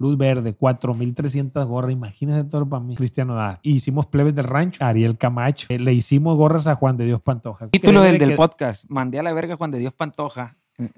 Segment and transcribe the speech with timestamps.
[0.00, 1.92] Luz Verde, 4.300 gorras.
[1.92, 2.96] Imagínate todo para mí.
[2.96, 3.60] Cristiano Dar.
[3.62, 4.82] Hicimos plebes del rancho.
[4.82, 5.66] Ariel Camacho.
[5.68, 7.68] Eh, le hicimos gorras a Juan de Dios Pantoja.
[7.68, 8.86] Título del, del que- podcast.
[8.88, 10.54] Mandé a la verga Juan de Dios Pantoja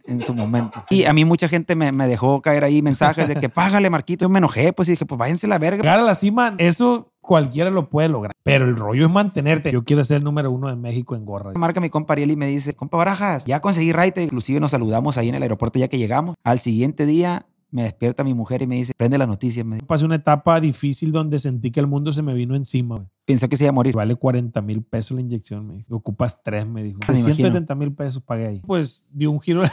[0.07, 0.85] en, su momento.
[0.91, 4.25] Y a mí mucha gente me, me dejó caer ahí mensajes de que págale, Marquito.
[4.25, 5.83] Yo me enojé, pues y dije, pues váyanse a la verga.
[5.83, 8.33] Llegar a la cima, eso cualquiera lo puede lograr.
[8.45, 9.73] Pero el rollo es mantenerte.
[9.73, 11.57] Yo quiero ser el número uno de México en gorras.
[11.57, 14.23] Marca mi compa Ariel y me dice, compa Barajas, ya conseguí raite.
[14.23, 16.37] Inclusive nos saludamos ahí en el aeropuerto ya que llegamos.
[16.45, 19.67] Al siguiente día me despierta mi mujer y me dice, prende las noticias.
[19.67, 22.97] Me dice, Pasé una etapa difícil donde sentí que el mundo se me vino encima.
[22.97, 23.09] güey.
[23.25, 23.95] pensó que se iba a morir.
[23.95, 25.97] Vale 40 mil pesos la inyección, me dijo.
[25.97, 27.01] Ocupas tres, me dijo.
[27.01, 27.35] Me imagino.
[27.35, 28.63] 170 mil pesos pagué ahí.
[28.65, 29.63] Pues di un giro.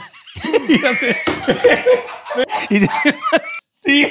[3.70, 4.06] Sí.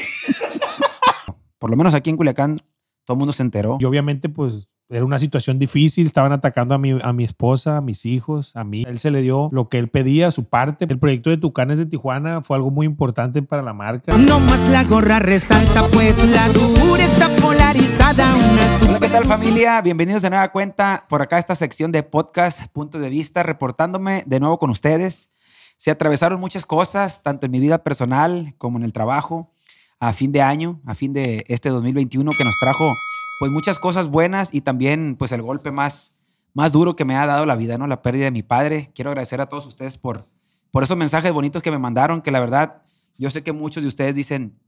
[1.60, 2.58] Por lo menos aquí en Culiacán
[3.06, 3.78] todo el mundo se enteró.
[3.80, 6.08] Y obviamente, pues era una situación difícil.
[6.08, 8.84] Estaban atacando a mi, a mi esposa, a mis hijos, a mí.
[8.88, 10.86] Él se le dio lo que él pedía, su parte.
[10.90, 14.18] El proyecto de Tucanes de Tijuana fue algo muy importante para la marca.
[14.18, 18.36] No más la gorra resalta, pues la dura está polarizada.
[18.36, 19.82] Una Hola, ¿qué tal familia?
[19.82, 24.24] Bienvenidos de nueva cuenta por acá a esta sección de podcast, punto de vista, reportándome
[24.26, 25.30] de nuevo con ustedes.
[25.78, 29.54] Se atravesaron muchas cosas, tanto en mi vida personal como en el trabajo,
[30.00, 32.94] a fin de año, a fin de este 2021 que nos trajo
[33.40, 36.14] pues muchas cosas buenas y también pues el golpe más,
[36.54, 37.88] más duro que me ha dado la vida, ¿no?
[37.88, 38.92] La pérdida de mi padre.
[38.94, 40.26] Quiero agradecer a todos ustedes por,
[40.72, 42.82] por esos mensajes bonitos que me mandaron, que la verdad
[43.18, 44.60] yo sé que muchos de ustedes dicen,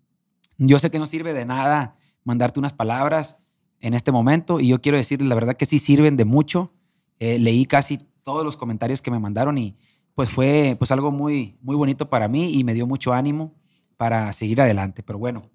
[0.58, 3.38] yo sé que no sirve de nada mandarte unas palabras
[3.81, 6.72] en este momento y yo quiero decirles la verdad que sí sirven de mucho.
[7.19, 9.75] Eh, leí casi todos los comentarios que me mandaron y
[10.16, 13.53] pues fue pues algo muy, muy bonito para mí y me dio mucho ánimo
[13.97, 15.03] para seguir adelante.
[15.03, 15.50] Pero bueno,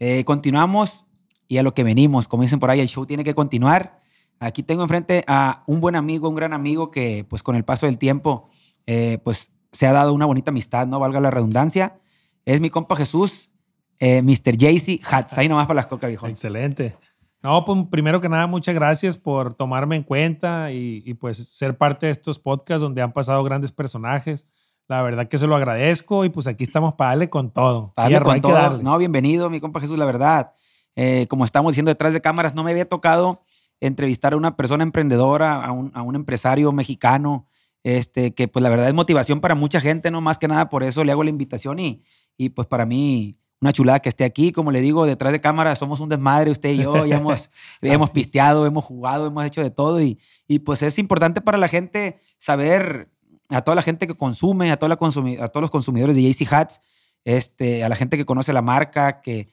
[0.00, 1.06] eh, continuamos
[1.48, 2.28] y a lo que venimos.
[2.28, 4.00] Como dicen por ahí, el show tiene que continuar.
[4.38, 7.86] Aquí tengo enfrente a un buen amigo, un gran amigo que pues con el paso
[7.86, 8.50] del tiempo
[8.86, 10.98] eh, pues se ha dado una bonita amistad, ¿no?
[10.98, 11.98] Valga la redundancia.
[12.44, 13.50] Es mi compa Jesús,
[13.98, 14.56] eh, Mr.
[14.56, 15.38] JC Hats.
[15.38, 16.26] Ahí nomás para las coca, viejo.
[16.26, 16.96] Excelente.
[17.42, 21.76] No, pues primero que nada, muchas gracias por tomarme en cuenta y, y, pues ser
[21.76, 24.46] parte de estos podcasts donde han pasado grandes personajes.
[24.88, 27.92] La verdad que se lo agradezco y pues aquí estamos para darle con todo.
[27.94, 28.82] Para darle con todo.
[28.82, 30.52] No, bienvenido, mi compa Jesús, la verdad.
[30.96, 33.42] Eh, como estamos diciendo detrás de cámaras, no me había tocado
[33.80, 37.46] entrevistar a una persona emprendedora, a un, a un empresario mexicano,
[37.84, 40.82] este, que pues la verdad es motivación para mucha gente, no más que nada por
[40.82, 42.02] eso le hago la invitación y,
[42.36, 45.78] y pues para mí una chulada que esté aquí, como le digo, detrás de cámaras
[45.78, 47.50] somos un desmadre, usted y yo, ya hemos,
[47.82, 50.18] hemos pisteado, hemos jugado, hemos hecho de todo y,
[50.48, 53.08] y pues es importante para la gente saber,
[53.50, 56.22] a toda la gente que consume, a, toda la consumi- a todos los consumidores de
[56.22, 56.80] JC Hats,
[57.24, 59.48] este, a la gente que conoce la marca, que,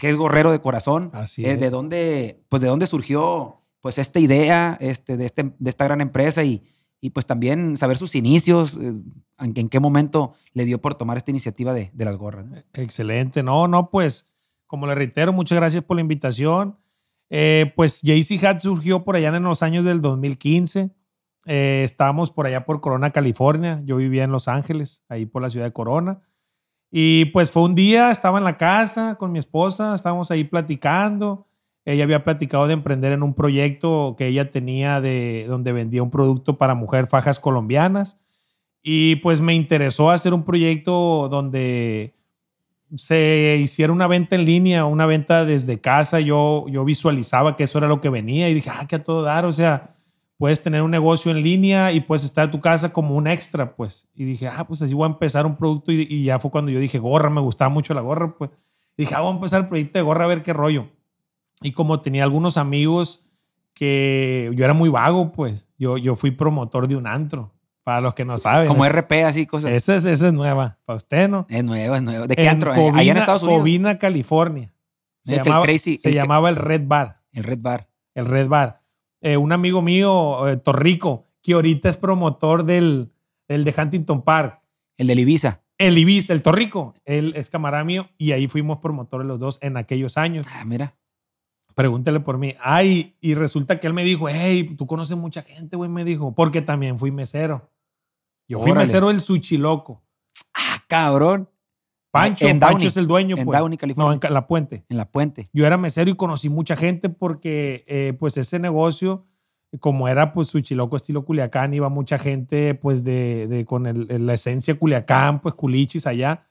[0.00, 1.60] que es gorrero de corazón, Así eh, es.
[1.60, 6.00] de dónde, pues de dónde surgió pues esta idea este, de, este, de esta gran
[6.00, 6.64] empresa y,
[7.00, 8.94] y pues también saber sus inicios, eh,
[9.38, 12.46] en, en qué momento le dio por tomar esta iniciativa de, de las gorras.
[12.46, 12.56] ¿no?
[12.72, 13.42] Excelente.
[13.42, 14.26] No, no, pues
[14.66, 16.76] como le reitero, muchas gracias por la invitación.
[17.30, 20.90] Eh, pues JC Hat surgió por allá en los años del 2015.
[21.46, 23.80] Eh, estábamos por allá por Corona, California.
[23.84, 26.20] Yo vivía en Los Ángeles, ahí por la ciudad de Corona.
[26.90, 31.46] Y pues fue un día, estaba en la casa con mi esposa, estábamos ahí platicando.
[31.84, 36.10] Ella había platicado de emprender en un proyecto que ella tenía de donde vendía un
[36.10, 38.18] producto para mujer fajas colombianas.
[38.82, 42.14] Y pues me interesó hacer un proyecto donde
[42.94, 46.20] se hiciera una venta en línea, una venta desde casa.
[46.20, 49.22] Yo, yo visualizaba que eso era lo que venía y dije, ah, que a todo
[49.22, 49.44] dar.
[49.44, 49.95] O sea,
[50.38, 53.74] puedes tener un negocio en línea y puedes estar en tu casa como un extra,
[53.74, 54.08] pues.
[54.14, 55.92] Y dije, ah, pues así voy a empezar un producto.
[55.92, 58.50] Y, y ya fue cuando yo dije, gorra, me gustaba mucho la gorra, pues.
[58.96, 60.88] Y dije, ah, voy a empezar el proyecto de gorra a ver qué rollo.
[61.62, 63.22] Y como tenía algunos amigos
[63.74, 67.52] que yo era muy vago, pues, yo, yo fui promotor de un antro.
[67.84, 68.66] Para los que no saben.
[68.66, 69.70] Como RP, así cosas.
[69.70, 70.76] esa es, esa es nueva.
[70.84, 71.46] Para usted, ¿no?
[71.48, 72.26] Es nuevo, es nuevo.
[72.26, 72.74] ¿De qué En antro?
[72.74, 73.60] Covina, Allá en Estados Unidos.
[73.60, 74.72] Covina, California.
[75.22, 77.20] Se, que el llamaba, crazy- se el llamaba el Red Bar.
[77.30, 77.88] El Red Bar.
[78.14, 78.82] El Red Bar.
[79.26, 83.10] Eh, un amigo mío, eh, Torrico, que ahorita es promotor del
[83.48, 84.62] el de Huntington Park.
[84.96, 85.62] El de Ibiza.
[85.78, 86.94] El Ibis, el Torrico.
[87.04, 90.46] Él es camarada mío y ahí fuimos promotores los dos en aquellos años.
[90.48, 90.94] Ah, mira.
[91.74, 92.54] Pregúntele por mí.
[92.60, 96.32] Ay, y resulta que él me dijo, hey, tú conoces mucha gente, güey, me dijo,
[96.32, 97.68] porque también fui mesero.
[98.46, 100.04] Yo fui mesero del Suchiloco.
[100.54, 101.50] Ah, cabrón.
[102.20, 102.86] Pancho, En Pancho Downey.
[102.88, 103.58] es el dueño, En pues.
[103.58, 104.18] Downey, California.
[104.20, 104.84] No, en La Puente.
[104.88, 105.48] En la puente.
[105.52, 109.26] Yo era mesero y conocí mucha gente porque, eh, pues, ese negocio,
[109.80, 114.34] como era, pues, Suchiloco estilo Culiacán, iba mucha gente, pues, de, de- con el- la
[114.34, 116.46] esencia Culiacán, pues, culichis allá.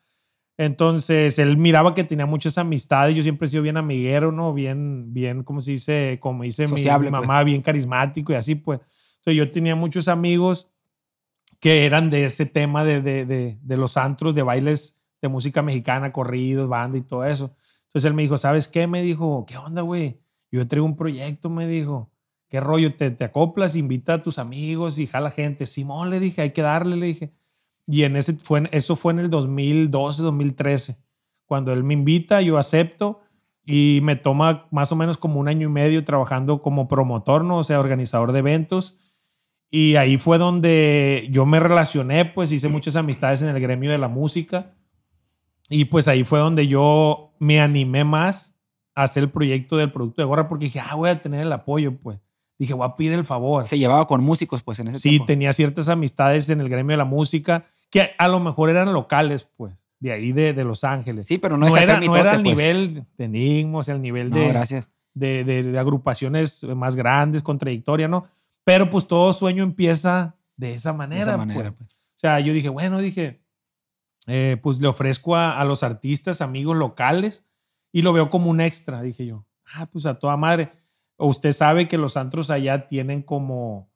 [0.57, 3.15] Entonces, él miraba que tenía muchas amistades.
[3.15, 4.53] Yo siempre he sido bien amiguero, ¿no?
[4.53, 7.27] Bien, bien, como se dice, como dice mi- Sociable, mi, pues.
[7.27, 8.79] mamá, bien carismático y así, pues.
[9.17, 10.69] Entonces, yo tenía muchos amigos
[11.59, 15.61] que eran de ese tema de, de, de, de los antros, de bailes de música
[15.61, 17.55] mexicana, corridos, banda y todo eso.
[17.87, 18.87] Entonces él me dijo, ¿sabes qué?
[18.87, 20.19] Me dijo, ¿qué onda, güey?
[20.51, 22.11] Yo traigo un proyecto, me dijo.
[22.47, 22.95] ¿Qué rollo?
[22.95, 25.65] ¿Te, te acoplas, invita a tus amigos y jala gente?
[25.65, 27.33] Simón, le dije, hay que darle, le dije.
[27.87, 30.97] Y en ese fue, eso fue en el 2012, 2013.
[31.45, 33.21] Cuando él me invita, yo acepto
[33.65, 37.57] y me toma más o menos como un año y medio trabajando como promotor, ¿no?
[37.57, 38.97] O sea, organizador de eventos.
[39.69, 43.97] Y ahí fue donde yo me relacioné, pues hice muchas amistades en el gremio de
[43.97, 44.73] la música.
[45.69, 48.55] Y pues ahí fue donde yo me animé más
[48.93, 51.51] a hacer el proyecto del producto de gorra porque dije, ah, voy a tener el
[51.51, 52.19] apoyo, pues.
[52.57, 53.65] Dije, voy a pedir el favor.
[53.65, 55.25] Se llevaba con músicos, pues, en ese Sí, tiempo.
[55.25, 59.49] tenía ciertas amistades en el gremio de la música que a lo mejor eran locales,
[59.57, 61.25] pues, de ahí de, de Los Ángeles.
[61.25, 62.43] Sí, pero no, no, de era, no era pues.
[62.43, 64.89] nivel de enigmos, el nivel No, de, gracias.
[65.13, 68.25] de, de- de agrupaciones más grandes, con trayectoria, ¿no?
[68.63, 71.21] Pero pues todo sueño empieza de esa De manera.
[71.23, 71.89] esa manera, pues.
[71.89, 71.93] pues.
[71.93, 73.41] O sea, yo dije, bueno, dije,
[74.27, 77.45] eh, pues le ofrezco a, a los artistas, amigos locales,
[77.91, 79.45] y lo veo como un extra, dije yo.
[79.75, 80.71] Ah, pues a toda madre.
[81.17, 83.89] O Usted sabe que los antros allá tienen como,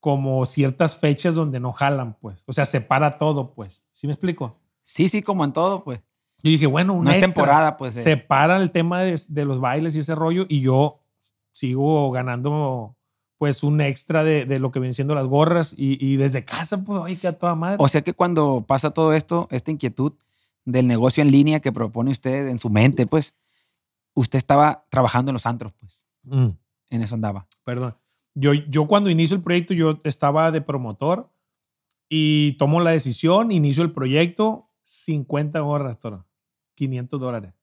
[0.00, 2.42] como ciertas fechas donde no jalan, pues.
[2.46, 3.84] O sea, se para todo, pues.
[3.92, 4.58] ¿Sí me explico?
[4.84, 6.00] Sí, sí, como en todo, pues.
[6.42, 7.28] Yo dije, bueno, un No extra.
[7.28, 7.96] temporada, pues.
[7.96, 8.02] eh.
[8.02, 11.00] Se para el tema de, de los bailes y ese rollo, y yo
[11.52, 12.96] sigo ganando,
[13.38, 16.82] pues, un extra de, de lo que vienen siendo las gorras, y, y desde casa,
[16.84, 17.76] pues, oye, que a toda madre.
[17.80, 20.12] O sea que cuando pasa todo esto, esta inquietud
[20.64, 23.34] del negocio en línea que propone usted en su mente, pues,
[24.14, 26.06] usted estaba trabajando en los antros, pues.
[26.22, 26.50] Mm.
[26.90, 27.46] En eso andaba.
[27.64, 27.96] perdón.
[28.34, 31.30] Yo, yo cuando inicio el proyecto, yo estaba de promotor
[32.08, 36.26] y tomo la decisión, inicio el proyecto, 50 gorras, toro,
[36.74, 37.54] 500 dólares.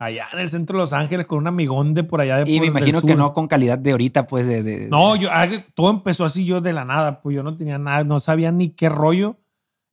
[0.00, 2.60] Allá en el centro de Los Ángeles con un amigón de por allá de Y
[2.60, 4.62] me imagino que no con calidad de ahorita, pues, de...
[4.62, 7.78] de- No, yo, ah, todo empezó así yo de la nada, pues yo no tenía
[7.78, 9.38] nada, no sabía ni qué rollo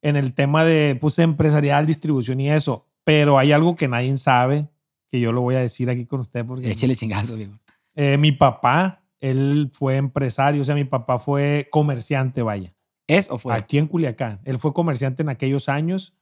[0.03, 2.85] en el tema de pues, empresarial, distribución y eso.
[3.03, 4.67] Pero hay algo que nadie sabe,
[5.09, 7.53] que yo lo voy a decir aquí con usted porque Échele chingazo, viejo.
[7.95, 12.75] eh, mi papá, él fue empresario, o sea, mi papá fue comerciante, vaya,
[13.07, 13.55] ¿Es o fue?
[13.55, 14.39] aquí en Culiacán.
[14.43, 16.13] Él fue comerciante en aquellos años.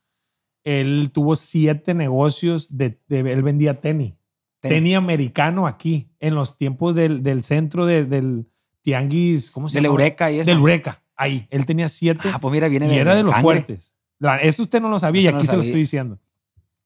[0.63, 4.13] Él tuvo siete negocios, de, de- él vendía tenis.
[4.61, 8.47] Ten- Tenis americano aquí, en los tiempos del, del centro de- del
[8.81, 9.93] tianguis, ¿cómo se Del llama?
[9.93, 10.49] Eureka y eso.
[10.49, 11.47] Del Eureka, ahí.
[11.49, 13.43] Él tenía siete Ah, pues mira, viene y de era de los sangre.
[13.43, 13.95] fuertes.
[14.19, 16.19] La- eso usted no lo sabía Eso y no aquí lo se lo estoy diciendo.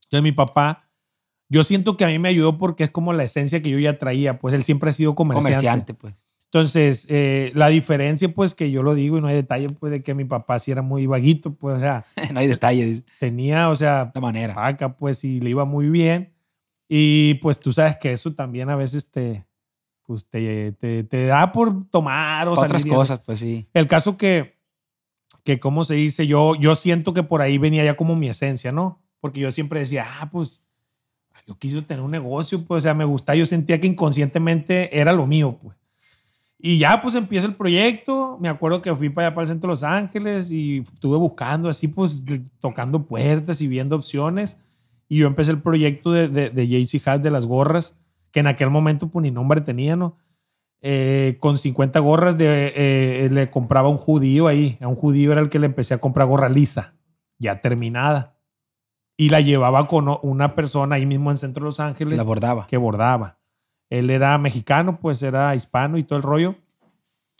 [0.06, 0.90] Entonces mi papá,
[1.50, 3.98] yo siento que a mí me ayudó porque es como la esencia que yo ya
[3.98, 5.52] traía, pues él siempre ha sido comerciante.
[5.54, 6.16] Comerciante, pues.
[6.52, 10.02] Entonces, eh, la diferencia, pues que yo lo digo y no hay detalle, pues de
[10.02, 13.04] que mi papá sí era muy vaguito, pues, o sea, no hay detalles.
[13.20, 14.54] tenía, o sea, La manera.
[14.54, 16.34] vaca, pues, y le iba muy bien.
[16.90, 19.46] Y pues tú sabes que eso también a veces te,
[20.04, 22.96] pues, te, te, te da por tomar o Otras salir eso.
[22.96, 23.68] cosas, pues sí.
[23.74, 24.56] El caso que,
[25.44, 26.28] que ¿cómo se dice?
[26.28, 29.02] Yo, yo siento que por ahí venía ya como mi esencia, ¿no?
[29.20, 30.64] Porque yo siempre decía, ah, pues
[31.46, 35.12] yo quise tener un negocio, pues, o sea, me gusta, yo sentía que inconscientemente era
[35.12, 35.76] lo mío, pues.
[36.60, 38.38] Y ya, pues, empieza el proyecto.
[38.42, 41.70] Me acuerdo que fui para allá, para el centro de Los Ángeles y estuve buscando
[41.70, 44.58] así, pues, de- tocando puertas y viendo opciones.
[45.08, 47.96] Y yo empecé el proyecto de, de, de JC Hat de las gorras,
[48.32, 50.18] que en aquel momento, pues, ni nombre tenía, ¿no?
[50.82, 54.78] Eh, con 50 gorras de, eh, le compraba a un judío ahí.
[54.82, 56.96] A un judío era el que le empecé a comprar gorra lisa,
[57.40, 58.36] ya terminada.
[59.16, 62.68] Y la llevaba con una persona ahí mismo en Centro de Los Ángeles La bordaba.
[62.68, 63.37] que bordaba.
[63.90, 66.56] Él era mexicano, pues era hispano y todo el rollo.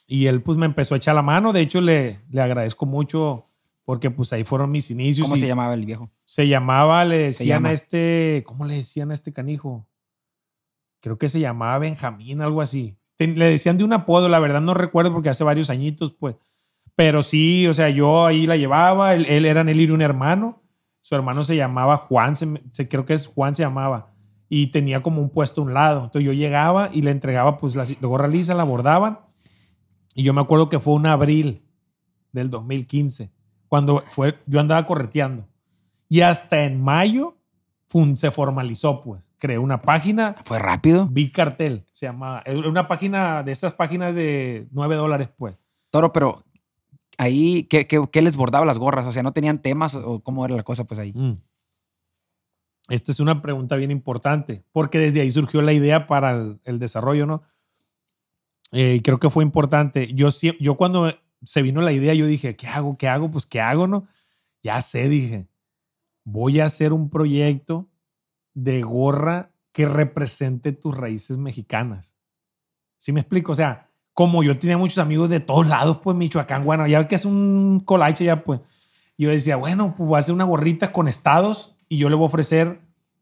[0.08, 1.52] Y él pues me empezó a echar la mano.
[1.52, 3.46] De hecho, le, le agradezco mucho
[3.84, 5.28] porque pues ahí fueron mis inicios.
[5.28, 6.10] ¿Cómo se llamaba el viejo?
[6.24, 7.70] Se llamaba, le decían llama.
[7.70, 9.86] a este, ¿cómo le decían a este canijo?
[11.02, 12.98] Creo que se llamaba Benjamín, algo así.
[13.20, 16.36] Le decían de un apodo, la verdad no recuerdo porque hace varios añitos, pues.
[16.96, 20.62] Pero sí, o sea, yo ahí la llevaba, él, él era él y un hermano.
[21.02, 24.14] Su hermano se llamaba Juan, se- creo que es Juan se llamaba.
[24.50, 26.06] Y tenía como un puesto a un lado.
[26.06, 29.20] Entonces yo llegaba y le entregaba pues la, la gorra lisa, la bordaban.
[30.16, 31.62] Y yo me acuerdo que fue un abril
[32.32, 33.32] del 2015,
[33.68, 35.48] cuando fue, yo andaba correteando.
[36.10, 37.38] Y hasta en mayo
[37.90, 39.22] fun- se formalizó, pues.
[39.40, 41.08] Creé una página, Fue rápido.
[41.12, 42.42] Big Cartel, se llama.
[42.46, 45.56] Era una página de esas páginas de 9 dólares, pues.
[45.92, 46.44] Toro, pero
[47.20, 49.06] ahí, ¿qué, qué, qué les bordaba las gorras?
[49.06, 51.14] O sea, ¿no tenían temas o o cómo era la cosa, pues ahí?
[51.14, 51.34] Mm.
[52.90, 57.26] Esta es una pregunta bien importante, porque desde ahí surgió la idea para el, desarrollo,
[57.26, 57.44] ¿no?
[58.72, 60.14] Eh, creo que fue importante.
[60.14, 60.30] Yo,
[60.60, 61.14] yo cuando
[61.44, 62.98] se vino la idea, yo dije, ¿qué hago?
[62.98, 63.30] ¿Qué hago?
[63.30, 64.08] Pues, ¿qué hago, no?
[64.64, 65.48] Ya sé, dije,
[66.24, 67.90] voy a hacer un proyecto
[68.54, 72.16] de gorra que represente tus raíces mexicanas.
[72.98, 73.52] ¿Sí me explico?
[73.52, 77.16] O sea, como yo tenía muchos amigos de todos lados, pues Michoacán, bueno, ya que
[77.16, 78.62] es un colache ya, pues.
[79.18, 82.24] Yo decía, bueno, pues voy a hacer una gorrita con estados y yo le voy
[82.24, 82.80] a ofrecer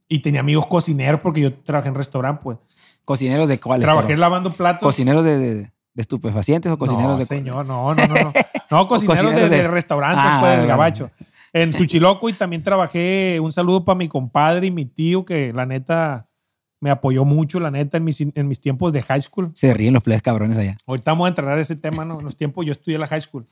[0.08, 2.58] Y tenía amigos cocineros porque yo trabajé en restaurante, pues.
[3.06, 3.84] ¿Cocineros de cuáles?
[3.86, 4.20] Trabajé pero?
[4.20, 4.82] lavando platos.
[4.88, 5.56] ¿Cocineros de, de-
[5.96, 8.16] de estupefacientes o cocineros no, de señor, no, no, no.
[8.16, 8.34] No,
[8.72, 11.10] no cocineros, cocineros de, de- de restaurante, Ah, pues, del gabacho.
[11.54, 15.66] En Suchiloco y también trabajé, un saludo para mi compadre y mi tío, que la
[15.66, 16.28] neta
[16.82, 19.52] me apoyó mucho, la neta, en mis, en mis tiempos de high school.
[19.56, 20.76] Se ríen los plebes cabrones allá.
[20.86, 22.20] Ahorita vamos a entrenar ese tema, ¿no?
[22.20, 23.48] En los tiempos yo estudié la high school.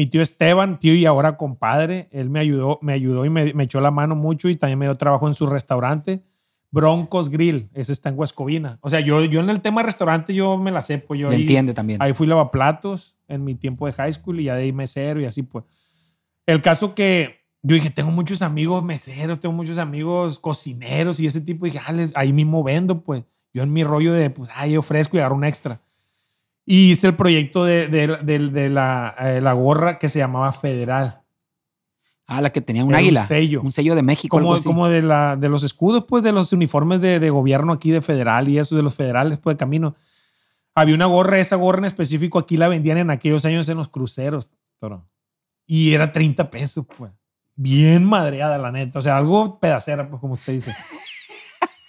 [0.00, 3.64] Mi tío Esteban, tío y ahora compadre, él me ayudó, me ayudó y me, me
[3.64, 6.22] echó la mano mucho y también me dio trabajo en su restaurante,
[6.70, 8.78] Broncos Grill, ese está en Huescovina.
[8.80, 11.42] O sea, yo, yo en el tema restaurante yo me la sé, pues yo ahí,
[11.42, 12.00] entiende también.
[12.00, 15.26] ahí fui lavaplatos en mi tiempo de high school y ya de ahí mesero y
[15.26, 15.66] así pues.
[16.46, 21.42] El caso que yo dije, tengo muchos amigos meseros, tengo muchos amigos cocineros y ese
[21.42, 21.66] tipo.
[21.66, 23.22] Y dije, ah, les- ahí mismo vendo, pues.
[23.52, 25.82] Yo en mi rollo de, pues, ahí ofrezco y agarro un extra.
[26.66, 30.52] Y hice el proyecto de, de- de- de la, eh, la gorra que se llamaba
[30.52, 31.22] Federal.
[32.26, 33.24] Ah, la que tenía un Era un águila.
[33.24, 33.60] sello.
[33.60, 34.36] Un sello de México.
[34.36, 34.64] algo Como, así.
[34.64, 38.02] como de, la, de los escudos, pues, de los uniformes de, de gobierno aquí de
[38.02, 39.96] federal y eso, de los federales, pues, de camino.
[40.76, 43.88] Había una gorra, esa gorra en específico, aquí la vendían en aquellos años en los
[43.88, 45.08] cruceros, toro.
[45.66, 47.10] Y era 30 pesos, pues.
[47.56, 49.00] Bien madreada, la neta.
[49.00, 50.72] O sea, algo pedacera, pues, como usted dice.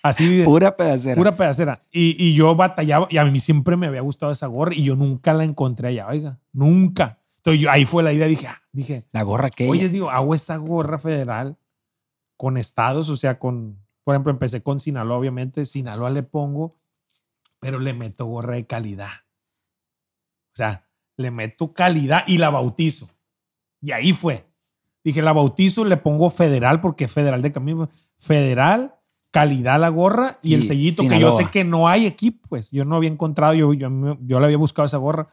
[0.03, 1.15] Así de Pura pedacera.
[1.15, 1.83] pura pedacera.
[1.91, 4.95] Y, y yo batallaba, y a mí siempre me había gustado esa gorra, y yo
[4.95, 6.39] nunca la encontré allá, oiga.
[6.53, 7.19] Nunca.
[7.37, 9.69] Entonces, yo, ahí fue la idea, dije, ah, dije, La gorra que.
[9.69, 11.57] Oye, digo, hago esa gorra federal
[12.37, 15.65] con estados, o sea, con, por ejemplo, empecé con Sinaloa, obviamente.
[15.65, 16.77] Sinaloa le pongo,
[17.59, 19.09] pero le meto gorra de calidad.
[20.53, 23.09] O sea, le meto calidad y la bautizo.
[23.81, 24.47] Y ahí fue.
[25.03, 27.89] Dije, la bautizo, le pongo federal, porque es federal de camino.
[28.19, 28.95] Federal,
[29.31, 32.69] calidad la gorra y, el sellito, que yo sé que no hay equipo, pues.
[32.71, 33.89] Yo no había encontrado, yo, yo,
[34.21, 35.29] yo le había buscado esa gorra.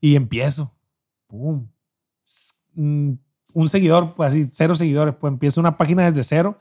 [0.00, 0.74] Y empiezo.
[1.28, 1.68] Pum.
[2.74, 3.12] Mm,
[3.52, 5.14] Un seguidor, pues así, cero seguidores.
[5.14, 6.60] Pues empiezo una página desde cero.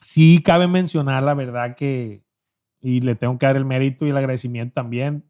[0.00, 2.22] Sí cabe mencionar la verdad que,
[2.80, 5.24] y le tengo que dar el mérito y el agradecimiento también.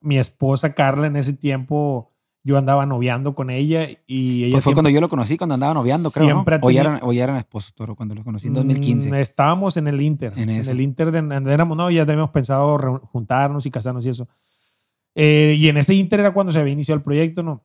[0.00, 2.12] Mi esposa Carla en ese tiempo,
[2.44, 5.54] yo andaba noviando con ella y ella Pues fue siempre- cuando yo lo conocí, cuando
[5.54, 6.26] andaba noviando, creo.
[6.26, 6.66] Siempre ¿no?
[6.66, 9.10] O, ya eran, o ya eran esposos, toro, cuando los conocí en 2015.
[9.10, 10.32] Mm, estábamos en el Inter.
[10.36, 14.28] En En, el Inter de, éramos, no, ya habíamos pensado juntarnos y casarnos y eso.
[15.14, 17.64] Eh, y en ese Inter era cuando se había iniciado el proyecto, ¿no?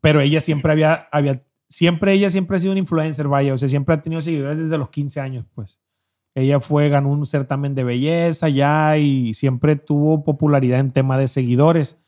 [0.00, 3.68] Pero ella siempre había, había, siempre ella siempre ha sido un influencer, vaya, o sea,
[3.68, 5.80] siempre ha tenido seguidores desde los 15 años, pues.
[6.34, 11.26] Ella fue, ganó un certamen de belleza ya y siempre tuvo popularidad en tema de
[11.26, 11.98] seguidores.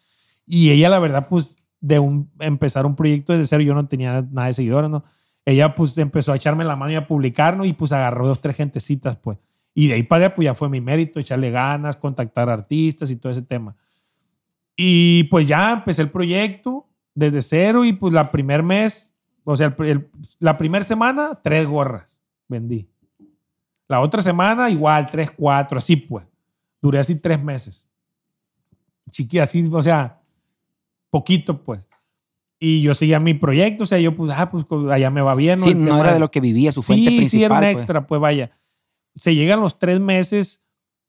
[0.46, 4.24] Y ella, la verdad, pues, de un, empezar un proyecto desde cero, yo no tenía
[4.30, 5.04] nada de seguidores, ¿no?
[5.44, 8.56] Ella, pues, empezó a echarme la mano y a publicarnos y, pues, agarró dos, tres
[8.56, 9.38] gentecitas, pues.
[9.74, 13.16] Y de ahí para allá, pues, ya fue mi mérito, echarle ganas, contactar artistas y
[13.16, 13.74] todo ese tema.
[14.76, 19.12] Y, pues, ya empecé el proyecto desde cero y, pues, la primer mes,
[19.42, 19.76] o sea,
[20.38, 22.88] la primera semana, tres gorras vendí.
[23.88, 26.24] La otra semana, igual, tres, cuatro, así, pues.
[26.80, 27.88] Duré así tres meses.
[29.10, 30.21] Chiqui, así, o sea,
[31.12, 31.88] poquito, pues.
[32.58, 35.58] Y yo seguía mi proyecto, o sea, yo, pues, ah, pues allá me va bien.
[35.58, 37.30] sí, no tema era de lo que vivía, su fuente sí, principal.
[37.30, 37.72] sí, era un pues.
[37.72, 38.20] extra, pues.
[38.20, 38.50] vaya.
[39.14, 40.64] Se llegan los tres meses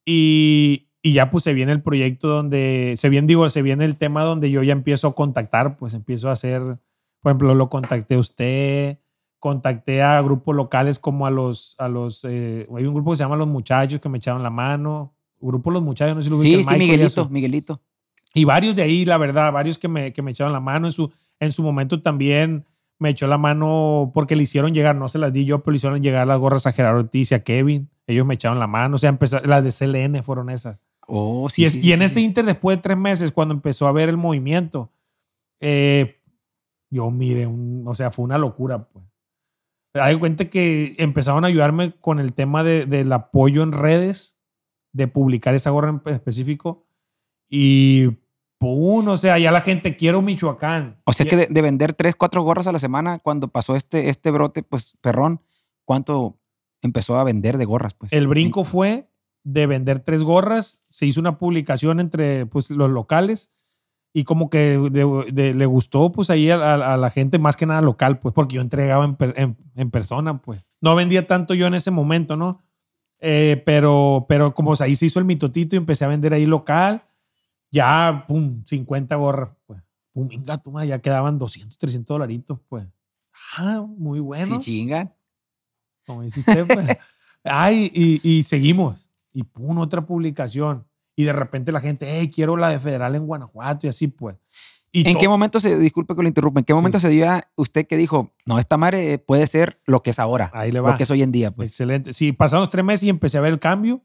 [0.06, 3.96] y, y ya pues se viene el proyecto donde, se viene, digo, se viene el
[3.96, 6.62] tema donde yo ya empiezo a contactar, pues empiezo a hacer,
[7.22, 8.98] por ejemplo, lo contacté a usted,
[9.40, 13.24] contacté a grupos locales como a los, a los, eh, hay un grupo que se
[13.24, 16.42] llama Los Muchachos que me echaron la mano, grupo Los Muchachos, no sé si lo
[16.42, 17.30] Sí, sí, Michael Miguelito.
[17.30, 17.82] Miguelito.
[18.34, 20.88] Y varios de ahí, la verdad, varios que me, que me echaron la mano.
[20.88, 22.66] En su, en su momento también
[23.00, 25.78] me echó la mano porque le hicieron llegar, no se las di yo, pero le
[25.78, 27.90] hicieron llegar las gorras a Gerardo Ortiz y a Kevin.
[28.08, 28.96] Ellos me echaron la mano.
[28.96, 30.78] O sea, empezar, las de CLN fueron esas.
[31.08, 32.06] Oh, sí, y, es- sí, y en sí.
[32.06, 34.90] ese inter, después de tres meses, cuando empezó a ver el movimiento,
[35.60, 36.20] eh,
[36.90, 39.06] yo, mire, un- o sea, fue una locura, pues.
[39.96, 44.38] Hay cuenta que empezaron a ayudarme con el tema de- del apoyo en redes,
[44.92, 46.88] de publicar esa gorra en específico.
[47.50, 48.10] Y,
[48.64, 50.98] pum, o sea, ya la gente, quiero Michoacán.
[51.06, 54.10] O sea que de, de vender tres, cuatro gorras a la semana, cuando pasó este,
[54.10, 55.42] este brote, pues, perrón,
[55.86, 56.38] ¿cuánto
[56.82, 57.94] empezó a vender de gorras?
[57.94, 58.14] Pues?
[58.14, 59.10] El brinco fue
[59.44, 63.52] de vender tres gorras, se hizo una publicación entre pues, los locales
[64.14, 67.58] y como que de- de- le gustó pues ahí a, a- a la gente más
[67.58, 70.64] que nada local, pues porque yo entregaba en, per- en- en persona, pues.
[70.82, 72.62] No vendía tanto yo en ese momento, ¿no?
[73.20, 77.04] Eh, pero, pero como ahí se hizo el mitotito y empecé a vender ahí local,
[77.74, 79.82] ya, pum, 50 gorras, pues.
[80.14, 82.86] Pum, venga, tú, ma, ya quedaban 200, 300 dolaritos, pues.
[83.58, 85.12] Ah, muy bueno Sí, chingan.
[86.06, 86.88] como dice usted, pues.
[87.44, 89.10] Ay, y, y seguimos.
[89.34, 90.86] Y pum, otra publicación.
[91.16, 94.38] Y de repente la gente, hey, quiero la de federal en Guanajuato y así, pues.
[94.92, 97.48] Y ¿En qué momento se, disculpe que lo interrumpa, en qué momento se dio a
[97.56, 100.92] usted que dijo, no, esta madre puede ser lo que es ahora, Ahí le va.
[100.92, 101.50] lo que es hoy en día?
[101.50, 101.72] Pues.
[101.72, 102.14] Excelente.
[102.14, 104.04] Sí, pasaron los tres meses y empecé a ver el cambio.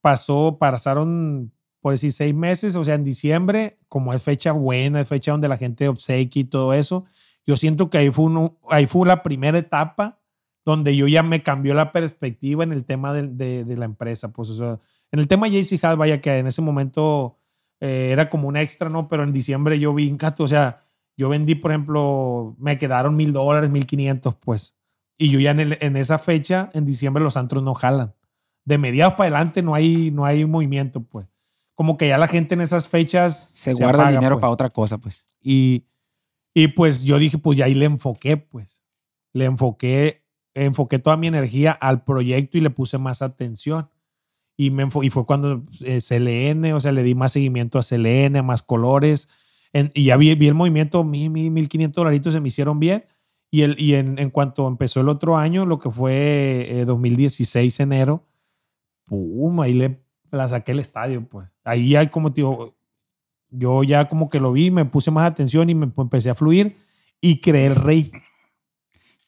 [0.00, 1.52] Pasó, pasaron,
[1.84, 2.76] por decir, seis meses.
[2.76, 6.44] O sea, en diciembre, como es fecha buena, es fecha donde la gente obsequia y
[6.46, 7.04] todo eso,
[7.44, 10.18] yo siento que ahí fue, uno- ahí fue la primera etapa
[10.64, 14.32] donde yo ya me cambió la perspectiva en el tema de, la empresa.
[14.32, 14.78] Pues, o sea,
[15.12, 17.36] en el tema JC Hat, vaya que en ese momento
[17.80, 19.06] eh, era como un extra, ¿no?
[19.06, 20.86] Pero en diciembre yo vi, o sea,
[21.18, 24.74] yo vendí, por ejemplo, me quedaron mil dólares, mil quinientos, pues.
[25.18, 28.14] Y yo ya en esa fecha, en diciembre, los antros no jalan.
[28.64, 31.26] De mediados para adelante no hay, no hay movimiento, pues.
[31.74, 34.40] Como que ya la gente en esas fechas Se, guarda el apaga, dinero pues.
[34.42, 35.24] para otra cosa, pues.
[35.40, 35.84] Y,
[36.54, 38.84] y pues yo dije, pues ya ahí le enfoqué, pues.
[39.32, 43.88] Le enfoqué, enfoqué toda mi energía al proyecto y le puse más atención.
[44.56, 48.40] Y, me y fue cuando eh, CLN, o sea, le di más seguimiento a CLN,
[48.44, 49.28] más colores.
[49.72, 52.78] En- y ya vi, vi el movimiento, mil, mil, mil quinientos dolaritos se me hicieron
[52.78, 53.04] bien.
[53.50, 57.80] Y, el, y en, en cuanto empezó el otro año, lo que fue eh, 2016,
[57.80, 58.24] enero,
[59.04, 60.03] pum, ahí le
[60.34, 61.48] la saqué el estadio, pues.
[61.64, 62.74] Ahí ya como te digo,
[63.50, 66.34] yo ya como que lo vi, me puse más atención y me pues, empecé a
[66.34, 66.76] fluir
[67.20, 68.10] y creé el rey.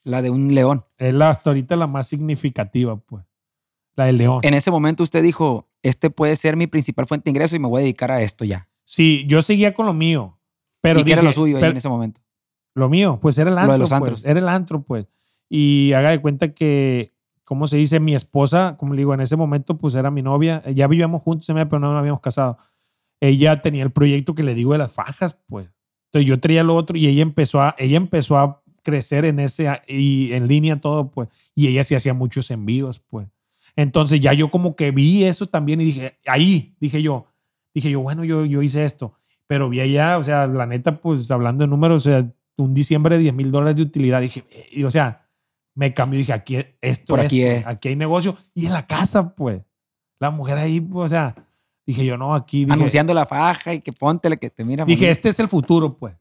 [0.05, 0.85] La de un león.
[0.99, 3.25] Es la, hasta ahorita la más significativa, pues.
[3.97, 4.41] La del león.
[4.43, 7.69] En ese momento usted dijo, este puede ser mi principal fuente de ingreso y me
[7.69, 8.69] voy a dedicar a esto ya.
[8.85, 10.39] Sí, yo seguía con lo mío.
[10.81, 12.21] Pero ¿Y qué era lo dije, suyo ahí pero- en ese momento?
[12.75, 13.73] Lo mío, pues era el Lo antro.
[13.73, 14.25] de los pues, antros.
[14.27, 15.07] era el antro, pues.
[15.49, 17.15] Y haga de cuenta que,
[17.47, 18.01] ¿cómo se dice?
[18.01, 20.63] Mi esposa, como le digo, en ese momento, pues era mi novia.
[20.71, 22.59] Ya vivíamos juntos, pero no nos habíamos casado.
[23.21, 25.71] Ella tenía el proyecto que le digo de las fajas, pues.
[26.09, 29.71] Entonces yo traía lo otro y ella empezó a, ella empezó a crecer en ese
[29.89, 31.29] y en línea todo, pues.
[31.55, 33.29] Y ella sí hacía muchos envíos, pues.
[33.77, 37.27] Entonces ya yo como que vi eso también y dije, ahí, dije yo,
[37.73, 39.15] dije yo, bueno, yo, yo hice esto.
[39.47, 43.17] Pero vi allá, o sea, la neta, pues hablando de números, o sea, un diciembre
[43.17, 44.21] de 10 mil dólares de utilidad.
[44.21, 45.26] Dije, eh, y, o sea,
[45.77, 46.19] me cambió.
[46.19, 47.67] Dije, aquí, esto Por es, aquí pues, es.
[47.69, 48.37] aquí hay negocio.
[48.55, 49.63] Y en la casa, pues,
[50.19, 51.35] la mujer ahí, pues, o sea,
[51.87, 52.65] dije yo, no, aquí.
[52.65, 54.85] Dije, Anunciando la faja y que póntele que te mira.
[54.85, 56.17] Dije, este es el futuro, pues.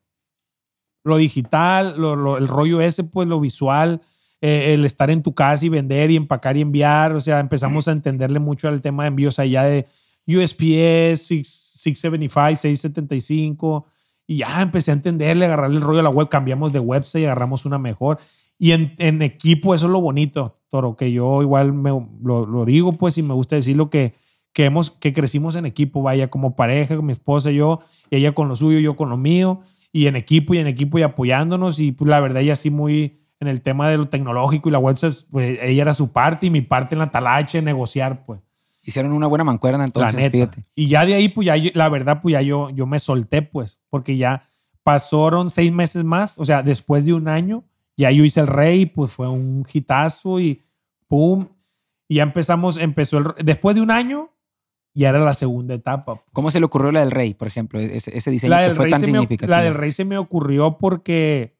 [1.03, 4.01] Lo digital, lo- lo- el rollo ese, pues, lo visual,
[4.41, 7.13] eh, el estar en tu casa y vender y empacar y enviar.
[7.13, 9.85] O sea, empezamos a entenderle mucho al tema de envíos allá de
[10.27, 13.85] USPS, 6- 675, 675.
[14.27, 16.27] Y ya empecé a entenderle, agarrarle el rollo a la web.
[16.29, 18.17] Cambiamos de website y agarramos una mejor.
[18.57, 22.65] Y en, en equipo, eso es lo bonito, Toro, que yo igual me, lo, lo
[22.65, 24.13] digo, pues, y me gusta decirlo que,
[24.53, 28.33] que, hemos, que crecimos en equipo, vaya, como pareja, con mi esposa yo, y ella
[28.33, 31.79] con lo suyo, yo con lo mío, y en equipo y en equipo y apoyándonos.
[31.79, 34.79] Y pues, la verdad, ella sí muy en el tema de lo tecnológico y la
[34.79, 34.95] web,
[35.31, 38.41] pues, ella era su parte y mi parte en la talache, negociar, pues.
[38.83, 40.63] Hicieron una buena mancuerna entonces, fíjate.
[40.75, 43.79] Y ya de ahí, pues ya, la verdad, pues ya yo, yo me solté, pues,
[43.89, 44.47] porque ya
[44.83, 47.63] pasaron seis meses más, o sea, después de un año,
[47.97, 50.61] ya yo hice el rey, pues fue un hitazo y
[51.07, 51.47] pum,
[52.07, 54.31] y ya empezamos, empezó el, después de un año,
[54.93, 56.23] ya era la segunda etapa.
[56.33, 57.79] ¿Cómo se le ocurrió la del rey, por ejemplo?
[57.79, 59.51] Ese, ese diseño La que del, fue rey tan se me, significativo.
[59.51, 61.57] la del rey se me ocurrió porque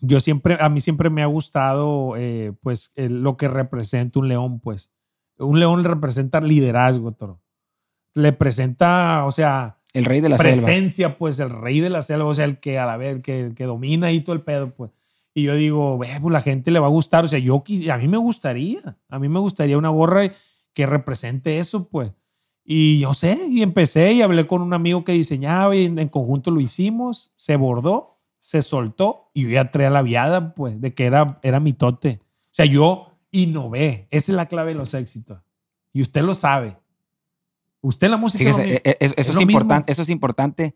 [0.00, 4.28] yo siempre, a mí siempre me ha gustado, eh, pues, el- lo que representa un
[4.28, 4.92] león, pues.
[5.38, 7.40] Un león representa liderazgo, toro.
[8.14, 10.52] Le presenta, o sea, El rey de la selva.
[10.52, 13.22] presencia, pues, el rey de la selva, o sea, el que a la vez, el
[13.22, 14.90] que, el que domina ahí todo el pedo, pues.
[15.34, 17.90] Y yo digo, "Ve, pues la gente le va a gustar, o sea, yo quis-
[17.90, 20.30] a mí me gustaría, a mí me gustaría una gorra
[20.72, 22.12] que represente eso, pues.
[22.64, 26.08] Y yo sé, y empecé y hablé con un amigo que diseñaba y en, en
[26.08, 30.94] conjunto lo hicimos, se bordó, se soltó y yo ya traía la viada, pues, de
[30.94, 32.20] que era, era mi tote.
[32.22, 35.40] O sea, yo innové, esa es la clave de los éxitos.
[35.92, 36.76] Y usted lo sabe.
[37.80, 38.44] Usted la música...
[38.44, 38.78] es lo Fíjese, mismo.
[38.84, 40.74] eh, eh, eso, Es es lo importante, eso es importante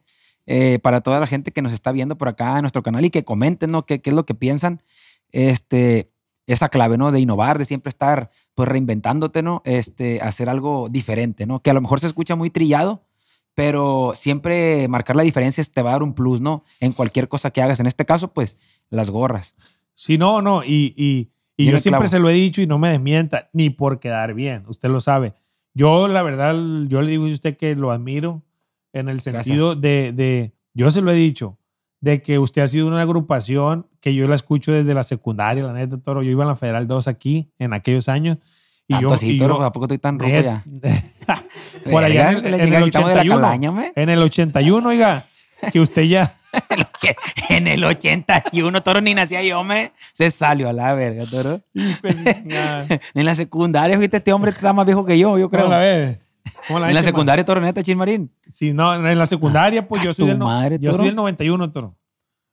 [0.51, 3.11] eh, para toda la gente que nos está viendo por acá en nuestro canal y
[3.11, 3.85] que comenten, ¿no?
[3.85, 4.83] ¿Qué, qué es lo que piensan?
[5.31, 6.11] Este,
[6.47, 7.13] esa clave, ¿no?
[7.13, 9.61] De innovar, de siempre estar, pues, reinventándote, ¿no?
[9.67, 11.61] Este, hacer algo diferente, ¿no?
[11.61, 13.05] Que a lo mejor se escucha muy trillado,
[13.53, 16.65] pero siempre marcar la diferencia te va a dar un plus, ¿no?
[16.81, 17.79] En cualquier cosa que hagas.
[17.81, 18.57] En este caso, pues,
[18.89, 19.55] las gorras.
[19.93, 20.65] Sí, no, no.
[20.65, 21.31] Y, y,
[21.63, 22.07] yo siempre clavo.
[22.07, 24.65] se lo he dicho y no me desmienta, ni por quedar bien.
[24.67, 25.35] Usted lo sabe.
[25.75, 26.55] Yo, la verdad,
[26.87, 28.45] yo le digo a usted que lo admiro
[28.93, 31.59] en el sentido de, de, yo se lo he dicho,
[32.01, 35.73] de que usted ha sido una agrupación que yo la escucho desde la secundaria, la
[35.73, 36.23] neta, Toro.
[36.23, 38.39] Yo iba a la Federal 2 aquí en aquellos años.
[38.87, 40.65] Y Tanto yo, así, y toro, yo- ¿a poco estoy tan rojo ya?
[41.91, 43.41] Por allá en el- en el si estamos de la 81.
[43.41, 45.27] calaña, en el 81, oiga,
[45.73, 46.33] que usted ya...
[47.51, 49.93] en el 81, Toro, ni nacía yo, me.
[50.15, 51.61] Se salió a la verga, Toro.
[52.01, 52.25] pues.
[53.15, 55.63] En la secundaria, fíjate, este hombre está más viejo que yo, yo creo.
[55.65, 56.19] ¿Cómo la ves?
[56.67, 58.31] ¿Cómo la En la secundaria, Toro, neta, Chismarín.
[58.47, 60.99] Sí, no, en la secundaria, pues Ah, yo soy, del, madre, yo Toro.
[61.03, 61.97] soy del 91, Toro.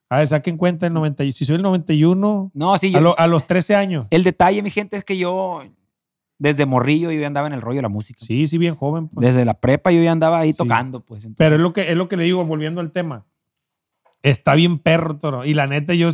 [0.10, 1.24] A ver, saquen cuenta el 90.
[1.24, 4.08] y- Si soy el 91, No, sí, a, yo- lo- a los 13 años.
[4.12, 5.64] el detalle, mi gente, es que yo,
[6.38, 8.20] desde morrillo, yo ya andaba en el rollo de la música.
[8.24, 9.08] Sí, sí, bien joven.
[9.08, 9.26] pues.
[9.28, 10.58] Desde la prepa yo ya andaba ahí Sí.
[10.60, 11.24] tocando, pues.
[11.24, 13.26] entonces- Pero es lo, que, es lo que le digo, volviendo al tema.
[14.22, 15.46] Está bien perro, Toro.
[15.46, 16.10] Y la neta, yo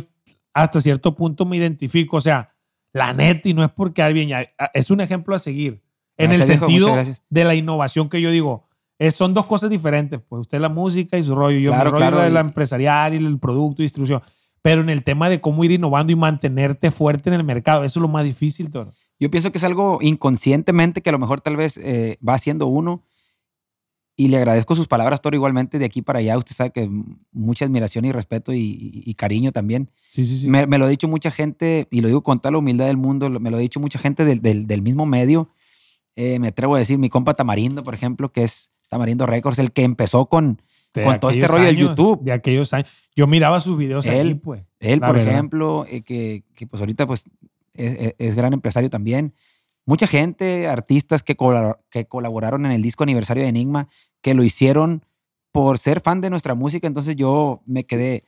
[0.54, 2.16] hasta cierto punto me identifico.
[2.18, 2.54] O sea,
[2.92, 5.80] la neta, y no es por quedar bien, ya, es un ejemplo a seguir.
[6.16, 6.88] En Gracias, el sentido
[7.30, 8.68] de la innovación que yo digo.
[8.98, 10.20] Es, son dos cosas diferentes.
[10.28, 11.58] Pues usted la música y su rollo.
[11.58, 14.22] Yo Claro, mi rollo claro, la, empresarial y el producto y distribución.
[14.60, 17.98] Pero en el tema de cómo ir innovando y mantenerte fuerte en el mercado, eso
[17.98, 18.92] es lo más difícil, Toro.
[19.18, 22.66] Yo pienso que es algo inconscientemente que a lo mejor tal vez eh, va haciendo
[22.68, 23.02] uno.
[24.14, 26.36] Y le agradezco sus palabras, Toro, igualmente de aquí para allá.
[26.36, 26.88] Usted sabe que
[27.32, 29.90] mucha admiración y respeto y, y- y cariño también.
[30.10, 30.48] Sí, sí, sí.
[30.48, 32.98] Me, me lo ha dicho mucha gente, y lo digo con toda la humildad del
[32.98, 35.48] mundo, me lo ha dicho mucha gente del, del- del mismo medio.
[36.16, 39.72] Eh, me atrevo a decir, mi compa Tamarindo, por ejemplo, que es Tamarindo Records, el
[39.72, 40.60] que empezó con,
[40.92, 42.22] De con todo este rollo del YouTube.
[42.22, 42.90] De aquellos años.
[43.16, 44.62] Yo miraba sus videos Él- pues.
[44.80, 45.32] Él, por verdad.
[45.32, 47.24] ejemplo, eh, que, que, pues ahorita pues
[47.74, 49.32] es, es- es gran empresario también.
[49.86, 51.36] Mucha gente, artistas que,
[51.90, 53.88] que colaboraron en el disco aniversario de Enigma,
[54.20, 55.04] que lo hicieron
[55.50, 56.86] por ser fan de nuestra música.
[56.86, 58.24] Entonces yo me quedé,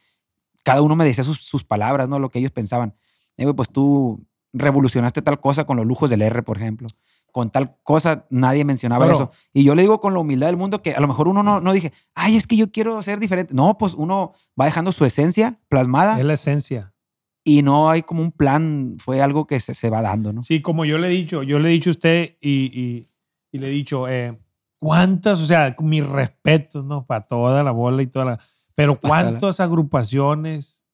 [0.65, 2.19] cada uno me decía sus, sus palabras, ¿no?
[2.19, 2.95] Lo que ellos pensaban.
[3.37, 6.89] Eh, pues tú revolucionaste tal cosa con los lujos del R, por ejemplo.
[7.35, 9.33] Con tal cosa nadie mencionaba eso.
[9.53, 11.61] Y yo le digo con la humildad del mundo que a lo mejor uno no,
[11.61, 13.53] no dije, ay, es que yo quiero ser diferente.
[13.55, 16.95] No, pues uno va dejando su esencia plasmada Es la esencia.
[17.43, 20.43] y no hay como un plan, fue algo que se, se va dando, ¿no?
[20.43, 23.09] Sí, como yo le he dicho, yo le he dicho a usted y, y-
[23.51, 24.39] y le he dicho, eh,
[24.79, 27.05] ¿cuántas, o sea, mis respetos, ¿no?
[27.05, 28.39] Para toda la bola y toda la...
[28.77, 30.85] Pero ¿cuántas agrupaciones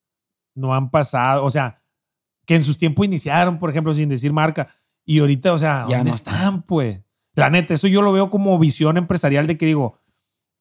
[0.54, 1.44] no han pasado?
[1.44, 1.82] O sea,
[2.46, 4.68] que en sus tiempos iniciaron, por ejemplo, sin decir marca,
[5.04, 7.00] y ahorita, o sea, Ya ¿dónde no están, pues?
[7.34, 9.98] La neta, eso yo lo veo como visión empresarial de que digo,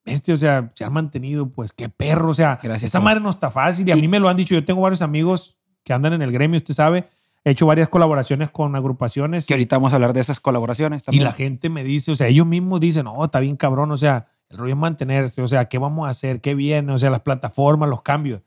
[0.05, 3.29] este, o sea, se han mantenido, pues, qué perro, o sea, Gracias, esa madre no
[3.29, 5.93] está fácil y a Y- mí me lo han dicho, yo tengo varios amigos que
[5.93, 7.07] andan en el gremio, usted sabe,
[7.43, 11.05] he hecho varias colaboraciones con agrupaciones Que ahorita vamos a hablar de esas colaboraciones y
[11.05, 11.23] también.
[11.25, 14.27] la gente me dice, o sea, ellos mismos dicen, no, está bien cabrón, o sea,
[14.49, 16.41] el rollo es mantenerse, o sea, ¿qué vamos a hacer?
[16.41, 16.91] ¿Qué viene?
[16.91, 18.41] O sea, las plataformas, los cambios.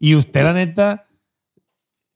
[0.00, 1.06] Y usted, la neta,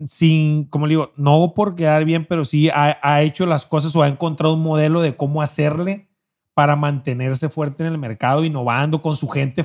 [0.08, 3.94] sin, como le digo, no por quedar bien, pero sí ha, ha hecho las cosas
[3.96, 6.08] o ha encontrado un modelo de cómo hacerle
[6.54, 9.64] para mantenerse fuerte en el mercado, innovando con su gente.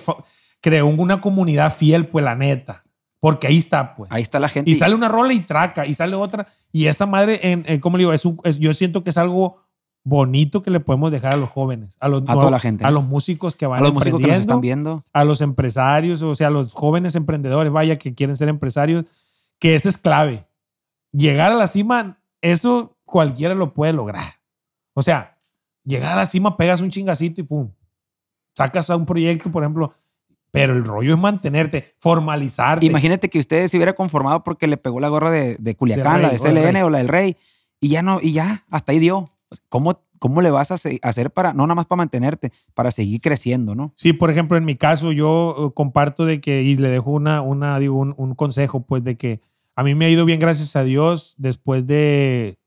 [0.61, 2.83] Creó una comunidad fiel, pues la neta.
[3.19, 4.11] Porque ahí está, pues.
[4.11, 4.69] Ahí está la gente.
[4.69, 6.47] Y sale una rola y traca, y sale otra.
[6.71, 8.13] Y esa madre, en, en- ¿cómo le digo?
[8.13, 9.57] Es un- es- yo siento que es algo
[10.03, 12.85] bonito que le podemos dejar a los jóvenes, a los, A toda la gente.
[12.85, 15.03] a los músicos que van a los músicos que nos están viendo.
[15.11, 19.03] a los empresarios, o sea, a los jóvenes emprendedores, vaya, que quieren ser empresarios,
[19.59, 20.47] que eso es clave.
[21.11, 24.25] Llegar a la cima, eso cualquiera lo puede lograr.
[24.93, 25.37] O sea,
[25.83, 27.71] llegar a la cima, pegas un chingacito y pum.
[28.55, 29.93] Sacas a un proyecto, por ejemplo,
[30.51, 32.85] pero el rollo es mantenerte, formalizarte.
[32.85, 36.29] Imagínate que usted se hubiera conformado porque le pegó la gorra de, de Culiacán, la
[36.29, 36.81] de o CLN Rey.
[36.81, 37.37] o la del Rey,
[37.79, 39.31] y ya no, y ya, hasta ahí dio.
[39.69, 43.75] ¿Cómo, cómo le vas a hacer para, no nada más para mantenerte, para seguir creciendo,
[43.75, 43.93] ¿no?
[43.95, 47.41] Sí, por ejemplo, en mi caso, yo eh, comparto de que, y le dejo una,
[47.41, 49.41] una digo, un, un consejo, pues, de que
[49.77, 52.57] a mí me ha ido bien, gracias a Dios, después de.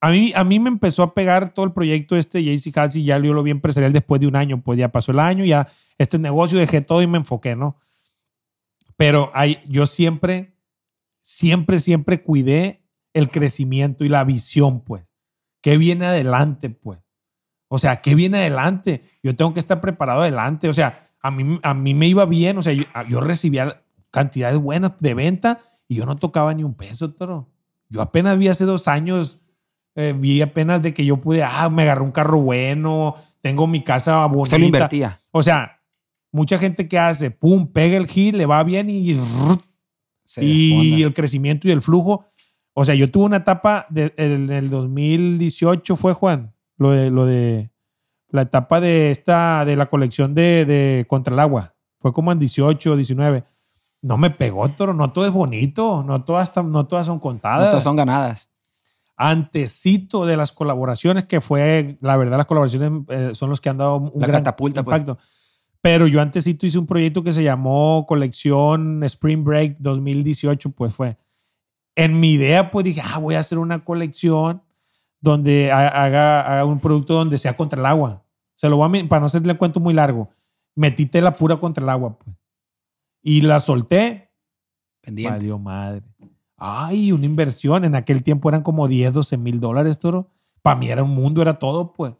[0.00, 3.18] A mí, a mí me empezó a pegar todo el proyecto este JC Halsey, ya
[3.18, 6.18] yo lo vi empresarial después de un año, pues ya pasó el año, ya este
[6.18, 7.76] negocio dejé todo y me enfoqué, ¿no?
[8.96, 10.54] Pero hay, yo siempre,
[11.20, 12.80] siempre, siempre cuidé
[13.12, 15.09] el crecimiento y la visión, pues.
[15.60, 16.98] ¿Qué viene adelante, pues?
[17.68, 19.02] O sea, ¿qué viene adelante?
[19.22, 20.68] Yo tengo que estar preparado adelante.
[20.68, 22.58] O sea, a mí, a mí me iba bien.
[22.58, 26.74] O sea, yo, yo recibía cantidades buenas de venta y yo no tocaba ni un
[26.74, 27.48] peso, toro.
[27.88, 29.40] Yo apenas vi hace dos años,
[29.94, 33.82] eh, vi apenas de que yo pude, ah, me agarré un carro bueno, tengo mi
[33.82, 34.58] casa bonita.
[34.58, 35.18] Lo invertía.
[35.32, 35.80] O sea,
[36.32, 39.18] mucha gente que hace, pum, pega el hit, le va bien y,
[40.24, 42.26] Se y el crecimiento y el flujo.
[42.74, 47.26] O sea, yo tuve una etapa de- en el 2018 fue Juan, lo de, lo
[47.26, 47.70] de
[48.30, 51.74] la etapa de esta, de la colección de, de Contra el Agua.
[52.00, 53.44] Fue como en 18, 19.
[54.02, 54.94] No me pegó, toro.
[54.94, 56.02] No todo es bonito.
[56.06, 57.68] No todas, no todas son No contadas.
[57.70, 58.48] todas son ganadas.
[59.16, 63.76] Antecito de las colaboraciones, que fue, la verdad, las colaboraciones eh, son los que han
[63.76, 64.98] dado un La gran catapulta, pues.
[64.98, 65.22] impacto.
[65.82, 71.18] Pero yo antesito hice un proyecto que se llamó Colección Spring Break 2018, pues fue.
[72.04, 74.62] En mi idea, pues dije, ah, voy a hacer una colección
[75.20, 78.22] donde ha- haga, haga un producto donde sea contra el agua.
[78.54, 80.30] Se lo voy a, para no hacerle cuento muy largo.
[80.74, 82.36] Metí tela pura contra el agua, pues.
[83.22, 84.30] Y la solté.
[85.02, 85.36] Pendiente.
[85.36, 86.02] Valió madre.
[86.56, 87.84] Ay, una inversión.
[87.84, 90.28] En aquel tiempo eran como 10, 12 mil dólares, toro.
[90.62, 92.14] Para mí era un mundo, era todo, pues.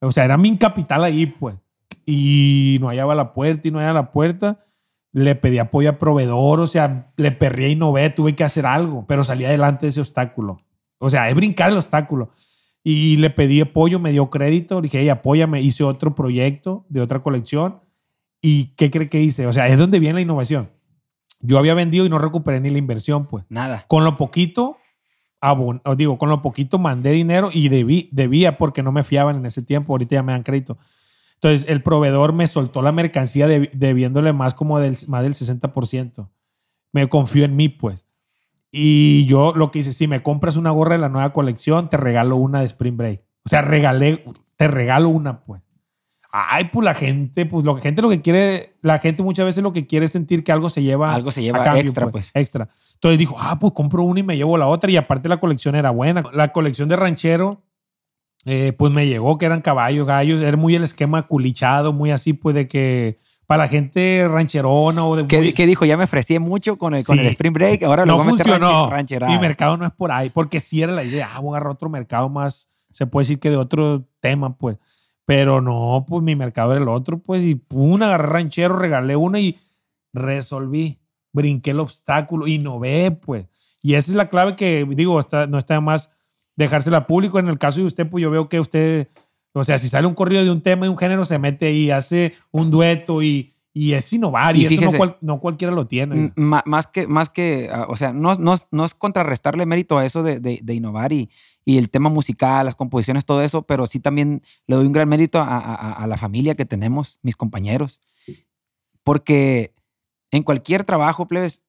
[0.00, 1.56] O sea, era mi capital ahí, pues.
[2.04, 4.64] Y no hallaba la puerta y no hallaba la puerta.
[5.16, 8.66] Le pedí apoyo a proveedor, o sea, le perré y no ve, tuve que hacer
[8.66, 10.58] algo, pero salí adelante de ese obstáculo.
[10.98, 12.32] O sea, es brincar el obstáculo.
[12.84, 17.00] Y le pedí apoyo, me dio crédito, le dije, hey, apóyame, hice otro proyecto de
[17.00, 17.80] otra colección.
[18.42, 19.46] ¿Y qué cree que hice?
[19.46, 20.68] O sea, es donde viene la innovación.
[21.40, 23.46] Yo había vendido y no recuperé ni la inversión, pues.
[23.48, 23.86] Nada.
[23.88, 24.76] Con lo poquito,
[25.40, 29.46] abon- digo, con lo poquito mandé dinero y debí, debía porque no me fiaban en
[29.46, 29.94] ese tiempo.
[29.94, 30.76] Ahorita ya me dan crédito.
[31.46, 36.28] Entonces, el proveedor me soltó la mercancía deb- debiéndole más como del, más del 60%.
[36.92, 38.06] Me confió en mí, pues.
[38.72, 41.96] Y yo lo que hice, si me compras una gorra de la nueva colección, te
[41.96, 43.22] regalo una de Spring Break.
[43.44, 44.24] O sea, regalé,
[44.56, 45.62] te regalo una, pues.
[46.32, 49.72] Ay, pues la gente, pues que gente lo que quiere, la gente muchas veces lo
[49.72, 52.30] que quiere es sentir que algo se lleva Algo se a lleva cambio, extra, pues.
[52.34, 52.68] Extra.
[52.94, 54.90] Entonces dijo, ah, pues compro una y me llevo la otra.
[54.90, 56.24] Y aparte la colección era buena.
[56.34, 57.62] La colección de ranchero,
[58.48, 60.40] eh, pues me llegó que eran caballos, gallos.
[60.40, 65.16] Era muy el esquema culichado, muy así, pues de que para la gente rancherona o
[65.16, 65.26] de...
[65.26, 65.84] ¿Qué, dijo?
[65.84, 68.32] Ya me ofrecí mucho con el, con el Spring Break, ahora lo no voy a
[68.32, 68.88] meter funcionó.
[69.26, 71.28] Mi mercado no es por ahí, porque sí era la idea.
[71.34, 74.78] Ah, voy a agarrar otro mercado más, se puede decir que de otro tema, pues.
[75.24, 77.42] Pero no, pues mi mercado era el otro, pues.
[77.42, 79.58] Y pum, agarré ranchero, regalé una y
[80.12, 81.00] resolví.
[81.32, 83.46] Brinqué el obstáculo, innové, pues.
[83.82, 86.10] Y esa es la clave que, digo, está, no está más
[86.56, 87.38] dejársela público.
[87.38, 89.08] En el caso de usted, pues yo veo que usted,
[89.52, 91.90] o sea, si sale un corrido de un tema y un género, se mete y
[91.90, 94.56] hace un dueto y, y es innovar.
[94.56, 96.32] Y, Y eso no, cual- no cualquiera lo tiene.
[96.36, 100.06] Más que, más que ah, o sea, no, no, es- no es contrarrestarle mérito a
[100.06, 101.28] eso de, de- de innovar y,
[101.64, 105.08] y el tema musical, las composiciones, todo eso, pero sí también le doy un gran
[105.08, 108.00] mérito a, a- a- a la familia que tenemos, mis compañeros.
[109.04, 109.74] Porque
[110.30, 111.62] en cualquier trabajo, plebes,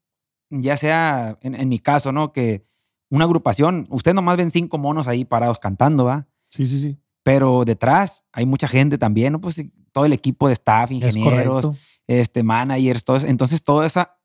[0.50, 2.32] ya sea en, en mi caso, ¿no?
[2.34, 2.65] Que
[3.10, 6.28] una agrupación, usted nomás ven cinco monos ahí parados cantando, ¿va?
[6.50, 6.98] Sí, sí, sí.
[7.24, 9.41] Pero detrás hay mucha gente también, ¿no?
[9.41, 11.70] Pues todo el equipo de staff, Es ingenieros,
[12.08, 13.28] este, managers, todo eso.
[13.28, 14.17] Entonces, todo, esa,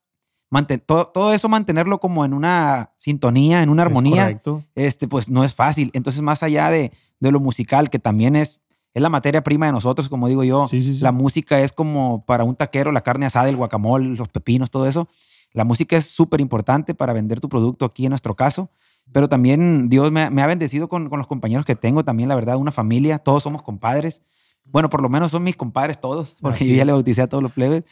[0.51, 4.63] manten- todo, todo eso mantenerlo como en una sintonía, en una Es armonía, correcto.
[4.75, 5.91] este, pues no es fácil.
[5.95, 8.61] Entonces, más allá de, de lo musical, que también es,
[8.95, 11.03] es la materia prima de nosotros, como digo yo, Sí, sí, sí.
[11.03, 14.87] la música es como para un taquero, la carne asada, el guacamole, los pepinos, todo
[14.87, 15.09] eso.
[15.53, 18.71] La música es súper importante para vender tu producto aquí en nuestro caso.
[19.13, 22.29] Pero también Dios me, ha- me ha bendecido con, con los compañeros que tengo, también
[22.29, 24.23] la verdad, una familia, todos somos compadres.
[24.65, 27.27] Bueno, por lo menos son mis compadres todos, porque Así yo ya le bauticé a
[27.27, 27.85] todos los plebes.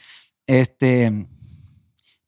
[0.47, 1.27] Este,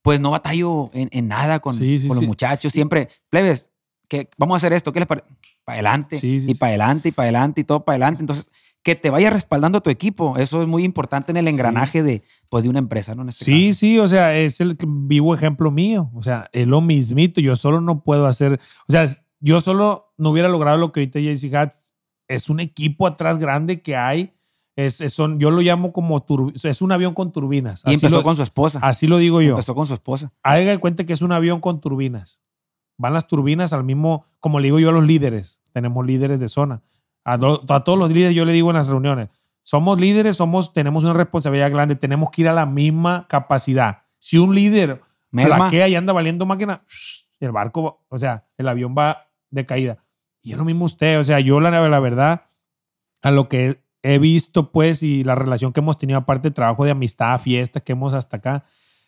[0.01, 2.27] pues no batallo en, en nada con, Sí, sí, con los sí.
[2.27, 2.73] muchachos.
[2.73, 3.69] Siempre, plebes,
[4.07, 5.27] que vamos a hacer esto, ¿qué les parece?
[5.63, 8.21] Para adelante, sí, y para adelante, y para adelante, y todo para adelante.
[8.21, 8.49] Entonces,
[8.83, 11.51] que te vaya respaldando tu equipo, eso es muy importante en el Sí.
[11.53, 13.21] engranaje de, pues, de una empresa, ¿no?
[13.23, 13.79] En este Sí, caso.
[13.79, 16.11] sí, o sea, es el vivo ejemplo mío.
[16.13, 17.39] O sea, es lo mismito.
[17.41, 18.59] Yo solo no puedo hacer.
[18.87, 19.05] O sea,
[19.39, 21.93] yo solo no hubiera logrado lo que ahorita JC Hats.
[22.27, 24.33] Es un equipo atrás grande que hay.
[24.75, 26.25] Es, es- son, yo lo llamo como
[26.63, 27.83] es un avión con turbinas.
[27.85, 28.79] Y Así empezó lo, con su esposa.
[28.81, 29.51] así lo digo yo.
[29.51, 30.33] Empezó con su esposa.
[30.43, 32.41] Haga de cuenta que es un avión con turbinas.
[32.97, 35.61] Van las turbinas al mismo, como le digo yo a los líderes.
[35.73, 36.81] Tenemos líderes de zona.
[37.25, 39.29] A, do- a todos los líderes yo le digo en las reuniones,
[39.61, 43.99] somos líderes, somos, tenemos una responsabilidad grande, tenemos que ir a la misma capacidad.
[44.19, 45.55] Si un líder Merma.
[45.55, 46.83] flaquea y anda valiendo máquina,
[47.39, 49.97] el barco, o sea, el avión va de caída.
[50.41, 52.43] Y es lo mismo usted, o sea, yo la, la verdad,
[53.21, 56.83] a lo que he visto, pues, y la relación que hemos tenido, aparte de trabajo
[56.83, 58.65] de amistad, fiestas que hemos hasta acá.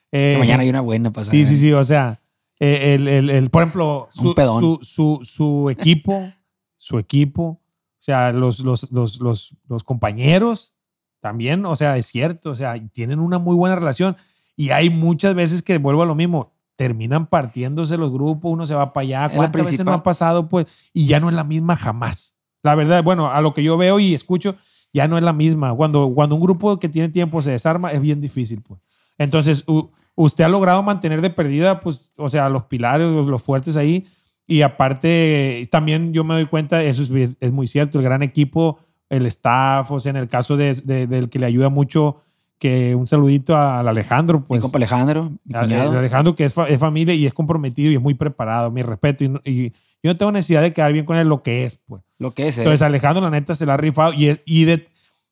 [0.10, 1.32] Que eh, mañana hay una buena pasada.
[1.32, 1.74] Sí, sí, sí.
[1.74, 2.22] O sea,
[2.62, 6.32] eh, el, el- el- por ejemplo, su, su, su, su equipo,
[6.78, 7.60] su equipo,
[8.06, 10.76] sea, los, los, los, los, compañeros
[11.22, 14.16] también, o sea, es cierto, o sea, tienen una muy buena relación.
[14.56, 18.76] Y hay muchas veces que vuelvo a lo mismo, terminan partiéndose los grupos, uno se
[18.76, 19.30] va para allá.
[19.36, 20.68] ¿Cuántas veces no ha pasado, pues?
[20.94, 22.36] Y ya no es la misma jamás.
[22.62, 24.56] La verdad, bueno, a lo que yo veo y escucho,
[24.94, 25.74] ya no es la misma.
[25.74, 28.80] Cuando, cuando un grupo que tiene tiempo se desarma, es bien difícil, pues.
[29.18, 29.66] Entonces,
[30.14, 34.06] usted ha logrado mantener de perdida, pues, o sea, los pilares, los, los fuertes ahí.
[34.48, 38.78] Y aparte, también yo me doy cuenta, eso es, es muy cierto, el gran equipo,
[39.10, 42.18] el staff, o sea, en el caso de, de- del que le ayuda mucho,
[42.60, 44.62] que un saludito al Alejandro, Mi pues.
[44.62, 45.92] compa Alejandro, mi al- cuñado.
[45.94, 48.82] el Alejandro, que es, fa- es familia y es comprometido y es muy preparado, mi
[48.84, 49.24] respeto.
[49.44, 49.72] Y,
[50.04, 52.04] yo no tengo necesidad de quedar bien con él lo que es, pues.
[52.20, 52.58] Lo que es.
[52.58, 52.62] eh.
[52.62, 54.14] Entonces, Alejandro, la neta, se la ha rifado.
[54.14, 54.88] Y, es- y de,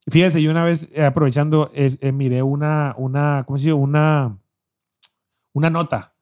[0.09, 3.73] fíjese, yo una vez, eh, aprovechando, es- eh, miré una, una, ¿cómo se dice?
[3.73, 4.35] Una,
[5.53, 6.13] una nota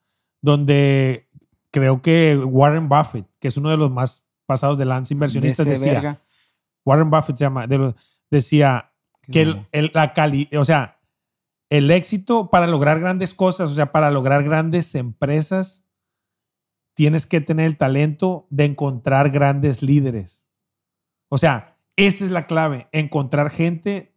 [0.41, 1.27] donde
[1.71, 5.71] creo que Warren Buffett, que es uno de los más pasados de lanza inversionistas, De
[5.71, 6.21] decía, verga.
[6.86, 7.95] Warren Buffett se llama, de los-
[8.29, 8.93] decía
[9.31, 10.99] que el, el- la cali, o sea,
[11.69, 15.86] el éxito para lograr grandes cosas, o sea, para lograr grandes empresas,
[16.95, 20.45] tienes que tener el talento de encontrar grandes líderes.
[21.29, 24.13] O sea, esa es la clave, encontrar gente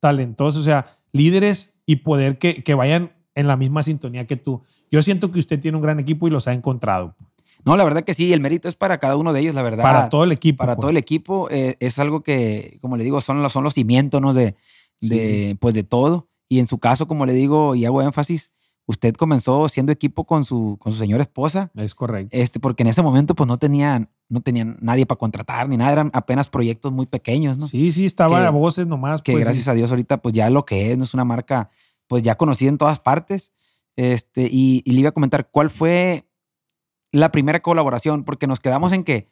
[0.00, 4.62] talentosa, o sea, líderes y poder que, que vayan en la misma sintonía que tú.
[4.90, 7.14] Yo siento que usted tiene un gran equipo y los ha encontrado.
[7.64, 9.82] No, la verdad que sí, el mérito es para cada uno de ellos, la verdad.
[9.84, 10.58] Para todo el equipo.
[10.58, 10.82] Para pues.
[10.82, 14.20] todo el equipo eh, es algo que, como le digo, son los, son los cimientos
[14.20, 14.32] ¿no?
[14.32, 14.56] de,
[15.00, 15.54] Sí, de, sí, sí.
[15.54, 16.28] Pues de todo.
[16.48, 18.52] Y en su caso, como le digo y hago énfasis,
[18.86, 22.28] usted comenzó siendo equipo con su, con su señora esposa, Es correcto.
[22.34, 25.90] este, porque en ese momento pues no tenían, no tenían nadie para contratar ni nada,
[25.92, 27.66] eran apenas proyectos muy pequeños, ¿no?
[27.66, 29.22] Sí, sí, estaba Que- a voces nomás.
[29.22, 31.68] que pues, gracias a Dios ahorita pues ya lo que es, no es una marca
[32.08, 33.52] pues ya conocida en todas partes.
[33.96, 36.26] Este, y, y le iba a comentar cuál fue
[37.12, 39.30] la primera colaboración, porque nos quedamos en que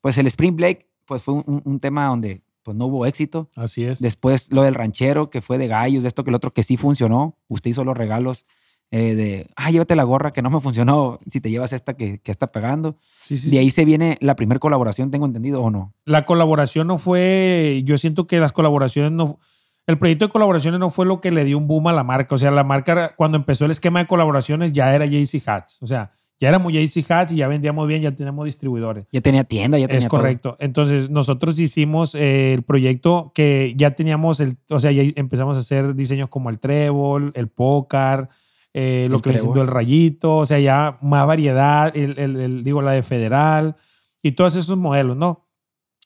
[0.00, 3.48] pues el Spring Break pues fue un, un- tema donde pues no hubo éxito.
[3.56, 4.00] Así es.
[4.00, 6.76] Después lo del ranchero, que fue de gallos, de esto que el otro que sí
[6.76, 7.36] funcionó.
[7.48, 8.44] Usted hizo los regalos
[8.90, 12.18] eh, de, ah, llévate la gorra que no me funcionó, si te llevas esta que,
[12.18, 12.96] que está pegando.
[13.20, 13.58] Sí, sí, de sí.
[13.58, 15.94] ahí se viene la primera colaboración, tengo entendido, ¿o no?
[16.04, 19.38] la colaboración no fue, yo siento que las colaboraciones no,
[19.86, 22.34] el proyecto de colaboraciones no fue lo que le dio un boom a la marca.
[22.34, 25.82] O sea, la marca, cuando empezó el esquema de colaboraciones, ya era JC Hats.
[25.82, 29.06] O sea, ya éramos JC Hats y ya vendíamos bien, ya teníamos distribuidores.
[29.12, 30.20] Ya tenía tienda, ya tenía Es todo.
[30.20, 30.56] correcto.
[30.60, 35.60] Entonces, nosotros hicimos eh, el proyecto que ya teníamos, el, o sea, ya empezamos a
[35.60, 38.28] hacer diseños como el trébol, el pócar,
[38.74, 42.36] eh, lo El que viene siendo el rayito, o sea, ya más variedad, el, el-
[42.40, 43.76] el- digo, la de federal
[44.22, 45.44] y todos esos modelos, ¿no?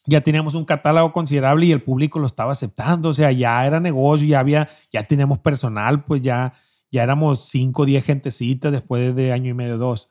[0.06, 3.80] Ya teníamos un catálogo considerable y el público lo estaba aceptando, o sea, ya era
[3.80, 6.52] negocio, ya había, ya teníamos personal, pues ya,
[6.90, 10.10] ya éramos 5 o 10 gentecitas después de año y medio, dos.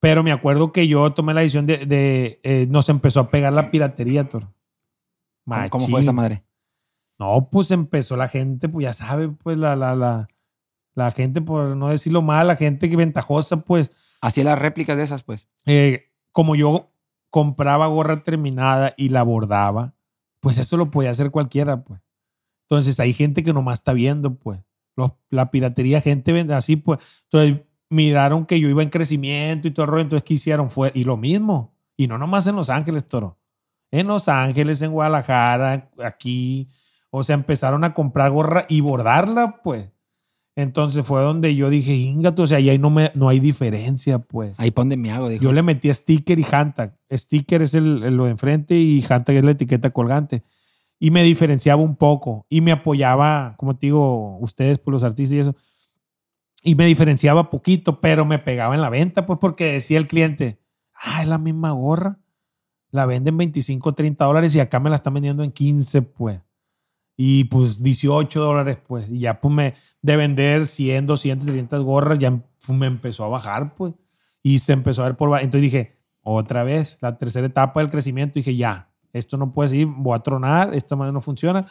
[0.00, 3.52] Pero me acuerdo que yo tomé la decisión de, de, eh, nos empezó a pegar
[3.52, 4.54] la piratería, Toro.
[5.68, 6.44] ¿Cómo, fue esa madre?
[7.18, 10.28] No, pues empezó la gente, pues ya sabe, pues la, la, la,
[10.94, 15.02] la gente, por no decirlo mal, la gente que ventajosa, pues, Hacía las réplicas de
[15.02, 15.48] esas, pues.
[15.66, 16.92] eh, como yo
[17.30, 19.94] compraba gorra terminada y la bordaba,
[20.40, 22.00] pues eso lo podía hacer cualquiera, pues.
[22.68, 24.60] Entonces hay gente que nomás está viendo, pues.
[25.30, 27.22] La piratería, gente vende así, pues.
[27.24, 30.70] Entonces miraron que yo iba en crecimiento y todo el rollo, entonces ¿qué hicieron?
[30.70, 31.74] Fue, y lo mismo.
[31.96, 33.38] Y no nomás en Los Ángeles, Toro.
[33.90, 36.68] En Los Ángeles, en Guadalajara, aquí.
[37.10, 39.90] O sea, empezaron a comprar gorra y bordarla, pues.
[40.56, 44.54] Entonces fue donde yo dije, ingato, o sea, ahí no, me, no hay diferencia, pues.
[44.58, 45.42] Ahí pon de mi hago, dijo.
[45.42, 46.96] Yo le metí sticker y handtag.
[47.10, 50.42] Sticker es el, el- lo de enfrente y handtag es la etiqueta colgante.
[50.98, 52.46] Y me diferenciaba un poco.
[52.50, 55.56] Y me apoyaba, como te digo, ustedes, pues los artistas y eso.
[56.62, 60.60] Y me diferenciaba poquito, pero me pegaba en la venta, pues porque decía el cliente,
[60.94, 62.18] ah, es la misma gorra.
[62.90, 66.40] La venden 25, 30 dólares y acá me la están vendiendo en 15, pues.
[67.22, 69.08] Y pues 18 dólares, pues.
[69.10, 73.28] Y ya, pues me, de vender 100, 200, 300 gorras, ya pues, me empezó a
[73.28, 73.92] bajar, pues
[74.42, 75.28] y se empezó a ver por...
[75.40, 79.88] Entonces dije, otra vez, la tercera etapa del crecimiento, dije, ya, esto no puede seguir,
[79.88, 81.66] voy a tronar, esta manera no funciona,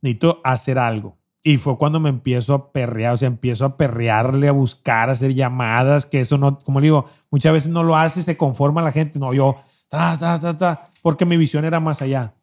[0.00, 1.16] necesito hacer algo.
[1.42, 5.12] Y fue cuando me empiezo a perrear, o sea, empiezo a perrearle, a buscar, a
[5.12, 8.82] hacer llamadas, que eso no, como le digo, muchas veces no lo hace, se conforma
[8.82, 9.56] la gente, no, yo,
[9.88, 12.34] ta, ta, ta, ta, porque mi visión era más allá.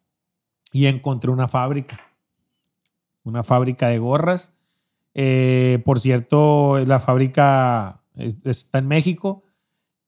[0.72, 2.00] Y encontré una fábrica,
[3.26, 4.52] una fábrica de gorras.
[5.14, 9.42] Eh, por cierto, la fábrica es- está en México.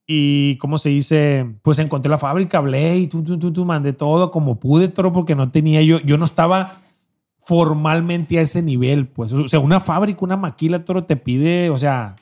[0.07, 1.47] Y, ¿cómo se dice?
[1.63, 5.13] Pues encontré la fábrica, hablé y tú, tú, tú, tú, mandé todo como pude, todo
[5.13, 6.81] porque no tenía yo, yo no estaba
[7.45, 9.33] formalmente a ese nivel, pues.
[9.33, 12.17] O sea, una fábrica, una maquila, todo te pide, o sea,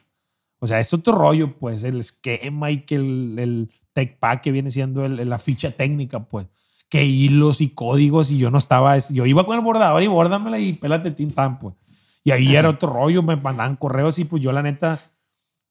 [0.59, 4.71] o sea, es otro rollo, pues, el esquema y que el, tech pack que viene
[4.71, 6.47] siendo la ficha técnica, pues.
[6.89, 10.07] Que hilos y códigos y yo no estaba, es- yo iba con el bordador y
[10.07, 11.75] bórdamela y pélate tintan, pues.
[12.23, 15.01] Y ahí era otro rollo, me mandaban correos y pues yo la neta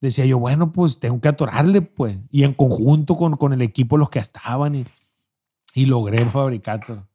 [0.02, 2.18] decía yo, bueno, pues tengo que atorarle, pues.
[2.32, 4.86] Y en conjunto con, con el equipo los que estaban y,
[5.74, 6.86] y logré fabricar.
[6.86, 7.08] todo.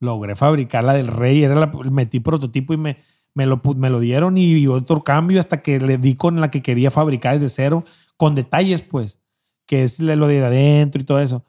[0.00, 2.98] Logré fabricar la del rey, era la, metí prototipo y me,
[3.34, 6.50] me, lo, me lo dieron y, y otro cambio hasta que le di con la
[6.50, 7.84] que quería fabricar desde cero,
[8.16, 9.20] con detalles, pues,
[9.64, 11.44] que es lo de adentro y todo eso.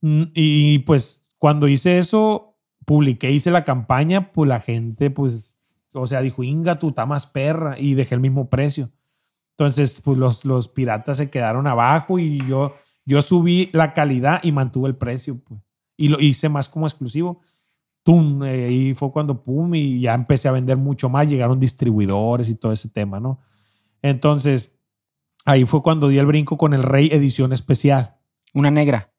[0.00, 5.58] Y pues cuando hice eso, publiqué, hice la campaña, pues la gente, pues,
[5.92, 8.90] o sea, dijo, Inga, tú estás más perra y dejé el mismo precio.
[9.58, 12.74] Entonces, pues los, los piratas se quedaron abajo y yo,
[13.06, 15.60] yo subí la calidad y mantuve el precio, pues.
[15.96, 17.40] Y lo hice más como exclusivo.
[18.02, 21.26] Tum, eh, ahí fue cuando pum, y ya empecé a vender mucho más.
[21.26, 23.40] Llegaron distribuidores y todo ese tema, ¿no?
[24.02, 24.76] Entonces,
[25.46, 28.16] ahí fue cuando di el brinco con el Rey Edición Especial
[28.52, 29.15] Una negra.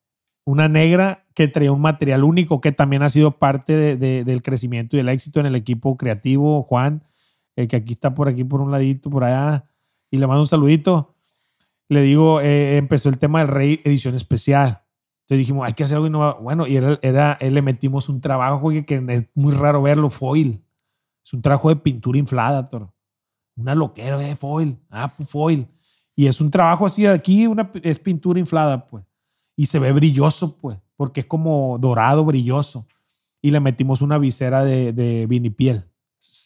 [0.47, 4.41] Una negra que traía un material único que también ha sido parte de- de- del
[4.41, 7.03] crecimiento y del éxito en el equipo creativo, Juan,
[7.57, 9.65] el que aquí está por aquí, por un ladito, por allá,
[10.09, 11.15] y le mando un saludito.
[11.89, 14.83] Le digo, eh, empezó el tema del Rey Edición Especial.
[15.23, 16.41] Entonces dijimos, hay que hacer algo innovador.
[16.41, 20.63] Bueno, y era, él le metimos un trabajo güey, que es muy raro verlo, foil.
[21.25, 22.93] Es un trabajo de pintura inflada, toro.
[23.57, 24.77] Una loquera de foil.
[24.89, 25.67] Ah, pues foil.
[26.15, 29.03] Y es un trabajo así aquí, una, es pintura inflada, pues.
[29.57, 32.87] Y se ve brilloso, pues, porque es como dorado, brilloso.
[33.41, 35.83] Y le metimos una visera de, de vinipiel.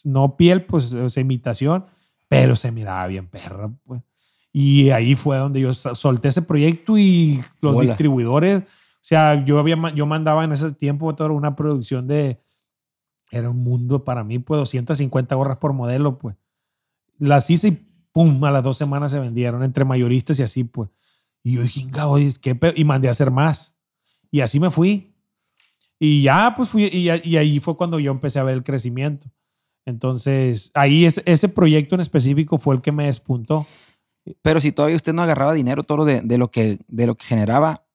[0.04, 1.86] No piel, pues, o sea, imitación,
[2.28, 4.02] pero se miraba bien perra, pues.
[4.54, 7.88] Y ahí fue donde yo solté ese proyecto y los Hola.
[7.88, 12.42] distribuidores, o sea, yo, había, yo mandaba en ese tiempo toda una producción de,
[13.32, 16.36] era un mundo para mí, pues 250 gorras por modelo, pues.
[17.18, 20.90] Las hice y pum, a las dos semanas se vendieron entre mayoristas y así, pues.
[21.44, 23.76] Y yo dije, "Inga, oye, es que y mandé a hacer más.
[24.30, 25.14] Y así me fui.
[26.00, 29.28] Y ya, pues fui, y, y ahí fue cuando yo empecé a ver el crecimiento.
[29.86, 33.66] Entonces, ahí es, ese proyecto en específico fue el que me despuntó.
[34.42, 37.26] Pero si todavía usted no agarraba dinero, todo de, de lo que, de lo que
[37.26, 37.86] generaba,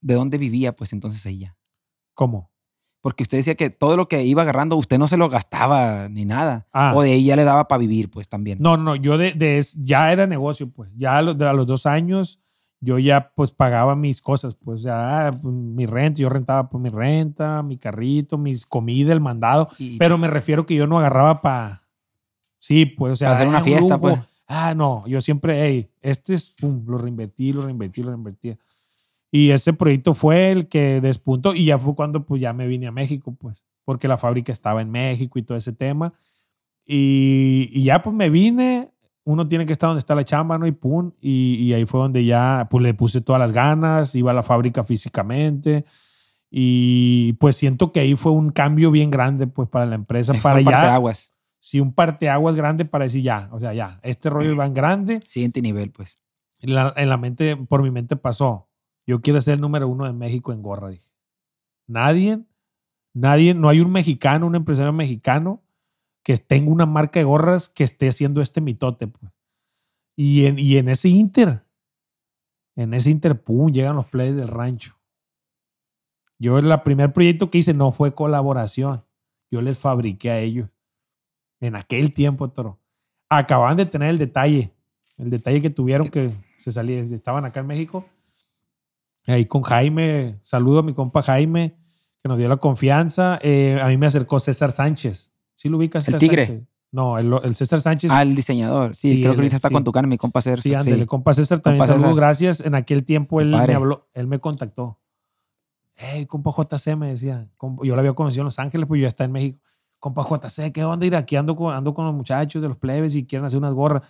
[0.00, 0.76] ¿de dónde vivía?
[0.76, 1.56] Pues entonces ella.
[2.14, 2.50] ¿Cómo?
[3.00, 6.24] Porque usted decía que todo lo que iba agarrando, usted no se lo gastaba ni
[6.24, 6.66] nada.
[6.72, 6.92] Ah.
[6.94, 8.58] O de ella le daba para vivir, pues también.
[8.60, 10.90] No, no, yo de, de es- ya era negocio, pues.
[10.96, 12.40] Ya a los, a los dos años
[12.80, 16.88] yo ya pues pagaba mis cosas, pues ya pues, mi renta, yo rentaba por mi
[16.88, 19.68] renta, mi carrito, mis comida, el mandado.
[19.78, 21.82] Y- Pero me refiero que yo no agarraba para...
[22.60, 23.32] Sí, pues, o sea...
[23.32, 24.18] Hacer una un fiesta, pues.
[24.46, 28.56] Ah, no, yo siempre, hey, este es, pum, lo reinvertí, lo reinvertí, lo reinvertí.
[29.30, 32.86] Y ese proyecto fue el que despuntó y ya fue cuando pues ya me vine
[32.86, 36.14] a México, pues, porque la fábrica estaba en México y todo ese tema.
[36.86, 38.90] Y, y ya pues me vine,
[39.28, 40.66] uno tiene que estar donde está la chamba, ¿no?
[40.66, 44.30] Y pum, y, y ahí fue donde ya pues le puse todas las ganas, iba
[44.30, 45.84] a la fábrica físicamente.
[46.50, 50.40] Y pues siento que ahí fue un cambio bien grande pues para la empresa, Fue
[50.40, 51.34] para un ya, parteaguas.
[51.58, 55.20] sí, un parteaguas grande para decir ya, o sea, ya, este rollo va en grande.
[55.28, 56.18] Siguiente nivel, pues.
[56.60, 58.70] En la, en la mente, por mi mente pasó,
[59.06, 61.10] yo quiero ser el número uno de México en gorra, dije.
[61.86, 62.40] Nadie,
[63.12, 65.62] nadie, no hay un mexicano, un empresario mexicano
[66.28, 69.32] que tenga una marca de gorras que esté haciendo este mitote, pues.
[70.14, 71.64] Y en, ese inter,
[72.76, 74.94] en ese inter, pum, llegan los plays del rancho.
[76.38, 79.06] Yo el primer proyecto que hice no fue colaboración.
[79.50, 80.68] Yo les fabriqué a ellos.
[81.60, 82.78] En aquel tiempo, Toro.
[83.30, 84.74] Acababan de tener el detalle.
[85.16, 88.04] El detalle que tuvieron que se salían, estaban acá en México.
[89.26, 91.78] Ahí con Jaime, saludo a mi compa Jaime,
[92.22, 93.38] que nos dio la confianza.
[93.40, 95.32] Eh, a mí me acercó César Sánchez.
[95.58, 96.06] ¿Sí lo ubicas?
[96.06, 96.46] ¿El tigre?
[96.46, 96.68] Sánchez?
[96.92, 98.12] No, el, el César Sánchez.
[98.14, 98.94] Ah, el diseñador.
[98.94, 99.74] Sí, Sí, creo que ahorita está sí.
[99.74, 100.60] con tu cara, mi compa César.
[100.60, 102.16] Sí, ándale, compa César, también Compa saludos, César.
[102.16, 102.60] gracias.
[102.60, 105.00] En aquel tiempo él me habló, él me contactó.
[105.96, 107.48] Hey, compa JC, me decía.
[107.82, 109.58] yo lo había conocido en Los Ángeles, pues yo ya está en México.
[109.98, 111.04] Compa JC, ¿qué onda?
[111.06, 113.74] Ir aquí ando con, ando con los muchachos de los plebes y quieren hacer unas
[113.74, 114.02] gorras.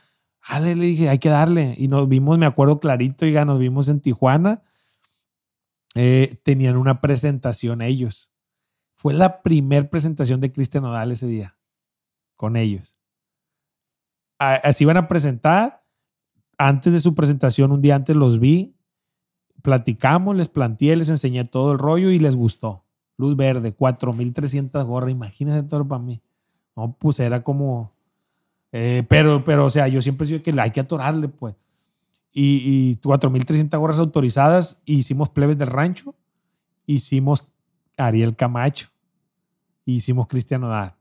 [0.50, 1.74] Dale, le dije, hay que darle.
[1.78, 4.60] Y nos vimos, me acuerdo clarito, y nos vimos en Tijuana.
[5.94, 8.32] Eh, tenían una presentación ellos.
[8.98, 11.56] Fue la primer presentación de Cristian Nodal ese día
[12.34, 12.98] con ellos.
[14.38, 15.84] Así iban a presentar.
[16.58, 18.74] Antes de su presentación, un día antes los vi,
[19.62, 22.82] platicamos, les planteé, les enseñé todo el rollo y les gustó.
[23.16, 26.20] Luz verde, 4.300 gorras, imagínate todo para mí.
[26.74, 27.92] No, pues era como...
[28.72, 31.54] eh, pero, pero, o sea, yo siempre sido que hay que atorarle, pues.
[32.32, 36.16] Y, y 4.300 gorras autorizadas, hicimos plebes del rancho,
[36.84, 37.46] hicimos
[37.98, 38.88] Ariel Camacho,
[39.84, 40.94] hicimos Cristiano Nodal.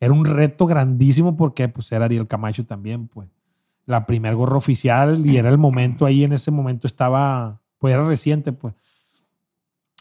[0.00, 3.28] Era un reto grandísimo porque pues era Ariel Camacho también, pues.
[3.86, 8.06] La primer gorra oficial y era el momento ahí, en ese momento estaba, pues era
[8.06, 8.74] reciente, pues.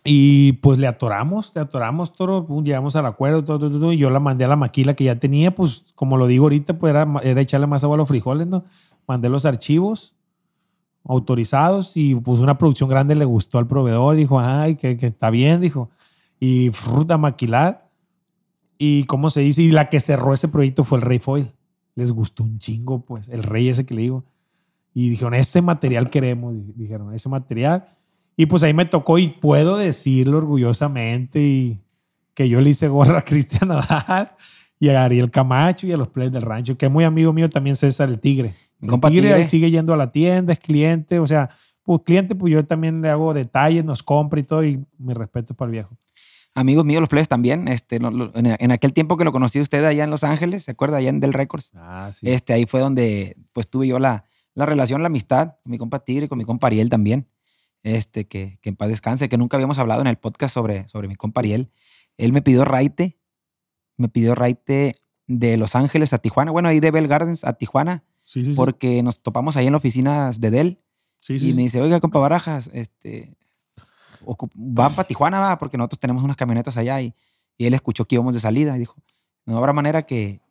[0.05, 3.97] Y pues le atoramos, le atoramos todo, pum, llegamos al acuerdo, todo, todo, todo, y
[3.97, 6.91] yo la mandé a la maquila que ya tenía, pues como lo digo ahorita, pues
[6.91, 8.65] era, era echarle más agua a los frijoles, ¿no?
[9.07, 10.13] Mandé los archivos
[11.05, 15.29] autorizados y pues una producción grande le gustó al proveedor, dijo, ay, que, que está
[15.29, 15.89] bien, dijo.
[16.43, 17.89] Y fruta maquilar.
[18.77, 21.51] Y cómo se dice, y la que cerró ese proyecto fue el Rey Foil.
[21.95, 24.25] Les gustó un chingo, pues, el rey ese que le digo.
[24.93, 27.85] Y dijeron, ese material queremos, di- dijeron, ese material.
[28.35, 31.79] Y pues ahí me tocó y puedo decirlo orgullosamente y
[32.33, 34.31] que yo le hice gorra a Cristian Nadal
[34.79, 37.49] y a Ariel Camacho y a los players del rancho, que es muy amigo mío
[37.49, 38.55] también César el Tigre.
[38.81, 39.41] El tigre, Tigre.
[39.43, 41.49] ahí sigue yendo a la tienda, es cliente, o sea,
[41.83, 45.53] pues cliente, pues yo también le hago detalles, nos compra y todo, y mi respeto
[45.53, 45.95] para el viejo.
[46.55, 47.67] Amigos míos, los plebes también.
[47.67, 50.63] Este, lo- lo- en, en aquel tiempo que lo conocí usted allá en Los Ángeles,
[50.65, 50.97] ¿se acuerda?
[50.97, 51.71] Allá en Del Records.
[51.75, 52.29] Ah, sí.
[52.29, 55.99] Este, ahí fue donde pues tuve yo la, la relación, la amistad con mi compa
[56.05, 57.27] Tigre, con mi compa Ariel también.
[57.81, 61.07] Este, que, que en paz descanse, que nunca habíamos hablado en el podcast sobre, sobre
[61.07, 61.69] mi compa Ariel.
[62.17, 63.17] Él me pidió raite,
[63.97, 64.95] me pidió raite
[65.27, 68.57] de Los Ángeles a Tijuana, bueno, ahí de Bell Gardens a Tijuana, sí, sí, sí.
[68.57, 70.79] porque nos topamos ahí en las oficinas de Dell
[71.19, 73.35] Sí, sí, y me dice, oiga, compa Barajas, este,
[74.55, 77.13] van para Tijuana, va, porque nosotros tenemos unas camionetas allá y,
[77.57, 78.95] y él escuchó que íbamos de salida y dijo,
[79.45, 80.41] no habrá manera que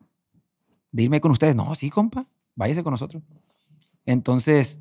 [0.90, 1.56] de irme con ustedes.
[1.56, 3.22] No, sí, compa, váyase con nosotros.
[4.04, 4.78] Entonces,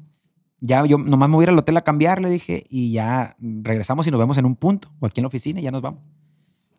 [0.60, 3.36] ya yo nomás me voy a ir al hotel a cambiar, le dije, y ya
[3.40, 5.82] regresamos y nos vemos en un punto, o aquí en la oficina, y ya nos
[5.82, 6.02] vamos.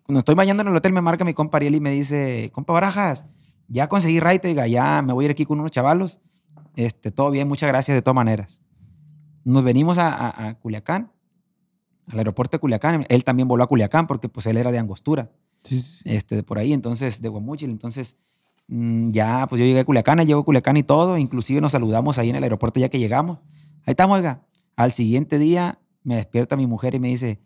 [0.05, 2.73] Cuando estoy bañando en el hotel, me marca mi compa Ariel y me dice, compa
[2.73, 3.25] Barajas,
[3.69, 6.19] ya conseguí ride, diga, ya me voy a ir aquí con unos chavalos.
[6.77, 8.61] Este, todo bien, muchas gracias de todas maneras.
[9.45, 11.11] Nos venimos a- a Culiacán,
[12.13, 13.07] al aeropuerto de Culiacán.
[13.09, 15.31] Él también voló a Culiacán porque pues él era de Angostura,
[15.63, 17.71] Sí, sí, este, de por ahí, entonces, de Guamúchil.
[17.71, 18.17] Entonces,
[18.69, 21.17] mm, ya, pues yo llegué a Culiacán, él llegó a Culiacán y todo.
[21.17, 23.39] Inclusive nos saludamos ahí en el aeropuerto ya que llegamos.
[23.85, 24.43] Ahí estamos, oiga.
[24.77, 27.41] Al siguiente día me despierta mi mujer y me dice,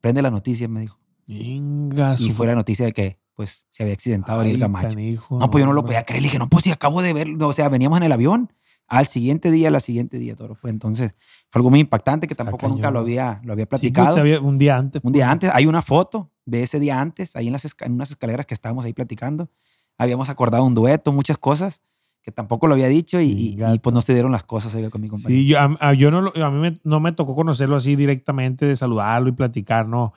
[0.00, 0.98] prende las noticias, me dijo.
[1.26, 4.88] Venga, Y fue la noticia de que, pues, se había accidentado Ariel Camacho.
[5.30, 6.22] No, pues yo no lo podía creer.
[6.22, 7.48] Le dije, no, pues si acabo de verlo.
[7.48, 8.52] O sea, veníamos en el avión.
[8.90, 10.68] Al siguiente día, al siguiente día, todo fue.
[10.68, 11.14] Entonces,
[11.48, 14.18] fue algo muy impactante que tampoco nunca lo había, lo había Sí, pues, platicado.
[14.20, 15.00] había- un día antes.
[15.04, 15.32] Un día pues.
[15.32, 18.54] antes, hay una foto de ese día antes, ahí en, las en unas escaleras que
[18.54, 19.48] estábamos ahí platicando.
[19.96, 21.80] Habíamos acordado un dueto, muchas cosas
[22.20, 25.00] que tampoco lo había dicho y, y- pues no se dieron las cosas oiga, con
[25.00, 25.40] mi compañero.
[25.40, 28.66] Sí, yo, a, a- yo no, a mí me- no me tocó conocerlo así directamente,
[28.66, 30.12] de saludarlo y platicar, no.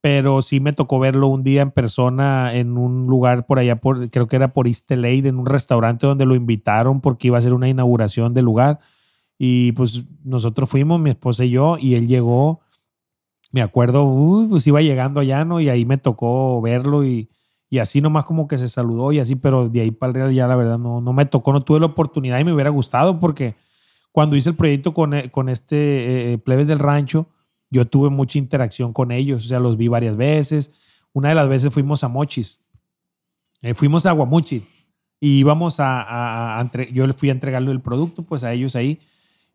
[0.00, 4.10] Pero sí me tocó verlo un día en persona en un lugar por allá, por,
[4.10, 7.40] creo que era por East LA, en un restaurante donde lo invitaron porque iba a
[7.40, 8.78] ser una inauguración del lugar.
[9.38, 12.60] Y pues nosotros fuimos, mi esposa y yo, y él llegó.
[13.50, 15.60] Me acuerdo, pues iba llegando allá, ¿no?
[15.60, 17.30] Y ahí me tocó verlo y,
[17.70, 20.34] y así nomás como que se saludó y así, pero de ahí para el Real
[20.34, 23.18] ya la verdad no, no me tocó, no tuve la oportunidad y me hubiera gustado
[23.18, 23.56] porque
[24.12, 27.28] cuando hice el proyecto con, eh, con este eh, Plebes del Rancho,
[27.70, 30.70] yo tuve mucha interacción con ellos, o sea, los vi varias veces.
[31.12, 32.60] Una de las veces fuimos a Mochis,
[33.60, 34.62] Eh, fuimos a Guamuchi
[35.18, 38.76] y íbamos a, a- entre- yo le fui a entregarle el producto pues a ellos
[38.76, 39.00] ahí.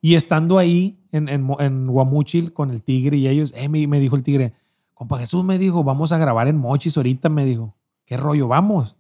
[0.02, 4.02] Y estando ahí en, en, en Guamuchil con el tigre y ellos, eh, me, me
[4.02, 4.54] dijo el tigre,
[4.94, 8.50] compa Jesús me dijo, vamos a grabar en Mochis ahorita, me dijo, ¿qué rollo?
[8.50, 8.98] Vamos.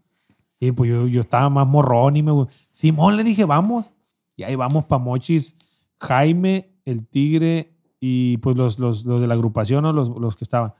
[0.57, 2.31] Y pues yo, yo estaba más morrón y me...
[2.71, 3.93] Simón le dije, vamos.
[4.37, 5.57] Y ahí vamos para Mochis.
[5.99, 7.72] Jaime, el tigre
[8.05, 9.93] y pues los, los, los de la agrupación, ¿no?
[9.93, 10.73] los, los que estaban.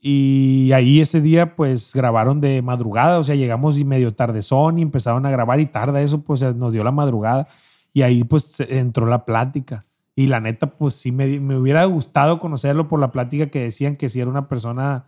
[0.00, 4.82] Y ahí ese día pues grabaron de madrugada, o sea, llegamos y medio tardezón y
[4.82, 7.46] empezaron a grabar y tarda eso, pues nos dio la madrugada.
[7.92, 9.86] Y ahí pues entró la plática.
[10.16, 13.94] Y la neta, pues sí me, me hubiera gustado conocerlo por la plática que decían
[13.94, 15.04] que si era una persona,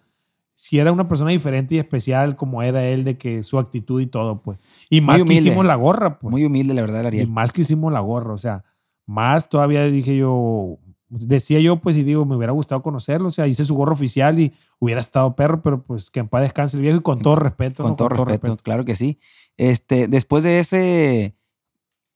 [0.55, 4.07] si era una persona diferente y especial como era él, de que su actitud y
[4.07, 4.61] todo, pues.
[4.89, 6.31] Y más que hicimos la gorra, pues.
[6.31, 7.29] Muy humilde, la verdad, el Y Ariel.
[7.29, 8.63] más que hicimos la gorra, o sea,
[9.05, 10.79] más todavía dije yo,
[11.11, 14.39] decía yo, pues, y digo, me hubiera gustado conocerlo, o sea, hice su gorra oficial
[14.41, 17.37] y hubiera estado perro, pero pues que en paz descanse el viejo y con todo
[17.37, 17.83] respeto.
[17.83, 17.97] Con ¿no?
[17.97, 19.19] todo respeto, claro que sí.
[19.57, 21.35] Este, después de ese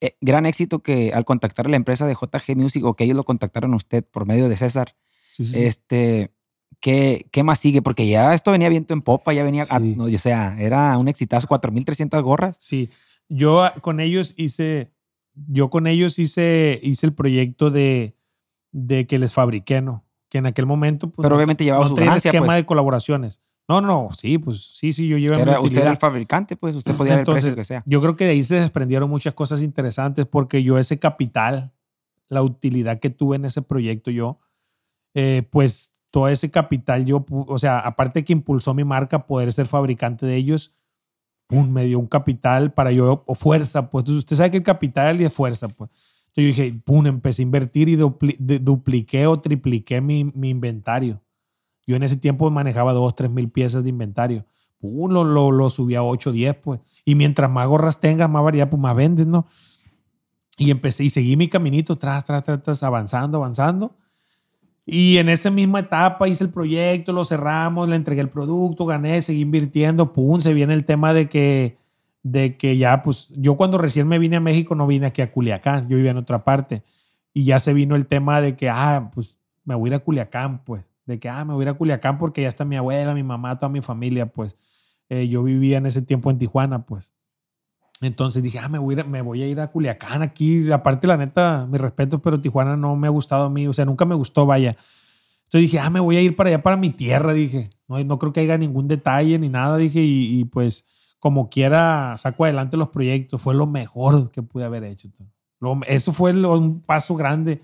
[0.00, 3.16] eh, gran éxito que al contactar a la empresa de JG Music o que ellos
[3.16, 4.94] lo contactaron a usted por medio de César,
[5.28, 5.64] Sí, sí, sí.
[5.64, 6.30] este,
[6.78, 7.82] ¿qué, ¿qué más sigue?
[7.82, 9.94] Porque ya esto venía viento en popa, ya venía, a- Sí.
[9.96, 12.54] no, o sea, era un exitazo, 4.300 gorras.
[12.60, 12.88] Sí,
[13.28, 14.92] yo ah, con ellos hice,
[15.34, 18.14] yo con ellos hice, hice el proyecto de,
[18.74, 20.04] de que les fabriqué, ¿no?
[20.28, 22.56] Que en aquel momento, pues, Pero obviamente llevaba no su ganancia, esquema pues.
[22.56, 23.40] de colaboraciones.
[23.68, 25.92] No, no, sí, pues sí, sí, yo llevé Usted era, usted era utilidad.
[25.92, 27.82] el fabricante, pues usted podía dar el precio que sea.
[27.86, 31.72] Yo creo que de ahí se desprendieron muchas cosas interesantes porque yo ese capital,
[32.28, 34.40] la utilidad que tuve en ese proyecto yo,
[35.14, 39.66] eh, pues todo ese capital yo, o sea, aparte que impulsó mi marca poder ser
[39.66, 40.74] fabricante de ellos,
[41.46, 45.20] pum, me dio un capital para yo, o fuerza, pues usted sabe que el capital
[45.20, 45.90] y es fuerza, pues.
[46.36, 51.22] Entonces yo dije, pum, empecé a invertir y dupli- dupliqué o tripliqué mi, mi inventario.
[51.86, 54.44] Yo en ese tiempo manejaba dos, tres mil piezas de inventario.
[54.80, 56.80] Pum, lo, lo, lo subí a 8, 10, pues.
[57.04, 59.46] Y mientras más gorras tengas, más variedad, pues más vendes, ¿no?
[60.58, 63.96] Y empecé y seguí mi caminito, tras, tras, tras, tras, avanzando, avanzando.
[64.86, 69.22] Y en esa misma etapa hice el proyecto, lo cerramos, le entregué el producto, gané,
[69.22, 71.78] seguí invirtiendo, pum, se viene el tema de que,
[72.24, 75.30] de que ya, pues, yo cuando recién me vine a México no vine aquí a
[75.30, 76.82] Culiacán, yo vivía en otra parte.
[77.32, 79.98] Y ya se vino el tema de que, ah, pues, me voy a ir a
[80.00, 82.76] Culiacán, pues, de que, ah, me voy a ir a Culiacán porque ya está mi
[82.76, 84.56] abuela, mi mamá, toda mi familia, pues.
[85.10, 87.14] Eh, yo vivía en ese tiempo en Tijuana, pues.
[88.00, 90.70] Entonces dije, ah, me voy, a ir, me voy a ir a Culiacán aquí.
[90.72, 93.68] Aparte, la neta, mi respeto, pero Tijuana no me ha gustado a mí.
[93.68, 94.76] O sea, nunca me gustó, vaya.
[95.44, 97.70] Entonces dije, ah, me voy a ir para allá, para mi tierra, dije.
[97.86, 100.00] No, no creo que haya ningún detalle ni nada, dije.
[100.02, 100.86] Y, pues,
[101.24, 103.40] como quiera, saco adelante los proyectos.
[103.40, 105.08] Fue lo mejor que pude haber hecho.
[105.86, 107.62] eso fue un paso grande.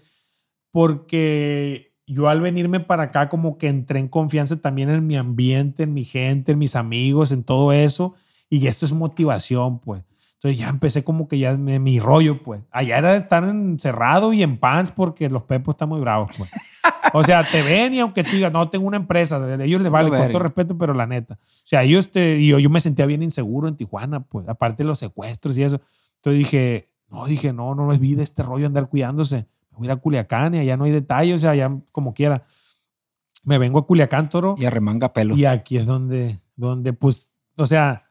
[0.70, 5.82] Porque yo al venirme para acá, como que entré en confianza también en mi ambiente,
[5.82, 8.14] en mi gente, en mis amigos, en todo eso.
[8.48, 10.04] Y eso es motivación, pues.
[10.42, 12.62] Entonces ya empecé como que ya me- mi rollo, pues.
[12.70, 16.50] Allá era de estar encerrado y en pants porque los pepos están muy bravos, pues.
[17.12, 19.92] O sea, te ven y aunque tú digas, no, tengo una empresa, a ellos les
[19.92, 21.34] vale, No, con todo respeto, pero la neta.
[21.34, 24.86] O sea, ellos te, yo, yo me sentía bien inseguro en Tijuana, pues, aparte de
[24.86, 25.78] los secuestros y eso.
[26.16, 29.46] Entonces dije, no, dije, no, no, no es vida este rollo andar cuidándose.
[29.72, 32.14] Me voy a ir a Culiacán y allá no hay detalle, o sea, allá como
[32.14, 32.44] quiera.
[33.44, 34.54] Me vengo a Culiacán, Toro.
[34.58, 35.36] Y arremanga pelo.
[35.36, 38.09] Y aquí es donde, donde pues, o sea,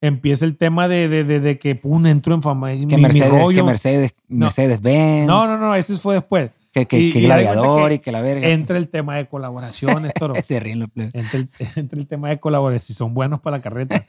[0.00, 2.70] empieza el tema de, de, de, de que, pum, entro en fama.
[2.70, 3.56] que mi, mi Mercedes, rollo.
[3.56, 4.46] que Mercedes, No.
[4.46, 5.26] Mercedes Benz.
[5.26, 6.50] No, no, no, ese fue después.
[6.72, 8.46] Que, que, Y- que gladiador que y que la verga.
[8.48, 10.34] Entra el tema de colaboraciones, Toro.
[10.44, 11.14] Se ríen los plebes.
[11.14, 14.04] entra, el, entra el tema de colaboraciones, si son buenos para la carreta.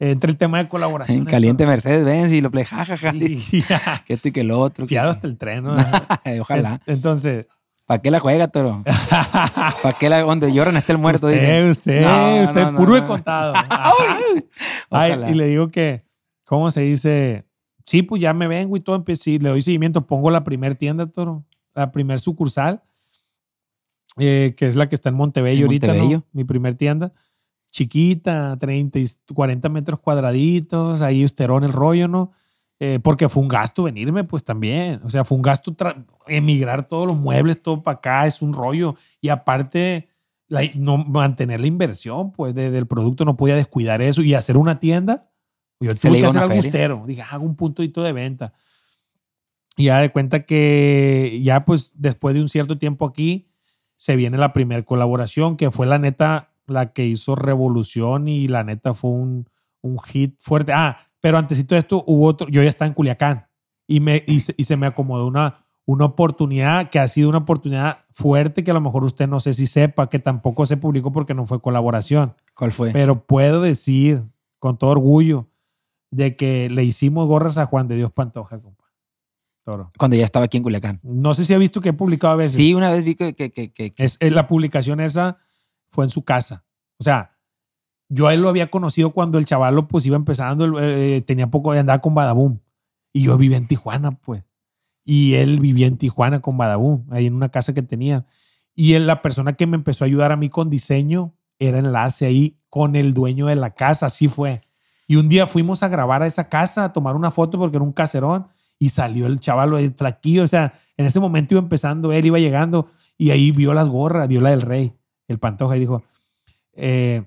[0.00, 1.28] Entra el tema de En colaboraciones.
[1.30, 3.12] caliente Mercedes Benz y los plebes, jajaja.
[4.06, 4.86] Que esto y que lo otro.
[4.88, 5.76] Fiado hasta el tren, ¿no?
[6.40, 6.80] Ojalá.
[6.86, 7.46] En- Entonces,
[7.86, 8.82] ¿Para qué la juega, toro?
[9.82, 11.26] ¿Para qué la donde lloran está el muerto?
[11.26, 11.70] usted, dicen?
[11.70, 13.00] usted, No, usted, no, no, puro no.
[13.00, 13.54] de contado.
[14.90, 16.04] Ay, y le digo que,
[16.44, 17.44] ¿cómo se dice?
[17.84, 21.06] Sí, pues ya me vengo y todo empecé, le doy seguimiento, pongo la primer tienda,
[21.06, 22.82] Toro, la primer sucursal,
[24.16, 25.86] eh, que es la que está en Montebello En ahorita.
[25.88, 26.24] Montebello.
[26.32, 27.12] Mi primer tienda.
[27.70, 29.04] Chiquita, 30 y
[29.34, 32.32] 40 metros cuadraditos, ahí Usterón el rollo, ¿no?
[32.80, 35.00] Eh, porque fue un gasto venirme, pues también.
[35.04, 35.74] O sea, fue un gasto
[36.26, 38.96] emigrar todos los muebles, todo para acá, es un rollo.
[39.20, 40.08] Y aparte,
[40.48, 44.22] la- no, mantener la inversión, pues, de- del producto, no podía descuidar eso.
[44.22, 45.30] Y hacer una tienda,
[45.80, 47.04] yo tuve que hacer algo austero.
[47.06, 48.52] Dije, hago un puntito de venta.
[49.76, 53.48] Y ya de cuenta que ya, pues, después de un cierto tiempo aquí,
[53.96, 58.64] se viene la primera colaboración, que fue la neta la que hizo revolución y la
[58.64, 59.48] neta fue un,
[59.82, 60.72] un hit fuerte.
[60.74, 63.46] Ah, pero antesito de esto hubo otro, yo ya estaba en Culiacán
[63.86, 67.38] y, me, y, se, y se me acomodó una, una oportunidad que ha sido una
[67.38, 71.12] oportunidad fuerte que a lo mejor usted no sé si sepa, que tampoco se publicó
[71.12, 72.34] porque no fue colaboración.
[72.54, 72.90] ¿Cuál fue?
[72.92, 74.22] Pero puedo decir
[74.58, 75.48] con todo orgullo
[76.10, 78.84] de que le hicimos gorras a Juan de Dios Pantoja, compa.
[79.64, 79.92] Toro.
[79.98, 81.00] Cuando ya estaba aquí en Culiacán.
[81.02, 82.52] No sé si ha visto que he publicado a veces.
[82.56, 85.38] Sí, una vez vi que, que, que, que- Es, es la publicación esa
[85.88, 86.66] fue en su casa.
[86.98, 87.33] O sea,
[88.08, 91.72] yo a él lo había conocido cuando el chavalo pues iba empezando, eh, tenía poco,
[91.72, 92.58] andaba con Badaboom.
[93.12, 94.42] Y yo vivía en Tijuana, pues.
[95.04, 98.26] Y él vivía en Tijuana con Badaboom, ahí en una casa que tenía.
[98.74, 102.26] Y él, la persona que me empezó a ayudar a mí con diseño era enlace
[102.26, 104.62] ahí con el dueño de la casa, así fue.
[105.06, 107.84] Y un día fuimos a grabar a esa casa, a tomar una foto porque era
[107.84, 108.48] un caserón
[108.78, 110.42] y salió el chavalo ahí flaquillo.
[110.42, 114.26] O sea, en ese momento iba empezando, él iba llegando y ahí vio las gorras,
[114.28, 114.92] vio la del rey,
[115.28, 116.02] el pantoja y dijo,
[116.72, 117.22] eh,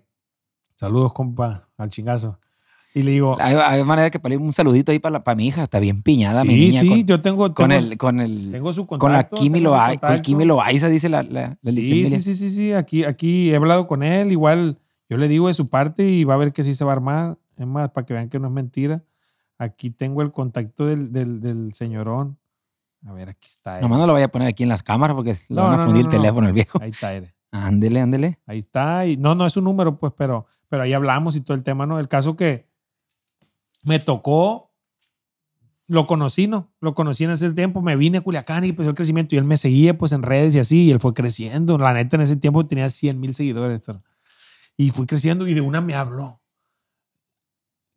[0.77, 2.39] saludos compa, al chingazo.
[2.93, 5.45] Y le digo, hay, hay manera que para un saludito ahí para, la- para mi
[5.47, 5.61] hija.
[5.63, 6.81] Está bien piñada mi niña.
[6.81, 8.99] sí, con, yo tengo, con tengo- el, con el, tengo su contacto.
[8.99, 10.19] con la Kimi Loaiza, con.
[10.21, 13.85] Kimi Loaiza, dice la, la, la Sí, sí, sí, sí, sí, aquí, aquí he hablado
[13.85, 16.73] con él, igual yo le digo de su parte y va a ver que sí
[16.73, 19.03] se va a armar, es más, para que vean que no es mentira.
[19.59, 22.37] Aquí tengo el contacto del, del, del señorón.
[23.05, 23.81] A ver, aquí está él.
[23.83, 25.85] Nomás no lo vaya a poner aquí en las cámaras porque le No, van a
[25.85, 26.21] fundir no, el no.
[26.21, 26.79] teléfono el viejo.
[26.81, 27.31] Ahí está él.
[27.51, 28.39] Ándele, ándele.
[28.45, 29.05] Ahí está.
[29.05, 31.85] Y no, no es un número, pues, pero, pero ahí hablamos y todo el tema,
[31.85, 31.99] ¿no?
[31.99, 32.67] El caso que
[33.83, 34.73] me tocó,
[35.87, 36.73] lo conocí, ¿no?
[36.81, 39.45] Lo conocí en ese tiempo, me vine a Culiacán y empezó el crecimiento y él
[39.45, 41.77] me seguía, pues, en redes y así, y él fue creciendo.
[41.77, 43.81] La neta, en ese tiempo tenía 100 mil seguidores.
[44.75, 46.41] Y fui creciendo y de una me habló.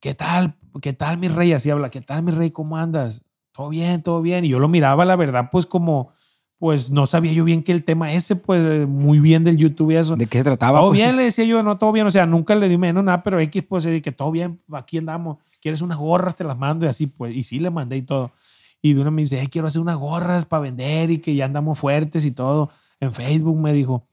[0.01, 0.57] ¿Qué tal?
[0.81, 1.53] ¿Qué tal, mi rey?
[1.53, 1.91] Así habla.
[1.91, 2.53] ¿Qué tal, mi rey?
[2.53, 3.23] ¿Cómo andas?
[3.53, 4.45] Todo bien, todo bien.
[4.45, 6.13] Y yo lo miraba, la verdad, pues, como,
[6.61, 9.91] pues, no sabía yo bien que el tema ese, pues, eh, muy bien del YouTube
[9.91, 10.15] y eso.
[10.15, 10.79] ¿De qué se trataba?
[10.79, 11.01] Todo pues?
[11.01, 12.07] bien, le decía yo, no, todo bien.
[12.07, 14.99] O sea, nunca le di menos nada, pero X, pues, de que todo bien, aquí
[14.99, 15.39] andamos.
[15.61, 16.37] ¿Quieres unas gorras?
[16.37, 17.35] Te las mando y así, pues.
[17.35, 18.33] Y sí le mandé y todo.
[18.81, 21.47] Y de una me dice, "Hey, quiero hacer unas gorras para vender y que ya
[21.47, 22.71] andamos fuertes y todo.
[23.01, 24.07] En Facebook me dijo.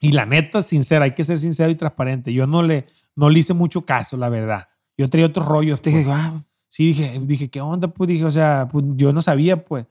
[0.00, 2.32] Y la neta, sincera, hay que ser sincero y transparente.
[2.32, 4.68] Yo no le, no le hice mucho caso, la verdad.
[4.96, 5.74] Yo traía otros rollos.
[5.74, 6.04] Usted pues.
[6.04, 6.44] dijo, ah,
[6.74, 7.86] Sí, dije, dije, ¿qué onda?
[7.86, 9.86] Pues dije, o sea, pues, yo no sabía, pues.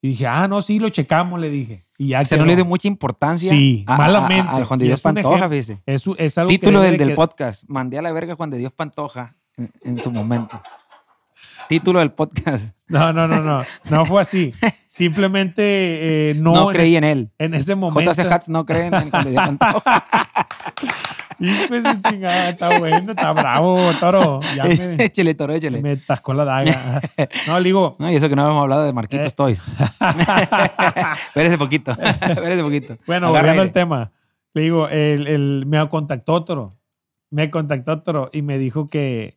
[0.00, 1.84] Y dije, ah, no, sí, lo checamos, le dije.
[1.98, 2.46] Y ya se no quedó.
[2.50, 4.48] le dio mucha importancia Sí, a- malamente.
[4.48, 5.82] al Juan de Dios Pantoja, fíjese.
[5.86, 7.64] Es, es algo Título del, de del que- podcast.
[7.66, 10.60] Mandé a la verga a Juan de Dios Pantoja en, en su momento.
[11.68, 12.74] Título del podcast.
[12.86, 13.62] No, no, no, no.
[13.90, 14.54] No fue así.
[14.86, 17.30] Simplemente eh, no, No, en, creí ese, en él.
[17.38, 18.10] en ese momento.
[18.12, 20.06] JC Hats no creen en Juan de Dios Pantoja.
[21.64, 24.40] Hijo de su chingada, está bueno, está bravo, toro.
[24.56, 25.80] Ya me, échele, toro, échele.
[25.80, 27.00] me tascó la daga.
[27.46, 29.34] No, le digo, No, y eso que no hemos hablado de Marquitos Eh.
[29.36, 29.62] Toys.
[31.28, 31.92] Espérese poquito.
[31.92, 32.96] Espérese poquito.
[33.06, 34.12] bueno, Agarra volviendo al tema.
[34.54, 36.76] Le digo, el, el- me contactó Toro.
[37.30, 39.36] Me contactó Toro y me dijo que,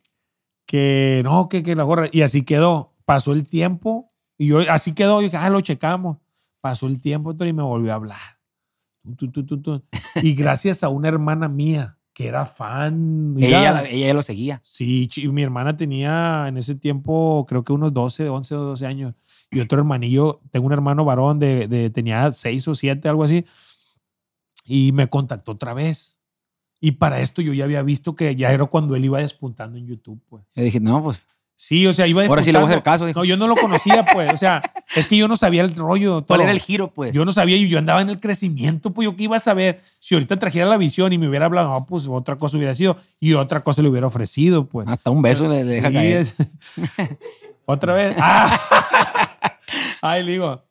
[0.66, 2.08] que no, que, que la gorra.
[2.10, 2.94] Y así quedó.
[3.04, 5.20] Pasó el tiempo y yo, así quedó.
[5.20, 6.18] Y dije, ah, lo checamos.
[6.60, 8.18] Pasó el tiempo Toro, y me volvió a hablar.
[10.22, 13.32] Y gracias a una hermana mía que era fan.
[13.34, 13.48] mira,
[13.82, 14.60] Ella, ella lo seguía.
[14.62, 19.14] Sí, mi hermana tenía en ese tiempo, creo que unos 12, 11 o 12 años.
[19.50, 23.44] Y otro hermanillo, tengo un hermano varón de, de- tenía 6 o 7, algo así.
[24.64, 26.18] Y me contactó otra vez.
[26.80, 29.86] Y para esto yo ya había visto que ya era cuando él iba despuntando en
[29.86, 30.44] YouTube, pues.
[30.54, 31.26] Yo dije, no, pues.
[31.64, 33.06] Sí, o sea, iba Ahora sí le voy a hacer caso.
[33.06, 33.20] Dijo.
[33.20, 34.32] No, yo no lo conocía, pues.
[34.32, 34.62] O sea,
[34.96, 36.14] es que yo no sabía el rollo.
[36.14, 36.42] ¿Cuál todo.
[36.42, 37.12] era el giro, pues?
[37.12, 39.80] Yo no sabía y yo andaba en el crecimiento, pues yo qué iba a saber
[40.00, 42.96] si ahorita trajera la visión y me hubiera hablado, no, pues otra cosa hubiera sido
[43.20, 44.88] y otra cosa le hubiera ofrecido, pues.
[44.88, 46.16] Hasta un beso le, le deja Sí, caer.
[46.16, 46.34] es-
[47.64, 48.16] Otra vez.
[48.18, 48.58] Ah.
[50.02, 50.64] Ay, le digo,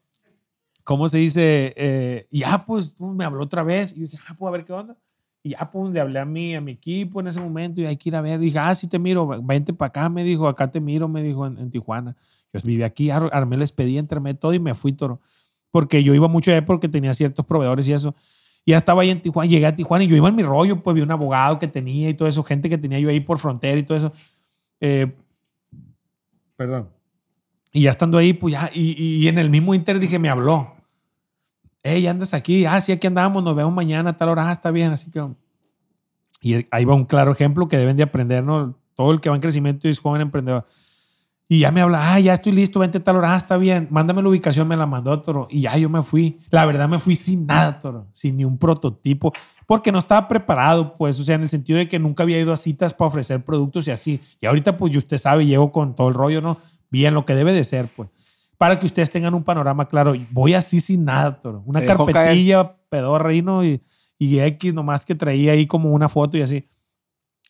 [0.84, 1.74] ¿cómo se dice?
[1.78, 3.94] Eh, ya, pues pues, me habló otra vez.
[3.96, 4.98] Y yo dije, ah, pues a ver qué onda.
[5.44, 7.98] Y ya, pues le hablé a mi, a mi equipo en ese momento y hay
[7.98, 8.40] que ir a ver.
[8.42, 11.24] Y dije, ah, sí te miro, vente para acá, me dijo, acá te miro, me
[11.24, 12.16] dijo en, en Tijuana.
[12.54, 15.20] Yo vivía aquí, ar- armé el expediente, armé todo y me fui, toro.
[15.72, 18.14] Porque yo iba mucho allá porque tenía ciertos proveedores y eso.
[18.66, 20.84] Y ya estaba ahí en Tijuana, llegué a Tijuana y yo iba en mi rollo,
[20.84, 23.40] pues vi un abogado que tenía y todo eso, gente que tenía yo ahí por
[23.40, 24.14] frontera y todo eso.
[24.80, 25.12] Eh,
[26.56, 26.90] perdón.
[27.74, 30.76] Y ya estando ahí, pues ya, y, y en el mismo Inter dije, me habló.
[31.84, 32.66] Hey, andas aquí.
[32.66, 34.50] Ah, sí, aquí andamos, nos vemos mañana a tal hora.
[34.50, 35.26] Ah, está bien, así que.
[36.42, 38.78] Y ahí va un claro ejemplo que deben de aprender, ¿no?
[38.96, 40.66] Todo el que va en crecimiento y es joven emprendedor.
[41.48, 43.90] Y ya me habla, ah, ya estoy listo, vente a tal hora, ah, está bien,
[43.92, 45.48] mándame la ubicación, me la mandó, Toro.
[45.52, 46.40] Y ya yo me fui.
[46.50, 49.34] La verdad me fui sin nada, Toro, sin ni un prototipo,
[49.68, 52.54] porque no estaba preparado, pues, o sea, en el sentido de que nunca había ido
[52.54, 54.22] a citas para ofrecer productos y así.
[54.40, 56.58] Y ahorita, pues, y usted sabe, llego con todo el rollo, ¿no?
[56.90, 58.08] Bien, lo que debe de ser, pues.
[58.62, 60.14] Para que ustedes tengan un panorama claro.
[60.30, 61.64] Voy así sin nada, Toro.
[61.66, 63.66] Una carpetilla, pedorra ahí, ¿no?
[63.66, 63.82] Y,
[64.20, 66.70] y X nomás que traía ahí como una foto y así.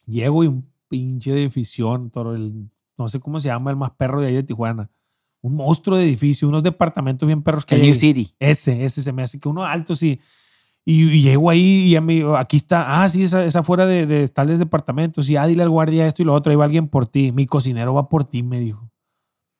[0.05, 4.21] Llego y un pinche edificio, Toro, el no sé cómo se llama, el más perro
[4.21, 4.89] de ahí de Tijuana.
[5.41, 7.99] Un monstruo de edificio, unos departamentos bien perros que El hay New ahí.
[7.99, 8.33] City.
[8.39, 10.21] Ese, ese se me hace que uno alto, sí.
[10.85, 14.05] Y, y llego ahí y a mí, aquí está, ah, sí, esa, esa fuera de,
[14.05, 15.29] de tales departamentos.
[15.29, 17.33] Y ah, dile al guardia esto y lo otro, ahí va alguien por ti.
[17.33, 18.89] Mi cocinero va por ti, me dijo.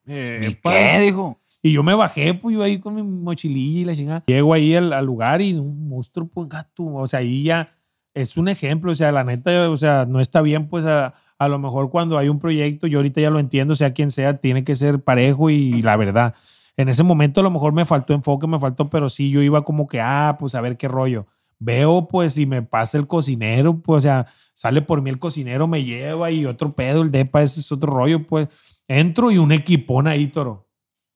[0.06, 0.14] ¿Y
[0.46, 0.72] Epa.
[0.72, 1.00] qué?
[1.02, 1.41] Dijo.
[1.64, 4.24] Y yo me bajé, pues yo ahí con mi mochililla y la chingada.
[4.26, 6.86] Llego ahí al, al lugar y un monstruo, pues gato.
[6.86, 7.76] O sea, ahí ya
[8.14, 8.92] es un ejemplo.
[8.92, 12.18] O sea, la neta, o sea, no está bien, pues a, a lo mejor cuando
[12.18, 15.50] hay un proyecto, yo ahorita ya lo entiendo, sea quien sea, tiene que ser parejo
[15.50, 16.36] y, la verdad.
[16.78, 19.64] En ese momento a lo mejor me faltó enfoque, me faltó, pero sí, yo iba
[19.64, 21.28] como que, ah, pues a ver qué rollo.
[21.60, 25.68] Veo, pues, si me pasa el cocinero, pues, o sea, sale por mí el cocinero,
[25.68, 28.48] me lleva y otro pedo, el depa, ese es otro rollo, pues.
[28.88, 30.71] Entro y un equipón ahí, toro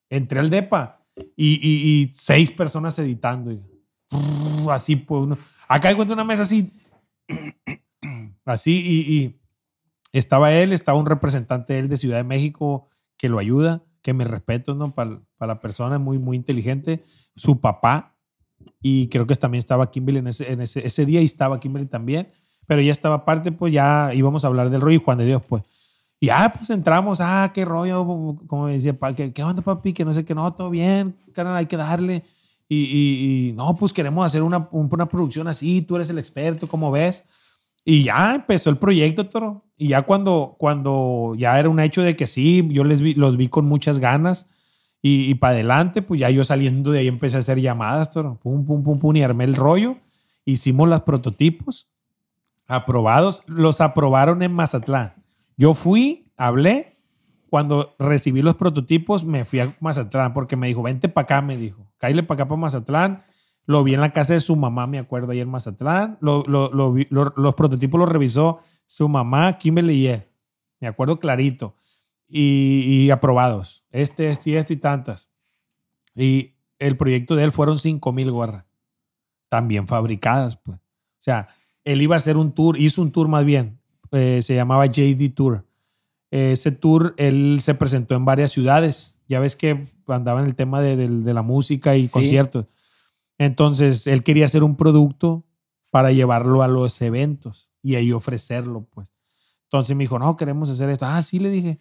[0.10, 3.52] entré al DEPA y, seis personas editando.
[4.70, 5.38] así, pues, uno.
[5.68, 6.72] Acá encuentro una mesa así.
[8.46, 9.42] Así, y,
[10.14, 12.88] estaba él, estaba un representante de él de Ciudad de México
[13.18, 14.94] que lo ayuda, que me respeto, ¿no?
[14.94, 17.04] Para la persona, muy, muy inteligente.
[17.36, 18.16] Su papá,
[18.84, 22.30] y creo que también estaba Kimberly en ese día, y estaba Kimberly también,
[22.68, 25.44] pero ya estaba aparte, pues ya íbamos a hablar del rollo y Juan de Dios,
[25.48, 25.64] pues.
[26.26, 28.04] Y ah, pues entramos, ah, qué rollo,
[28.48, 29.94] como decía, ¿qué, qué onda, papi?
[29.94, 32.24] Que no sé qué, no, todo bien, carnal, hay que darle.
[32.68, 36.90] Y, no, pues queremos hacer una, un- una producción así, tú eres el experto, ¿cómo
[36.90, 37.26] ves?
[37.84, 39.64] Y ya empezó el proyecto, Toro.
[39.78, 43.38] Y ya cuando, cuando ya era un hecho de que sí, yo les vi, los
[43.38, 44.48] vi con muchas ganas
[45.04, 48.40] y, y para adelante, pues ya yo saliendo de ahí empecé a hacer llamadas, Toro.
[48.42, 49.98] Pum, pum, pum, pum, y armé el rollo.
[50.44, 51.88] Hicimos los prototipos
[52.68, 53.44] aprobados.
[53.46, 55.14] Los aprobaron en Mazatlán.
[55.58, 56.94] Yo fui, hablé.
[57.50, 61.56] Cuando recibí los prototipos, me fui a Mazatlán porque me dijo, vente para acá, me
[61.56, 61.90] dijo.
[61.98, 63.24] Cáile para acá para Mazatlán.
[63.66, 66.18] Lo vi en la casa de su mamá, me acuerdo, ahí en Mazatlán.
[66.22, 70.28] Los prototipos los revisó su mamá, Kimberly y él.
[70.80, 71.76] Me acuerdo clarito.
[72.28, 73.86] Y, aprobados.
[73.92, 75.32] Este, este y este y tantas.
[76.16, 78.66] Y el proyecto de él fueron 5 mil gorras.
[79.50, 80.78] También fabricadas, pues.
[80.78, 81.48] O sea,
[81.84, 83.80] él iba a hacer un tour, hizo un tour más bien.
[84.12, 85.66] Eh, se llamaba JD Tour.
[86.32, 89.18] Ese tour, él se presentó en varias ciudades.
[89.28, 92.12] Ya ves que andaba en el tema de, de- de la música y Sí.
[92.12, 92.66] conciertos.
[93.38, 95.46] Entonces, él quería hacer un producto
[95.92, 99.14] para llevarlo a los eventos y ahí ofrecerlo, pues.
[99.64, 101.06] Entonces me dijo, no, queremos hacer esto.
[101.06, 101.80] Ah, sí, le dije.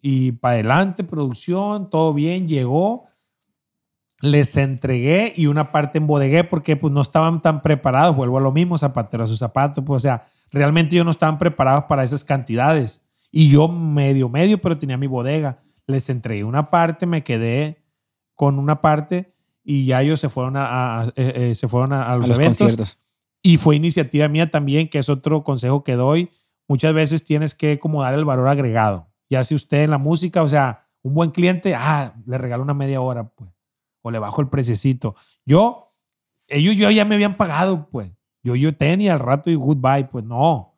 [0.00, 3.06] Y para adelante, producción, todo bien, llegó.
[4.20, 8.16] Les entregué y una parte embodegué porque pues no estaban tan preparados.
[8.16, 9.82] Vuelvo a lo mismo, zapatero a sus zapatos.
[9.84, 13.02] Pues, o sea, realmente ellos no estaban preparados para esas cantidades.
[13.30, 15.62] Y yo medio, medio, pero tenía mi bodega.
[15.86, 17.82] Les entregué una parte, me quedé
[18.34, 22.04] con una parte y ya ellos se fueron a, a- eh, eh, se fueron a,
[22.04, 22.58] a A los, los eventos.
[22.58, 22.98] conciertos.
[23.42, 26.30] Y fue iniciativa mía también, que es otro consejo que doy.
[26.66, 29.08] Muchas veces tienes que como dar el valor agregado.
[29.28, 32.72] Ya si usted en la música, o sea, un buen cliente, ah, le regalo una
[32.72, 33.50] media hora, pues.
[34.00, 35.14] O le bajo el preciosito.
[35.44, 35.94] Yo,
[36.46, 38.10] ellos yo ya me habían pagado, pues.
[38.44, 40.76] Yo, yo tenía al rato y goodbye, pues no.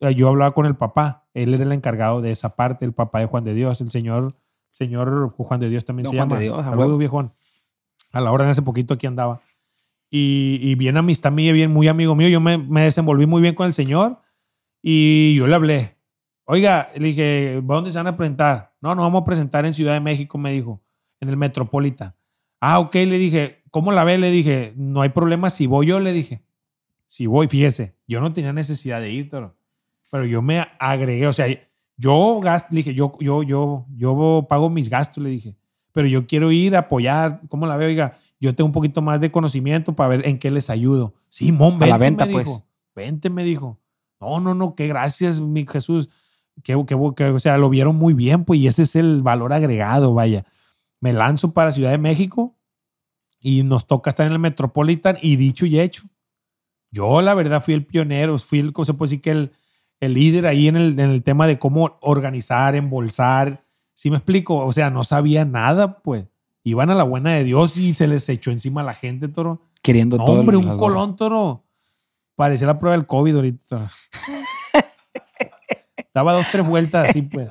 [0.00, 3.18] eh, yo hablaba con el papá, él era el encargado de esa parte, el papá
[3.20, 4.36] de Juan de Dios, el señor,
[4.70, 6.38] señor Juan de Dios también Don se Juan llama.
[6.38, 7.32] de Dios, a Saludos, viejón.
[8.12, 9.40] A la hora en hace poquito aquí andaba.
[10.10, 12.28] Y, y bien amistad mía, bien muy amigo mío.
[12.28, 14.20] Yo me, me desenvolví muy bien con el señor
[14.80, 15.98] y yo le hablé.
[16.44, 18.72] Oiga, le dije, ¿va dónde se van a presentar?
[18.80, 20.80] No, nos vamos a presentar en Ciudad de México, me dijo,
[21.20, 22.14] en el Metropolitan.
[22.60, 24.16] Ah, ok, le dije, ¿cómo la ve?
[24.16, 26.42] Le dije, no hay problema si voy yo, le dije.
[27.08, 29.56] Si voy, fíjese, yo no tenía necesidad de ir, pero,
[30.10, 31.46] pero yo me agregué, o sea,
[31.96, 35.56] yo gasto, le dije, yo, yo, yo, yo pago mis gastos, le dije,
[35.92, 37.88] pero yo quiero ir a apoyar, ¿cómo la veo?
[37.88, 41.14] Oiga, yo tengo un poquito más de conocimiento para ver en qué les ayudo.
[41.30, 42.46] Simón, A vente, la venta, me pues.
[42.46, 42.64] dijo.
[42.94, 43.80] Vente, me dijo.
[44.20, 46.10] No, no, no, que gracias, mi Jesús.
[46.62, 49.54] Que, que, que, o sea, lo vieron muy bien, pues, y ese es el valor
[49.54, 50.44] agregado, vaya.
[51.00, 52.54] Me lanzo para Ciudad de México
[53.40, 56.02] y nos toca estar en el Metropolitan y dicho y hecho.
[56.90, 59.52] Yo, la verdad, fui el pionero, fui el, ¿cómo se puede decir que el,
[60.00, 63.64] el líder ahí en el, en el tema de cómo organizar, embolsar.
[63.94, 64.56] ¿Sí me explico?
[64.64, 66.26] O sea, no sabía nada, pues.
[66.64, 69.62] Iban a la buena de Dios y se les echó encima a la gente, toro.
[69.82, 70.40] Queriendo No, todo.
[70.40, 71.64] hombre, un colón, toro.
[72.36, 73.60] Parecía la prueba del COVID ahorita.
[73.68, 73.88] toro.
[76.14, 77.48] Daba dos, tres vueltas así, pues.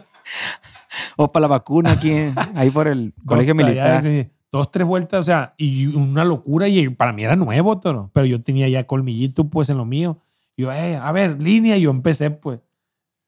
[1.16, 2.12] O para la vacuna aquí,
[2.56, 4.02] ahí por el colegio militar.
[4.04, 6.68] ya, sí, dos, tres vueltas, o sea, y una locura.
[6.68, 8.10] Y para mí era nuevo, toro.
[8.14, 10.20] Pero yo tenía ya colmillito, pues, en lo mío.
[10.58, 11.78] Yo, eh, a ver, línea.
[11.78, 12.60] Y yo empecé, pues.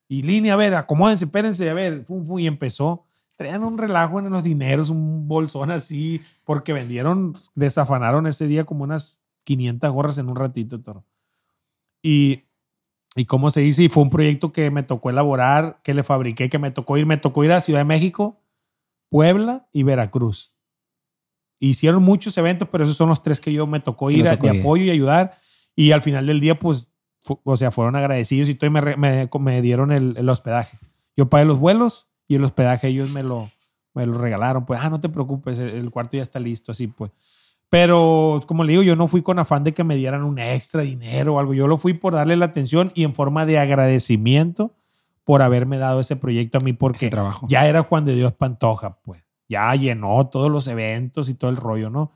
[0.07, 2.03] Y línea, a ver, acomódense, espérense, a ver.
[2.05, 3.05] Fum, y empezó.
[3.35, 8.83] Traían un relajo en los dineros, un bolsón así, porque vendieron, desafanaron ese día como
[8.83, 11.05] unas 500 gorras en un ratito, toro.
[12.03, 12.43] Y,
[13.15, 16.49] y cómo se dice, y fue un proyecto que me tocó elaborar, que le fabriqué,
[16.49, 18.41] que me tocó ir, me tocó ir a Ciudad de México,
[19.09, 20.53] Puebla y Veracruz.
[21.59, 24.35] Hicieron muchos eventos, pero esos son los tres que yo me tocó ir le a-
[24.37, 25.37] de apoyo y ayudar.
[25.75, 26.91] Y al final del día, pues,
[27.43, 30.77] o sea, fueron agradecidos y todo, y me, me, me dieron el, el hospedaje.
[31.17, 33.49] Yo pagué los vuelos y el hospedaje ellos me lo,
[33.93, 34.65] me lo regalaron.
[34.65, 37.11] Pues, ah, no te preocupes, el, el cuarto ya está listo, así pues.
[37.69, 40.81] Pero, como le digo, yo no fui con afán de que me dieran un extra
[40.81, 41.53] dinero o algo.
[41.53, 44.73] Yo lo fui por darle la atención y en forma de agradecimiento
[45.23, 47.45] por haberme dado ese proyecto a mí, porque trabajo.
[47.47, 49.23] ya era Juan de Dios Pantoja, pues.
[49.49, 52.11] Ya llenó todos los eventos y todo el rollo, ¿no?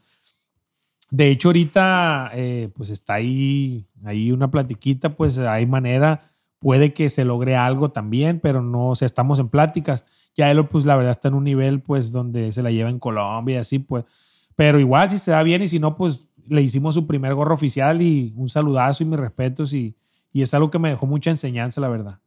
[1.09, 6.21] De hecho, ahorita, eh, pues está ahí, ahí una platiquita, pues hay manera,
[6.59, 10.05] puede que se logre algo también, pero no, o sea, estamos en pláticas.
[10.35, 12.99] Ya él, pues la verdad está en un nivel, pues, donde se la lleva en
[12.99, 14.05] Colombia y así, pues.
[14.55, 17.55] Pero igual, si se da bien y si no, pues le hicimos su primer gorro
[17.55, 19.95] oficial y un saludazo y mis respetos y,
[20.31, 22.19] y es algo que me dejó mucha enseñanza, la verdad.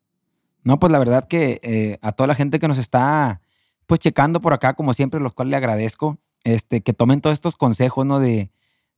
[0.63, 3.41] No, pues la verdad que eh, a toda la gente que nos está
[3.87, 7.57] pues checando por acá, como siempre, los cuales le agradezco, este, que tomen todos estos
[7.57, 8.21] consejos, ¿no?
[8.21, 8.51] De,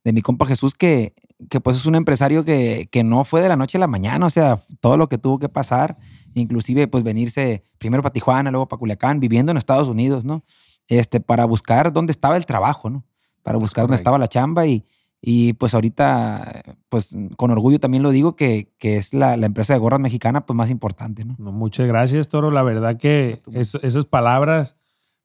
[0.03, 1.13] de mi compa Jesús, que,
[1.49, 4.25] que pues es un empresario que, que no fue de la noche a la mañana,
[4.25, 5.97] o sea, todo lo que tuvo que pasar,
[6.33, 10.43] inclusive pues venirse primero para Tijuana, luego para Culiacán, viviendo en Estados Unidos, ¿no?
[10.87, 13.05] Este, para buscar dónde estaba el trabajo, ¿no?
[13.43, 14.85] Para buscar dónde estaba la chamba y,
[15.21, 19.73] y pues ahorita, pues con orgullo también lo digo, que, que es la, la empresa
[19.73, 21.35] de gorras mexicana pues más importante, ¿no?
[21.37, 22.51] No, muchas gracias, Toro.
[22.51, 24.77] La verdad que eso- esas palabras,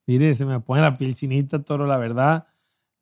[0.06, 2.46] mire, se me pone la piel chinita, Toro, la verdad.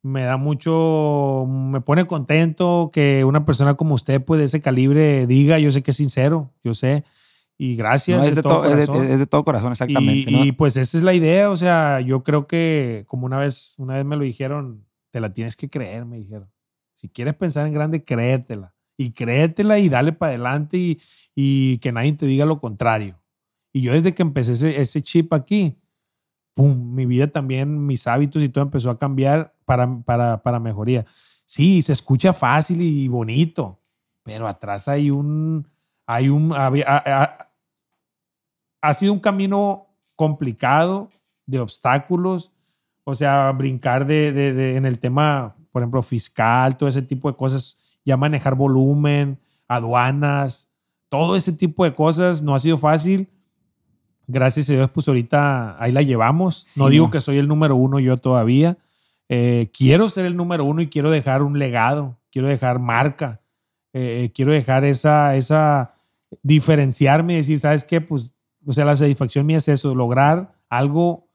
[0.05, 5.25] Me da mucho, me pone contento que una persona como usted, pues de ese calibre,
[5.27, 7.05] diga, yo sé que es sincero, yo sé.
[7.57, 8.17] Y gracias.
[8.19, 9.07] No, es, de de todo todo, es, de, corazón.
[9.11, 10.29] es de todo corazón, exactamente.
[10.29, 10.45] Y, ¿no?
[10.45, 13.95] y, pues esa es la idea, o sea, yo creo que como una vez, una
[13.95, 16.49] vez me lo dijeron, te la tienes que creer, me dijeron.
[17.03, 18.73] Si quieres pensar en grande, créetela.
[18.95, 21.01] Y créetela y dale para adelante y,
[21.35, 23.19] y que nadie te diga lo contrario.
[23.73, 25.75] Y yo desde que empecé ese, ese chip aquí,
[26.53, 31.05] pum, mi vida también, mis hábitos y todo empezó a cambiar para, para, para mejoría.
[31.43, 33.81] Sí, se escucha fácil y bonito,
[34.23, 35.67] pero atrás hay un,
[36.05, 37.49] hay un, ha- ha-
[38.81, 41.09] ha sido un camino complicado
[41.47, 42.53] de obstáculos,
[43.03, 47.35] o sea, brincar de- de- en el tema, por ejemplo, fiscal, todo ese tipo de
[47.35, 50.69] cosas, ya manejar volumen, aduanas,
[51.09, 53.27] todo ese tipo de cosas no ha sido fácil.
[54.27, 56.67] Gracias a Dios, pues ahorita ahí la llevamos.
[56.75, 58.77] No Sí, digo que soy el número uno yo todavía.
[59.29, 63.41] Eh, quiero ser el número uno y quiero dejar un legado, quiero dejar marca,
[63.91, 65.95] eh, quiero dejar esa, esa,
[66.43, 67.99] diferenciarme y decir, ¿sabes qué?
[67.99, 71.27] Pues, o sea, la satisfacción mía es eso, lograr algo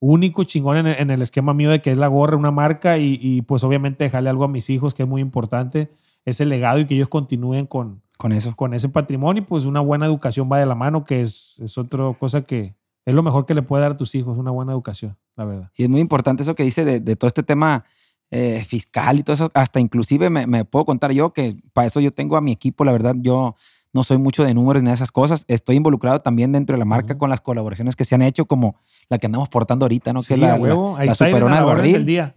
[0.00, 2.98] único, chingón en el, en el esquema mío de que es la gorra, una marca
[2.98, 5.90] y, y, pues obviamente dejarle algo a mis hijos, que es muy importante,
[6.24, 8.56] ese legado y que ellos continúen con, Con eso.
[8.56, 11.78] con ese patrimonio y pues una buena educación va de la mano, que es, es
[11.78, 12.74] otra cosa que
[13.06, 15.70] es lo mejor que le puede dar a tus hijos, una buena educación, la verdad.
[15.76, 17.84] Y es muy importante eso que dice de, de todo este tema
[18.30, 19.50] eh, fiscal y todo eso.
[19.54, 22.84] Hasta inclusive me, me puedo contar yo que para eso yo tengo a mi equipo,
[22.84, 23.56] la verdad, yo
[23.92, 25.44] no soy mucho de números ni de esas cosas.
[25.48, 28.76] Estoy involucrado también dentro de la marca con las colaboraciones que se han hecho, como
[29.08, 30.22] la que andamos portando ahorita, ¿no?
[30.22, 30.94] Sí, que es la, huevo.
[30.94, 31.92] la, Ahí la está superona del barril.
[31.94, 32.34] del día.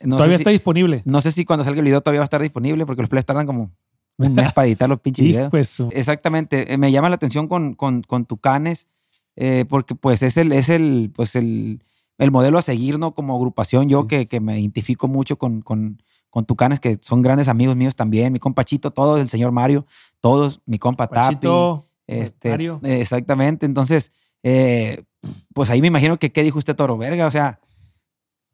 [0.00, 1.02] No Todavía está si, disponible.
[1.04, 3.26] no sé si cuando salga el video todavía va a estar disponible, porque los players
[3.26, 3.70] tardan como
[4.16, 5.80] un mes para editar los pinches videos.
[5.92, 6.72] Exactamente.
[6.72, 8.86] eh, Me llama la atención con, con, con Tucanes,
[9.36, 11.82] eh, porque pues es el, es el, pues el,
[12.16, 13.12] el modelo a seguir, ¿no?
[13.14, 16.00] Como agrupación, yo Sí, que, que me identifico mucho con, con,
[16.38, 19.86] con Tucanes, que son grandes amigos míos también, mi compa Chito, todos, el señor Mario,
[20.20, 21.34] todos, mi compa Tapi.
[21.34, 22.80] Pachito, Este, Mario.
[22.84, 23.66] exactamente.
[23.66, 24.12] Entonces,
[24.44, 25.02] eh,
[25.52, 27.58] pues ahí me imagino que qué dijo usted, Toro Verga, o sea,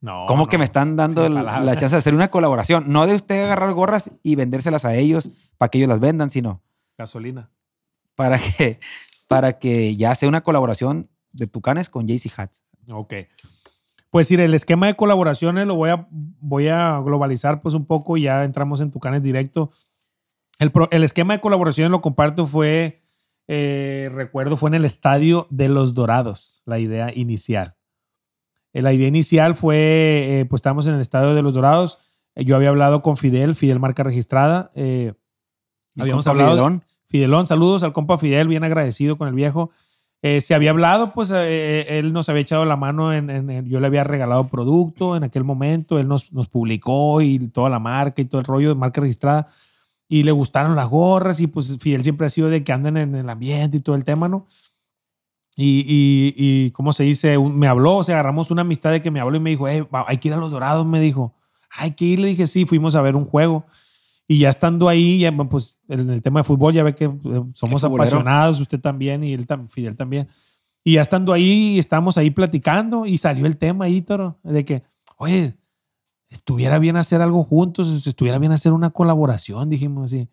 [0.01, 2.85] No, ¿cómo que me están dando la chance de hacer una colaboración?
[2.89, 6.63] No de usted agarrar gorras y vendérselas a ellos para que ellos las vendan, sino
[6.97, 7.51] Gasolina.
[8.17, 8.81] para que,
[9.29, 12.63] para que ya sea una colaboración de Tucanes con JC Hats.
[12.91, 13.13] Ok.
[14.15, 18.17] Pues sí, el esquema de colaboraciones lo voy a, voy a globalizar pues un poco
[18.17, 19.73] y ya entramos en Tucanes directo.
[20.61, 23.03] El, pro- el esquema de colaboraciones lo comparto fue,
[23.49, 27.75] eh, recuerdo, fue en el estadio de los Dorados, la idea inicial.
[28.73, 31.99] Eh, La idea inicial fue, eh, pues estábamos en el estadio de los Dorados.
[32.37, 34.71] Eh, yo había hablado con Fidel, Fidel marca registrada.
[35.99, 39.73] habíamos hablado, Fidelón, Fidelón, saludos al compa Fidel, bien agradecido con el viejo.
[40.27, 43.87] Eh, se había hablado, pues eh, él nos había echado la mano, en, yo le
[43.87, 48.25] había regalado producto en aquel momento, él nos, nos publicó y toda la marca y
[48.25, 49.49] todo el rollo de marca registrada
[50.09, 53.15] y le gustaron las gorras y pues Fidel siempre ha sido de que andan en
[53.15, 54.47] el ambiente y todo el tema, ¿no?
[55.57, 57.39] Y, y, ¿cómo se dice?
[57.39, 59.83] Me habló, o sea, agarramos una amistad de que me habló y me dijo, "Eh,
[59.83, 61.35] va- hay que ir a los Dorados, me dijo.
[61.79, 63.65] Hay que ir, le dije, sí, fuimos a ver un juego.
[64.27, 67.11] Y ya estando ahí, ya, pues en el tema de fútbol, ya ve que eh,
[67.53, 70.29] somos apasionados, usted también y él tam- Fidel también.
[70.83, 74.83] Y ya estando ahí, estábamos ahí platicando y salió el tema ahí, Toro, de que,
[75.19, 75.57] oye,
[76.31, 80.29] estuviera bien hacer algo juntos, estuviera bien hacer una colaboración, dijimos así.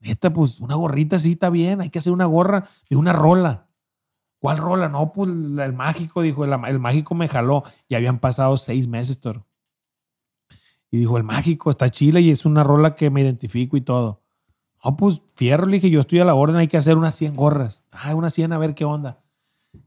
[0.00, 3.66] Neta, pues una gorrita sí está bien, hay que hacer una gorra de una rola.
[4.40, 4.88] ¿Cuál rola?
[4.88, 7.64] No, pues el mágico, dijo, el, el mágico me jaló.
[7.88, 9.47] Ya habían pasado seis meses, Toro.
[10.90, 14.22] Y dijo, el mágico está chile y es una rola que me identifico y todo.
[14.84, 17.36] No, pues fierro, le dije, yo estoy a la orden, hay que hacer unas 100
[17.36, 17.82] gorras.
[17.90, 19.20] Ah, unas 100 a ver qué onda.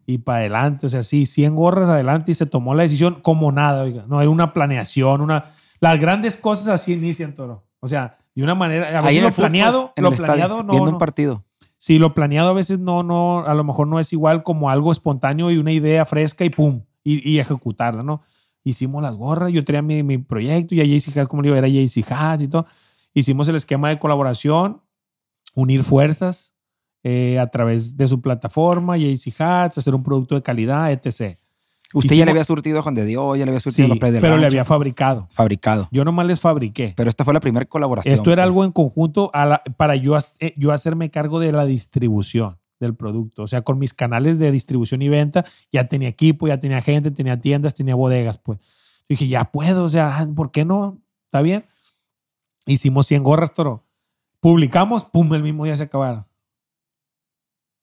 [0.05, 3.51] Y para adelante, o sea, sí, 100 gorras adelante y se tomó la decisión como
[3.51, 4.05] nada, oiga.
[4.07, 5.51] No, era una planeación, una...
[5.79, 7.65] Las grandes cosas así inician, Toro.
[7.79, 10.91] O sea, de una manera, a veces lo planeado, lo el estadio, planeado no, viendo
[10.91, 10.95] no.
[10.95, 11.43] un partido.
[11.77, 14.91] Sí, lo planeado a veces no, no, a lo mejor no es igual como algo
[14.91, 18.21] espontáneo y una idea fresca y pum, y, y ejecutarla, ¿no?
[18.63, 21.57] Hicimos las gorras, yo tenía mi, mi proyecto y a JC Haas, como le digo,
[21.57, 22.65] era JC Haas y todo.
[23.13, 24.81] Hicimos el esquema de colaboración,
[25.55, 26.53] unir fuerzas
[27.03, 31.37] eh, a través de su plataforma, JC Hats, hacer un producto de calidad, etc.
[31.93, 33.91] Usted ya Hicimos- le había surtido a Juan de Dios, ya le había surtido Sí,
[33.91, 34.45] a los pero le rancho.
[34.47, 35.27] había fabricado.
[35.31, 35.89] fabricado.
[35.91, 36.93] Yo nomás les fabriqué.
[36.95, 38.13] Pero esta fue la primera colaboración.
[38.13, 41.65] Esto era algo en conjunto a la- para yo, eh, yo hacerme cargo de la
[41.65, 43.43] distribución del producto.
[43.43, 47.11] O sea, con mis canales de distribución y venta, ya tenía equipo, ya tenía gente,
[47.11, 48.37] tenía tiendas, tenía bodegas.
[48.37, 48.59] Pues
[49.07, 50.99] dije, ya puedo, o sea, ah, ¿por qué no?
[51.25, 51.65] ¿Está bien?
[52.65, 53.83] Hicimos 100 gorras, toro.
[54.39, 56.25] Publicamos, pum, el mismo día se acabaron.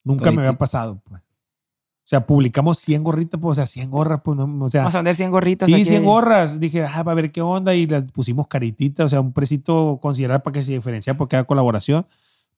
[0.05, 1.21] Nunca me había pasado, pues.
[1.21, 4.81] O sea, publicamos 100 gorritas, pues, o sea, 100 gorras, pues, no, o sea.
[4.81, 5.67] Vamos a vender 100 gorritas.
[5.67, 5.85] Sí, aquí.
[5.85, 6.59] 100 gorras.
[6.59, 7.75] Dije, ah, va a ver qué onda.
[7.75, 11.45] Y las pusimos caritita, o sea, un presito considerar para que se diferencia por cada
[11.45, 12.07] colaboración.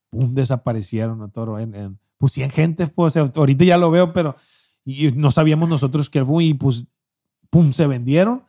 [0.09, 1.59] Pum, desaparecieron, ¿no, Toro?
[1.59, 4.37] En, en- pues 100 gentes, pues, ahorita ya lo veo, pero
[4.85, 6.85] y no sabíamos nosotros que el boom, y pues,
[7.49, 8.45] pum, se vendieron.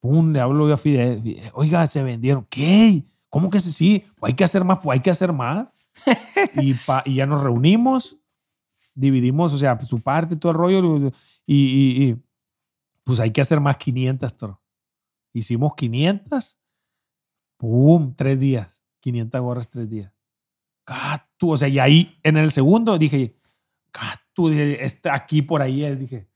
[0.00, 1.22] Pum, le hablo yo a Fidel.
[1.54, 2.44] Oiga, se vendieron.
[2.50, 3.04] ¿Qué?
[3.30, 4.02] ¿Cómo que sí?
[4.20, 5.68] Hay que hacer más, pues hay que hacer más.
[6.56, 8.16] y, pa- y ya nos reunimos,
[8.94, 11.12] dividimos, o sea, su parte, todo el rollo.
[11.46, 12.16] Y, y- y,
[13.04, 14.60] pues hay que hacer más 500, Toro.
[15.32, 16.58] Hicimos 500.
[17.56, 18.14] ¡Pum!
[18.16, 18.82] Tres días.
[19.00, 20.11] 500 gorras, tres días.
[20.84, 23.36] Catu, o sea, y ahí en el segundo dije,
[24.36, 26.28] dije, este, aquí por ahí dije.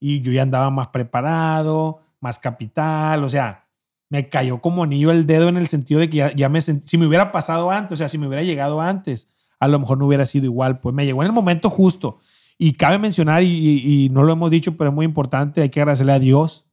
[0.00, 3.68] Y yo ya andaba más preparado, más capital, o sea,
[4.08, 6.98] me cayó como anillo el dedo en el sentido de que ya, me sentí, si
[6.98, 9.28] me hubiera pasado antes, o sea, si me hubiera llegado antes,
[9.58, 12.18] a lo mejor no hubiera sido igual, pues me llegó en el momento justo.
[12.58, 16.12] Y cabe mencionar, y, no lo hemos dicho, pero es muy importante, hay que agradecerle
[16.12, 16.66] a Dios,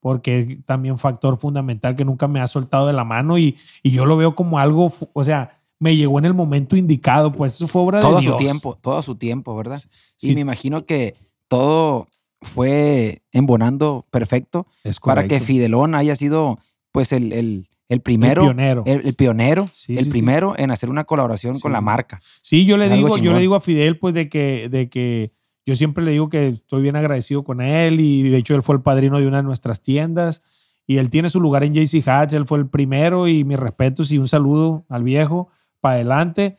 [0.00, 3.90] porque es también factor fundamental que nunca me ha soltado de la mano y, y
[3.90, 7.68] yo lo veo como algo, o sea, me llegó en el momento indicado, pues eso
[7.68, 8.32] fue obra Todo de Dios.
[8.32, 9.78] su tiempo, todo su tiempo, ¿verdad?
[10.16, 11.14] Sí, Y me imagino que
[11.46, 12.08] todo
[12.40, 14.66] fue embonando perfecto
[15.04, 15.40] para que.
[15.40, 16.58] Fidelón haya sido,
[16.90, 18.42] pues, el, el, el El primero.
[18.42, 18.82] pionero.
[18.86, 22.20] El, el pionero, Sí, el sí, primero en hacer una colaboración con la marca.
[22.42, 25.32] Sí, yo le digo, yo le digo a Fidel, pues, de que, de que
[25.66, 28.74] yo siempre le digo que estoy bien agradecido con él y de hecho él fue
[28.76, 30.42] el padrino de una de nuestras tiendas
[30.86, 34.12] y él tiene su lugar en JC Hats, él fue el primero y mis respetos
[34.12, 35.48] y un saludo al viejo
[35.84, 36.56] para adelante.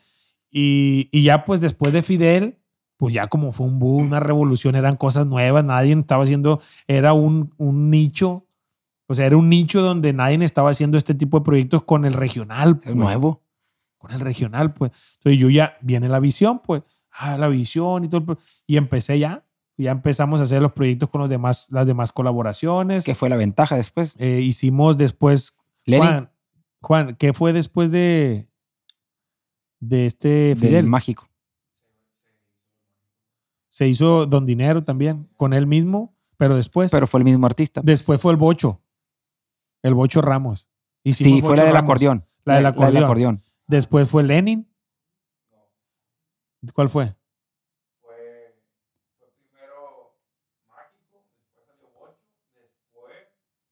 [0.51, 2.59] Y, y ya pues después de Fidel,
[2.97, 7.13] pues ya como fue un boom, una revolución, eran cosas nuevas, nadie estaba haciendo, era
[7.13, 8.45] un, un nicho,
[9.07, 12.13] o sea, era un nicho donde nadie estaba haciendo este tipo de proyectos con el
[12.13, 12.69] regional.
[12.77, 13.41] Es pues, nuevo.
[13.97, 14.91] Con el regional, pues.
[15.17, 18.77] Entonces yo ya, viene la visión, pues, ah, la visión y todo, el pro- y
[18.77, 19.43] empecé ya,
[19.77, 23.03] ya empezamos a hacer los proyectos con los demás, las demás colaboraciones.
[23.03, 24.15] ¿Qué fue la ventaja después?
[24.19, 26.29] Eh, hicimos después, Lenny, Juan,
[26.81, 28.47] Juan, ¿qué fue después de,
[29.89, 30.87] de este del Fidel?
[30.87, 31.29] mágico.
[33.69, 37.81] Se hizo Don Dinero también, con él mismo, pero después, Pero fue el mismo artista.
[37.83, 38.81] después fue el Bocho,
[39.83, 40.67] el Bocho Ramos.
[41.03, 41.83] Sí, fue la del Ramos.
[41.89, 42.25] acordeón.
[42.45, 43.43] La del acordeón.
[43.67, 44.67] Después fue Lenin.
[46.73, 47.15] ¿Cuál fue?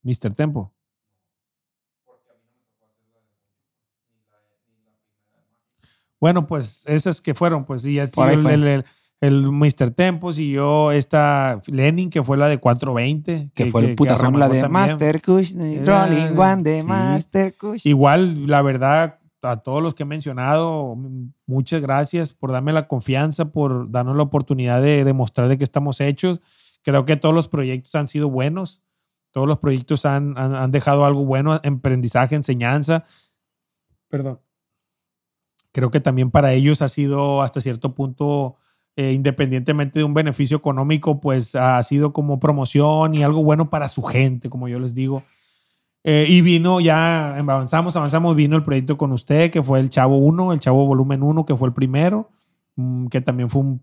[0.03, 0.33] Mr.
[0.35, 0.73] Tempo.
[6.23, 8.31] Bueno, pues esas que fueron, pues sí, fue.
[8.31, 8.85] el, el,
[9.19, 9.91] el Mr.
[9.91, 13.51] Tempo, siguió esta Lenin, que fue la de 420.
[13.53, 14.69] Que fue el la arrancó de.
[14.69, 16.87] Master Kush, Eh, Rolling One de sí.
[16.87, 17.85] Master Kush.
[17.85, 20.97] Igual, la verdad, a todos los que he mencionado,
[21.45, 25.99] muchas gracias por darme la confianza, por darnos la oportunidad de demostrar de que estamos
[25.99, 26.39] hechos.
[26.83, 28.81] Creo que todos los proyectos han sido buenos.
[29.31, 33.03] Todos los proyectos han, han, han dejado algo bueno, aprendizaje, enseñanza.
[34.07, 34.39] Perdón.
[35.73, 38.55] Creo que también para ellos ha sido hasta cierto punto,
[38.95, 43.89] eh, independientemente de un beneficio económico, pues ha sido como promoción y algo bueno para
[43.89, 45.23] su gente, como yo les digo.
[46.05, 50.17] Eh, y vino ya, avanzamos, avanzamos, vino el proyecto con usted, que fue el Chavo
[50.17, 52.29] 1, el Chavo Volumen 1, que fue el primero,
[52.75, 53.81] mm, que también fue un...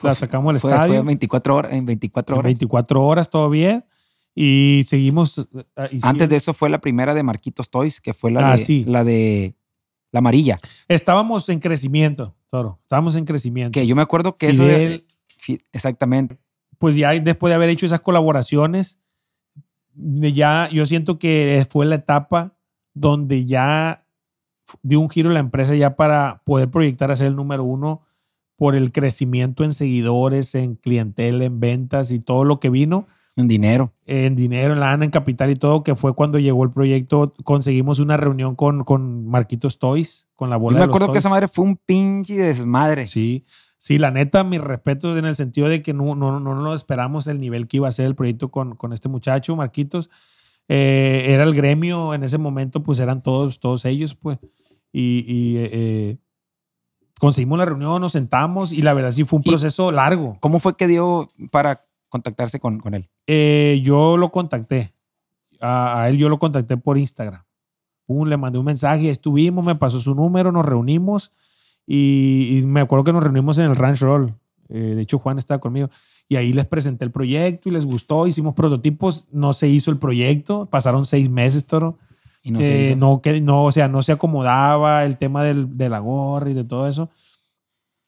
[0.00, 0.92] La Pues, sacamos al Fue, estadio.
[0.94, 1.72] fue en 24 horas.
[1.72, 2.44] En 24 en horas.
[2.48, 3.84] 24 horas, todo bien.
[4.34, 5.38] Y seguimos...
[5.38, 8.52] eh, hicimos- Antes de eso fue la primera de Marquitos Toys, que fue la, Ah,
[8.52, 8.84] de, sí.
[8.88, 9.54] la de
[10.12, 10.58] la amarilla.
[10.88, 12.78] Estábamos en crecimiento, Toro.
[12.82, 13.72] Estábamos en crecimiento.
[13.72, 15.04] Que yo me acuerdo que eso de-
[15.38, 16.38] Fi- exactamente.
[16.78, 19.00] pues ya después de haber hecho esas colaboraciones,
[19.94, 22.56] ya yo siento que fue la etapa
[22.94, 24.04] donde ya
[24.82, 28.02] dio un giro la empresa ya para poder proyectar a ser el número uno
[28.56, 33.48] por el crecimiento en seguidores, en clientela, en ventas y todo lo que vino, En
[33.48, 33.94] dinero.
[34.04, 37.98] en dinero, en lana, en capital y todo, que fue cuando llegó el proyecto, conseguimos
[37.98, 41.18] una reunión con, con Marquitos Toys, con la Yo bola me de los acuerdo que
[41.18, 43.06] esa madre fue un pinche desmadre.
[43.06, 43.46] Sí,
[43.78, 47.26] sí, la neta, mis respetos en el sentido de que no, no, no nos esperamos
[47.26, 50.10] el nivel que iba a ser el proyecto con, con este muchacho, Marquitos.
[50.68, 54.38] Eh, era el gremio en ese momento, pues eran todos, todos ellos, pues.
[54.92, 56.16] Y, y, eh, eh,
[57.18, 60.36] conseguimos la reunión, nos sentamos y la verdad sí fue un proceso largo.
[60.40, 63.08] ¿Cómo fue que dio para contactarse con, con él?
[63.26, 64.92] Eh, yo lo contacté.
[65.60, 67.42] A, a él yo lo contacté por Instagram.
[68.06, 71.30] Pum, le mandé un mensaje, estuvimos, me pasó su número, nos reunimos
[71.86, 74.34] y, y me acuerdo que nos reunimos en el Ranch Roll.
[74.68, 75.88] Eh, de hecho, Juan estaba conmigo.
[76.28, 78.26] Y ahí les presenté el proyecto y les gustó.
[78.26, 80.66] Hicimos prototipos, no se hizo el proyecto.
[80.66, 81.98] Pasaron seis meses, Toro.
[82.42, 82.96] Y no se Eh, hizo.
[82.96, 86.54] no, que, no, o sea, no se acomodaba el tema del, de la gorra y
[86.54, 87.10] de todo eso.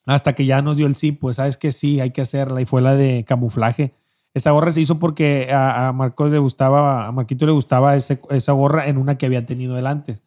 [0.06, 2.60] Hasta que ya nos dio el sí, pues sabes que sí, hay que hacerla.
[2.60, 3.94] Y fue la de camuflaje.
[4.34, 8.20] Esa gorra se hizo porque a, a Marcos le gustaba, a Marquito le gustaba ese-
[8.30, 10.22] esa gorra en una que había tenido él antes.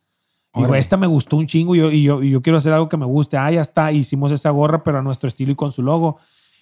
[0.56, 2.90] Dijo, esta me gustó un chingo y yo, y, yo, y yo quiero hacer algo
[2.90, 3.38] que me guste.
[3.38, 3.92] Ah, ya está.
[3.92, 6.18] Hicimos esa gorra, pero a nuestro estilo y con su logo.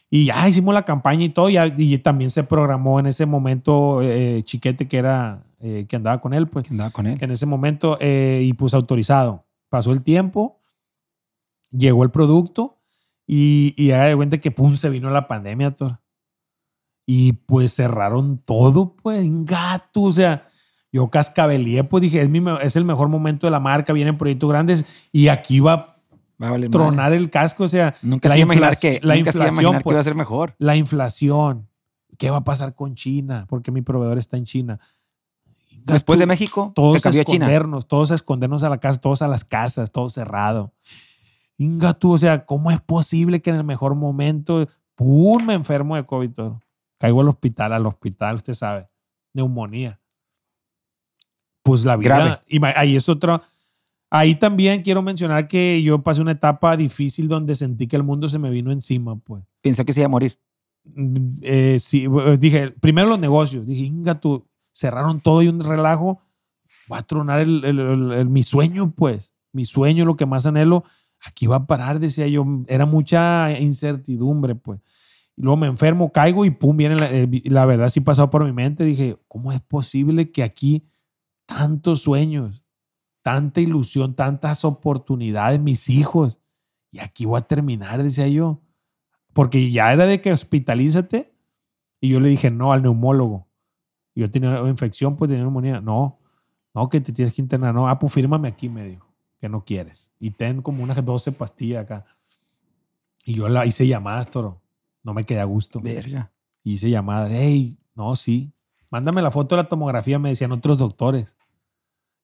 [0.09, 1.49] Y ya hicimos la campaña y todo.
[1.49, 6.19] Y, y también se programó en ese momento eh, Chiquete, que era eh, que andaba
[6.19, 7.17] con él, pues Que andaba con él.
[7.21, 9.45] en ese momento eh, y pues autorizado.
[9.69, 10.59] Pasó el tiempo,
[11.71, 12.74] llegó el producto
[13.27, 15.99] y, y haga de cuenta que pum, se vino la pandemia, Thor.
[17.07, 20.03] Y pues cerraron todo, pues, en gato.
[20.03, 20.47] O sea,
[20.91, 24.49] yo cascabelié, pues dije, es, mi, es el mejor momento de la marca, vienen proyectos
[24.49, 25.95] grandes y aquí va
[26.41, 27.63] Va a tronar el casco.
[27.63, 27.97] O sea, madre.
[28.01, 29.93] Nunca la se imaginar que, la nunca se inflación, que pues.
[29.93, 30.55] iba a ser mejor.
[30.57, 31.69] la inflación.
[32.17, 33.45] ¿Qué va a pasar con China?
[33.49, 34.79] Porque mi proveedor está en China.
[35.83, 37.45] Después de México, todos se cambió a China.
[37.45, 40.73] escondernos, todos a escondernos a la casa, todos a las casas, todo cerrado.
[41.57, 45.95] Inga tú, o sea, ¿cómo es posible que en el mejor momento, pum, me enfermo
[45.95, 46.31] de COVID?
[46.31, 46.61] todo?
[46.99, 48.87] Caigo al hospital, al hospital, usted sabe,
[49.33, 49.99] neumonía.
[51.63, 53.41] Pues la vida, y ahí es otro,
[54.11, 58.29] ahí también quiero mencionar que yo pasé una etapa difícil donde sentí que el mundo
[58.29, 59.43] se me vino encima, pues.
[59.61, 60.37] Pensó que se iba a morir.
[60.83, 63.65] Mm, eh, sí, eh, dije, primero los negocios.
[63.65, 66.21] Dije, inga, tú, cerraron todo y un relajo.
[66.91, 67.79] Va a tronar el- el-
[68.11, 69.33] el- mi sueño, pues.
[69.51, 70.83] Mi sueño, lo que más anhelo.
[71.27, 72.45] Aquí va a parar, decía yo.
[72.67, 74.79] Era mucha incertidumbre, pues.
[75.35, 78.45] Y luego me enfermo, caigo y pum, viene la, eh, la verdad, sí pasó por
[78.45, 78.83] mi mente.
[78.83, 80.87] Dije, ¿cómo es posible que aquí
[81.45, 82.63] tantos sueños,
[83.21, 86.39] tanta ilusión, tantas oportunidades, mis hijos?
[86.91, 88.61] Y aquí voy a terminar, decía yo.
[89.33, 91.33] Porque ya era de que hospitalízate.
[91.99, 93.47] Y yo le dije, no, al neumólogo.
[94.15, 95.81] Yo tenía infección, pues tenía neumonía.
[95.81, 96.19] No,
[96.73, 97.73] no, que te tienes que internar.
[97.73, 99.04] No, ah, pues fírmame aquí, me dijo,
[99.45, 100.11] que no quieres.
[100.19, 102.03] Y ten como unas 12 pastillas acá.
[103.25, 104.59] Y yo la hice llamadas, toro.
[105.03, 105.79] No me quedé a gusto.
[105.79, 106.31] Verga.
[106.63, 107.29] Hice llamadas.
[107.31, 108.51] Hey, no, sí.
[108.89, 111.37] Mándame la foto de la tomografía, me decían otros doctores.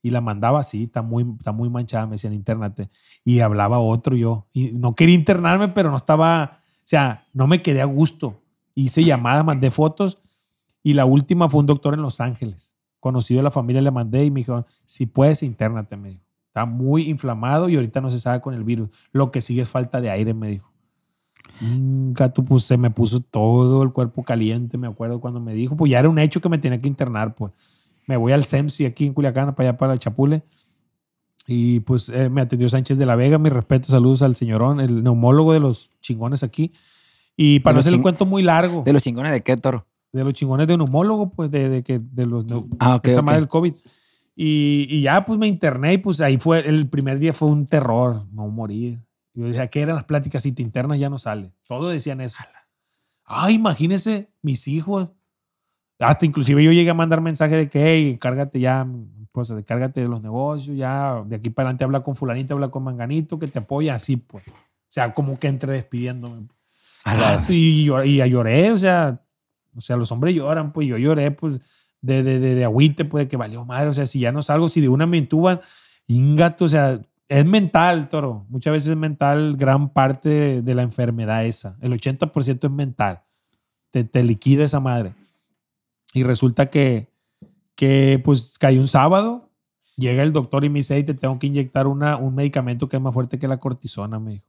[0.02, 2.90] Y la mandaba así, está muy, está muy manchada, me decían, internate.
[3.24, 4.48] Y hablaba otro yo.
[4.52, 8.42] Y no quería internarme, pero no estaba, o sea, no me quedé a gusto.
[8.74, 10.20] Hice llamadas, mandé fotos.
[10.82, 12.76] Y la última fue un doctor en Los Ángeles.
[13.00, 16.31] Conocido de la familia, le mandé y me dijo, si puedes, internate, me dijo.
[16.52, 18.90] Está muy inflamado y ahorita no se sabe con el virus.
[19.14, 20.70] Lo que sigue es falta de aire, me dijo.
[22.34, 25.92] Tú, pues se me puso todo el cuerpo caliente, me acuerdo cuando me dijo, pues
[25.92, 27.54] ya era un hecho que me tenía que internar, pues.
[28.08, 30.44] Me voy al SEMSI aquí en Culiacán, para allá para el Chapule.
[31.48, 35.04] Y pues eh, me atendió Sánchez de la Vega, mi respeto, saludos al señorón, el
[35.04, 36.74] neumólogo de los chingones aquí.
[37.38, 39.86] Y para De no hacer el cuento muy largo, ¿De los chingones de qué, Toro?
[40.12, 43.22] de los chingones de neumólogo, pues de, de que de los neu- Ah, ok, esa
[43.22, 43.74] madre del COVID.
[44.36, 47.66] Y, y ya pues me interné y pues ahí fue, el primer día fue un
[47.68, 49.00] terror, no morir.
[49.34, 50.44] Yo decía, ¿qué eran las pláticas?
[50.44, 51.54] Si te internas ya no sale.
[51.68, 52.40] Todos decían eso.
[53.26, 55.10] Ay, imagínese mis hijos.
[56.00, 58.88] Hasta inclusive yo llegué a mandar mensaje de que, hey, cárgate ya,
[59.32, 62.84] pues cárgate de los negocios, ya de aquí para adelante habla con fulanito, habla con
[62.84, 64.48] manganito, que te apoya así, pues.
[64.48, 64.54] O
[64.90, 66.48] sea, como que entre despidiéndome.
[67.54, 69.22] Y, llor- y lloré, o sea,
[69.76, 73.28] o sea, los hombres lloran, pues yo lloré, pues, de, de, de, de agüite, pues,
[73.28, 75.62] que valió madre, o sea, si ya no salgo, si de una me intuban,
[76.08, 81.46] ingato, o sea, es mental, toro, muchas veces es mental gran parte de, la enfermedad
[81.46, 83.24] esa, el 80% es mental,
[83.90, 85.14] te, te liquida esa madre.
[86.14, 87.10] Y resulta que,
[87.76, 89.50] que, pues, cayó un sábado,
[89.96, 92.98] llega el doctor y me dice, "Hey, te tengo que inyectar una, un medicamento que
[92.98, 94.46] es más fuerte que la cortisona, me dijo.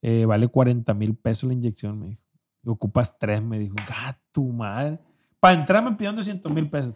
[0.00, 2.22] Eh, vale 40 mil pesos la inyección, me dijo.
[2.64, 3.76] Ocupas tres, me dijo.
[3.90, 4.98] ¡Ah, tu madre!
[5.40, 6.94] Para entrar me pidieron 200 mil pesos.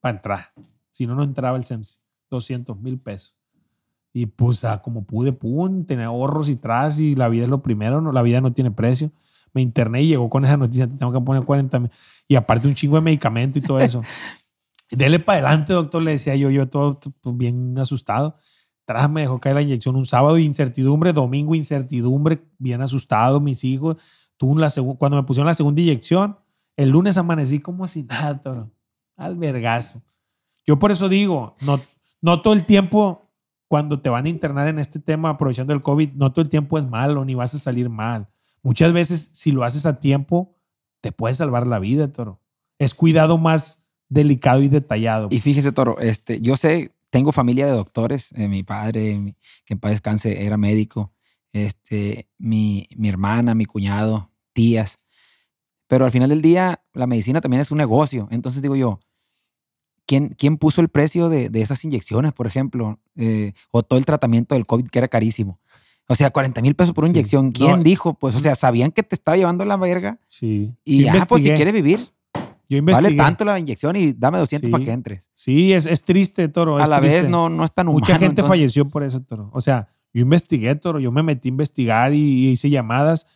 [0.00, 0.52] Para entrar.
[0.92, 2.00] Si no, no entraba el SEMS.
[2.30, 3.36] 200 mil pesos.
[4.12, 7.62] Y pues, ah, como pude, pum, tenía ahorros y tras y la vida es lo
[7.62, 8.12] primero, ¿no?
[8.12, 9.12] la vida no tiene precio.
[9.52, 11.90] Me interné y llegó con esa noticia, te tengo que poner 40 mil.
[12.28, 14.02] Y aparte un chingo de medicamento y todo eso.
[14.90, 18.36] Dele para adelante, doctor, le decía yo, yo todo pues, bien asustado.
[18.84, 23.96] Tras me dejó caer la inyección un sábado, incertidumbre, domingo, incertidumbre, bien asustado, mis hijos.
[24.36, 24.68] Tú la
[24.98, 26.36] cuando me pusieron la segunda inyección,
[26.76, 28.70] el lunes amanecí como si nada, toro.
[29.16, 30.02] Al vergazo.
[30.66, 31.80] Yo por eso digo, no,
[32.20, 33.30] no todo el tiempo,
[33.68, 36.78] cuando te van a internar en este tema, aprovechando el COVID, no todo el tiempo
[36.78, 38.28] es malo, ni vas a salir mal.
[38.62, 40.56] Muchas veces, si lo haces a tiempo,
[41.00, 42.40] te puede salvar la vida, toro.
[42.78, 43.80] Es cuidado más
[44.10, 45.28] delicado y detallado.
[45.30, 48.32] Y fíjese, Toro, este, yo sé, tengo familia de doctores.
[48.32, 49.34] eh, mi padre,
[49.64, 51.14] que en paz descanse, era médico.
[51.52, 54.99] Este, mi, mi hermana, mi cuñado, tías.
[55.90, 58.28] Pero al final del día, la medicina también es un negocio.
[58.30, 59.00] Entonces digo yo,
[60.06, 63.00] ¿quién, quién puso el precio de, de esas inyecciones, por ejemplo?
[63.16, 65.58] Eh, o todo el tratamiento del COVID, que era carísimo.
[66.08, 67.18] O sea, 40 mil pesos por una Sí.
[67.18, 67.50] inyección.
[67.50, 68.14] ¿Quién No, dijo?
[68.14, 70.18] Pues, o sea, sabían que te estaba llevando la verga.
[70.28, 70.72] Sí.
[70.84, 71.98] Y ya, pues, si quieres vivir,
[72.34, 73.16] Yo vale investigué.
[73.16, 74.72] tanto la inyección y dame 200 Sí.
[74.72, 75.28] para que entres.
[75.34, 76.78] Sí, es, es triste, Toro.
[76.78, 77.18] a es la triste.
[77.22, 77.98] vez no, no es tan humano.
[78.00, 79.50] Mucha gente entonces- falleció por eso, Toro.
[79.52, 80.98] O sea, yo investigué, Toro.
[81.00, 83.26] Yo me metí a investigar y, y hice llamadas.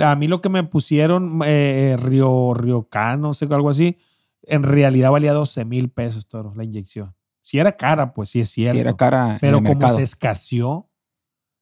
[0.00, 3.98] A mí lo que me pusieron, eh, Río, Riocan, no sé, algo así,
[4.42, 7.14] en realidad valía 12 mil pesos, Toro, la inyección.
[7.40, 8.74] Si era cara, pues sí es cierto.
[8.74, 9.38] Sí, era cara.
[9.40, 9.96] pero como mercado.
[9.96, 10.88] se escaseó,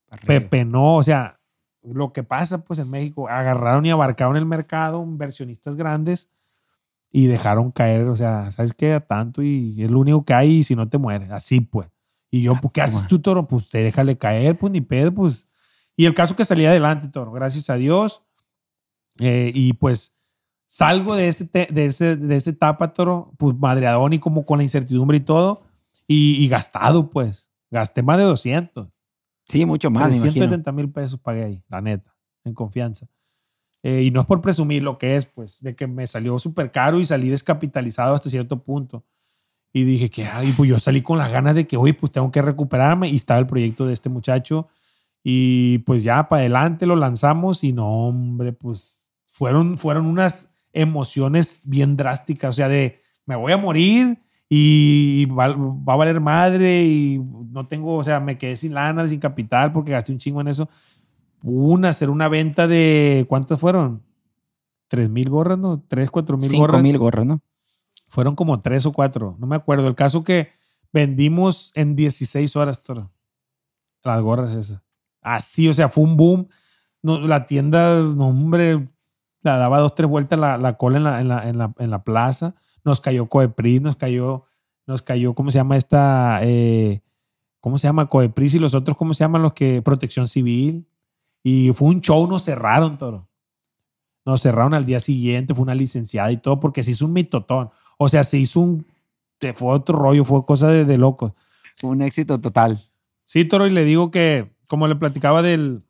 [0.08, 0.26] arriba.
[0.26, 1.40] Pepe no, o sea,
[1.82, 6.30] lo que pasa pues en México, agarraron y abarcaron el mercado, inversionistas grandes,
[7.10, 8.94] y dejaron caer, o sea, ¿sabes qué?
[8.94, 11.88] A tanto y es lo único que hay y si no te mueres, así pues.
[12.30, 13.46] Y yo, pues, ¿qué haces tú, Toro?
[13.46, 15.48] Pues te déjale caer, pues ni pedo, pues.
[15.96, 18.22] Y el caso que salía adelante, Toro, gracias a Dios.
[19.20, 20.14] Eh, y pues
[20.66, 24.58] salgo de, ese te- de, ese, de esa etapa, Toro, pues madreadón y como con
[24.58, 25.62] la incertidumbre y todo,
[26.06, 27.50] y, y gastado, pues.
[27.70, 28.88] Gasté más de 200.
[29.46, 30.32] Sí, mucho más, me imagino.
[30.46, 32.14] 370 mil pesos pagué ahí, la neta,
[32.44, 33.06] en confianza.
[33.82, 36.70] Eh, y no es por presumir lo que es, pues, de que me salió súper
[36.72, 39.04] caro y salí descapitalizado hasta cierto punto.
[39.72, 42.30] Y dije que, ay, pues yo salí con las ganas de que, oye, pues tengo
[42.30, 43.08] que recuperarme.
[43.10, 44.68] Y estaba el proyecto de este muchacho.
[45.22, 48.97] Y pues ya para adelante lo lanzamos y no, hombre, pues
[49.38, 52.50] fueron, fueron unas emociones bien drásticas.
[52.50, 57.68] O sea, de me voy a morir y va, va a valer madre y no
[57.68, 60.68] tengo, o sea, me quedé sin lana, sin capital porque gasté un chingo en eso.
[61.40, 64.02] Una, hacer una venta de, ¿cuántas fueron?
[64.88, 65.80] ¿Tres mil gorras, no?
[65.86, 66.82] ¿Tres, cuatro mil Cinco gorras?
[66.82, 67.40] mil gorras, ¿no?
[68.08, 69.86] Fueron como tres o cuatro, no me acuerdo.
[69.86, 70.48] El caso que
[70.92, 73.12] vendimos en 16 horas, Toro.
[74.02, 74.82] Las gorras esas.
[75.20, 76.48] Así, o sea, fue un boom.
[77.02, 78.88] No, la tienda, no, hombre,
[79.42, 81.90] la daba dos, tres vueltas la, la cola en la, en, la, en, la, en
[81.90, 82.54] la plaza.
[82.84, 84.44] Nos cayó Coepris, nos cayó,
[84.86, 86.40] nos cayó, ¿cómo se llama esta?
[86.42, 87.02] Eh,
[87.60, 88.06] ¿Cómo se llama?
[88.06, 89.82] Coepris y los otros, ¿cómo se llaman los que?
[89.82, 90.88] Protección Civil.
[91.42, 93.28] Y fue un show, nos cerraron, toro.
[94.24, 97.70] Nos cerraron al día siguiente, fue una licenciada y todo, porque se hizo un mitotón.
[97.96, 98.86] O sea, se hizo un.
[99.54, 101.32] Fue otro rollo, fue cosa de, de locos.
[101.82, 102.80] Un éxito total.
[103.24, 105.84] Sí, Toro, y le digo que, como le platicaba del.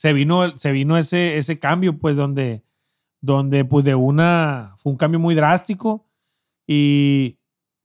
[0.00, 2.62] Se vino, se vino ese, ese cambio, pues, donde,
[3.20, 4.72] donde, pues, de una.
[4.78, 6.06] Fue un cambio muy drástico.
[6.66, 7.36] Y,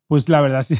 [0.07, 0.75] pues, la verdad, sí.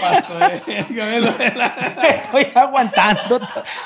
[0.00, 0.48] Pasó la-
[2.00, 3.38] Me estoy aguantando.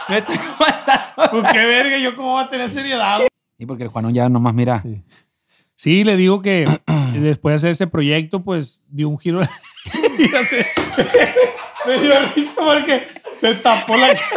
[0.08, 1.30] Me estoy aguantando.
[1.32, 3.22] Pues, qué verga, yo cómo voy a tener seriedad.
[3.58, 4.80] Y porque el Juanón ya nomás mira.
[4.80, 5.02] Sí.
[5.74, 6.68] Sí, le digo que
[7.14, 9.40] después de hacer ese proyecto, pues dio un giro.
[11.86, 14.28] Me dio risa porque se tapó la cara.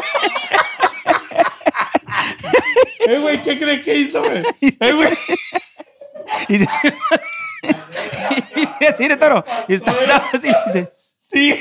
[3.08, 4.44] Eh, güey, ¿qué crees que hizo, güey?
[4.62, 5.10] Eh, güey.
[6.50, 6.58] Y,
[8.82, 9.46] y así de toro.
[9.68, 9.94] Y está
[10.34, 10.92] así, dice.
[11.18, 11.56] Sí.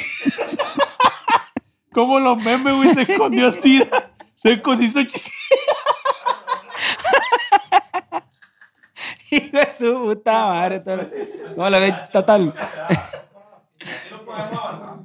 [1.92, 3.86] Como los memes, güey, se escondió así.
[4.34, 5.30] Se hizo chiquito.
[9.30, 11.08] Hijo de su puta madre, toro.
[11.56, 12.52] No la ve total.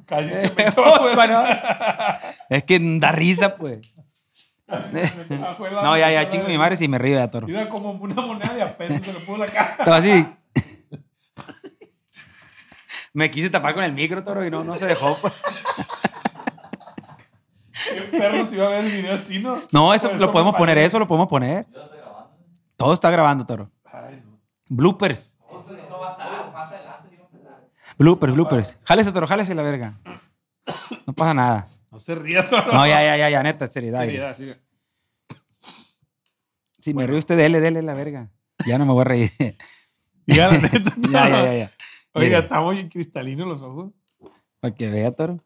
[0.06, 0.66] Casi se me
[1.16, 1.44] Bueno,
[2.49, 3.94] es que da risa, pues.
[5.84, 7.45] No, ya, ya, chingo mi madre si me río ya, toro.
[7.45, 9.76] Mira como una moneda de a peso, se le puso la cara.
[9.80, 10.26] Estaba así.
[13.14, 15.34] Me quise tapar con el micro, toro, y no, no se dejó, pues.
[17.90, 19.62] Qué perro si iba a ver el video así, ¿no?
[19.72, 21.66] No, eso lo podemos poner, eso lo podemos poner.
[22.78, 23.70] Todo está grabando, toro.
[24.70, 25.36] Bloopers.
[28.02, 28.78] Bloopers, bloopers.
[28.84, 29.99] Jálese, toro, jálese la verga.
[31.06, 31.68] No pasa nada.
[31.91, 32.72] No se ría, Toro.
[32.73, 34.02] No, ya, ya, ya, ya, neta, seriedad.
[34.02, 34.53] Seriedad, sí.
[36.80, 38.30] Si me río usted, dele, dele la verga.
[38.65, 39.32] Ya no me voy a reír.
[40.26, 40.91] Diga la neta.
[41.11, 41.72] ya, ya, ya, ya.
[42.14, 43.91] Oiga, estamos cristalinos los ojos.
[44.60, 45.44] Para que vea, toro.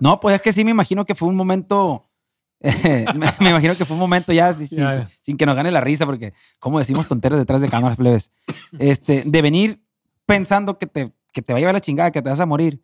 [0.00, 2.04] No, pues es que sí me imagino que fue un momento.
[2.60, 3.04] me,
[3.40, 5.10] me imagino que fue un momento ya, sin, Ya, sin- ya.
[5.22, 8.30] sin que nos gane la risa, porque como decimos tonteras detrás de cámaras, plebes.
[8.78, 9.82] Este, de venir
[10.26, 12.82] pensando que te, que te va a llevar la chingada, que te vas a morir.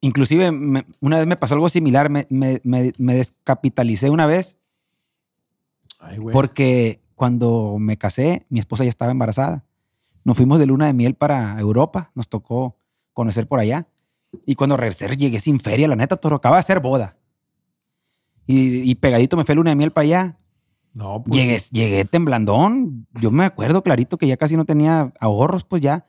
[0.00, 4.58] Inclusive me- una vez me pasó algo similar, me, me- me- descapitalicé una vez
[5.98, 6.32] Ay, güey.
[6.34, 9.64] porque cuando me casé, mi esposa ya estaba embarazada.
[10.24, 12.76] Nos fuimos de luna de miel para Europa, nos tocó
[13.12, 13.86] conocer por allá.
[14.44, 17.16] Y cuando regresé llegué sin feria, la neta, todo acaba de hacer boda.
[18.46, 20.38] Y, y pegadito me fue luna de miel para allá.
[20.92, 21.36] No, pues.
[21.40, 23.06] Llegué, llegué temblandón.
[23.20, 26.06] Yo me acuerdo clarito que ya casi no tenía ahorros, pues ya.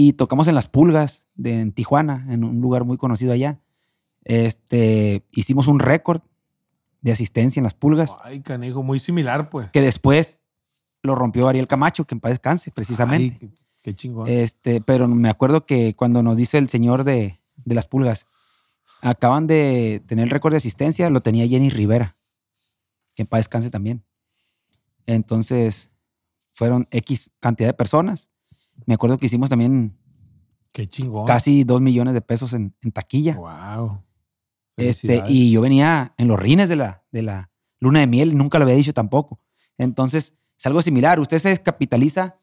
[0.00, 3.58] Y tocamos en Las Pulgas, de, en Tijuana, en un lugar muy conocido allá.
[4.22, 6.20] Este, hicimos un récord
[7.00, 9.70] de asistencia en Las Pulgas Ay, canijo, muy similar, pues.
[9.72, 10.38] que después
[11.02, 13.38] lo rompió Ariel Camacho, que en paz descanse, precisamente.
[13.42, 14.28] Ay, qué, chingón.
[14.28, 18.28] Este, pero me acuerdo que cuando nos dice el señor de, de las pulgas,
[19.00, 22.16] acaban de tener el récord de asistencia, lo tenía Jenny Rivera,
[23.16, 24.04] que en paz descanse también.
[25.06, 25.90] Entonces,
[26.52, 28.28] fueron X cantidad de personas.
[28.86, 29.96] Me acuerdo que hicimos también
[30.72, 31.26] qué chingón.
[31.26, 33.34] casi dos millones de pesos en, en taquilla.
[33.34, 34.02] Wow.
[34.76, 37.50] Este, y yo venía en los rines de la, de la
[37.80, 39.40] luna de miel, nunca lo había dicho tampoco.
[39.76, 41.20] Entonces, es algo similar.
[41.20, 42.38] Usted se descapitaliza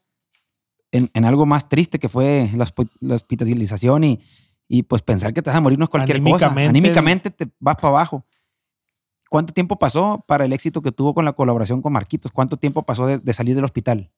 [0.91, 2.65] en, en algo más triste que fue la,
[2.99, 4.21] la hospitalización y,
[4.67, 6.47] y pues pensar que te vas a morir no es cualquier cosa.
[6.47, 6.69] Anímicamente.
[6.69, 8.25] Anímicamente te vas para abajo.
[9.29, 12.31] ¿Cuánto tiempo pasó para el éxito que tuvo con la colaboración con Marquitos?
[12.31, 14.11] ¿Cuánto tiempo pasó de, de salir del hospital?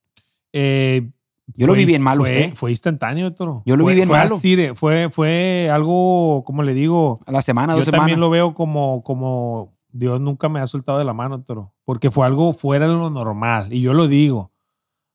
[0.53, 1.09] Eh,
[1.55, 2.55] Yo lo fue vi bien mal, Fue, usted.
[2.55, 3.63] fue instantáneo, Toro.
[3.65, 4.35] Yo lo Fue- vi bien fue malo.
[4.35, 8.01] así fue, fue algo, como le digo, A la semana, yo dos semanas.
[8.01, 11.73] también lo veo como, como Dios nunca me ha soltado de la mano, Toro.
[11.85, 13.71] Porque fue algo fuera de lo normal.
[13.73, 14.51] Y yo lo digo.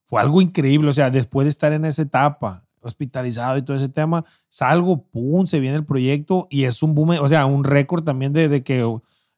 [0.06, 0.88] Fue algo increíble.
[0.90, 5.46] O sea, después de estar en esa etapa, hospitalizado y todo ese tema, salgo, pum,
[5.46, 7.10] se viene el proyecto y es un boom.
[7.20, 8.80] O sea, un récord también de, de que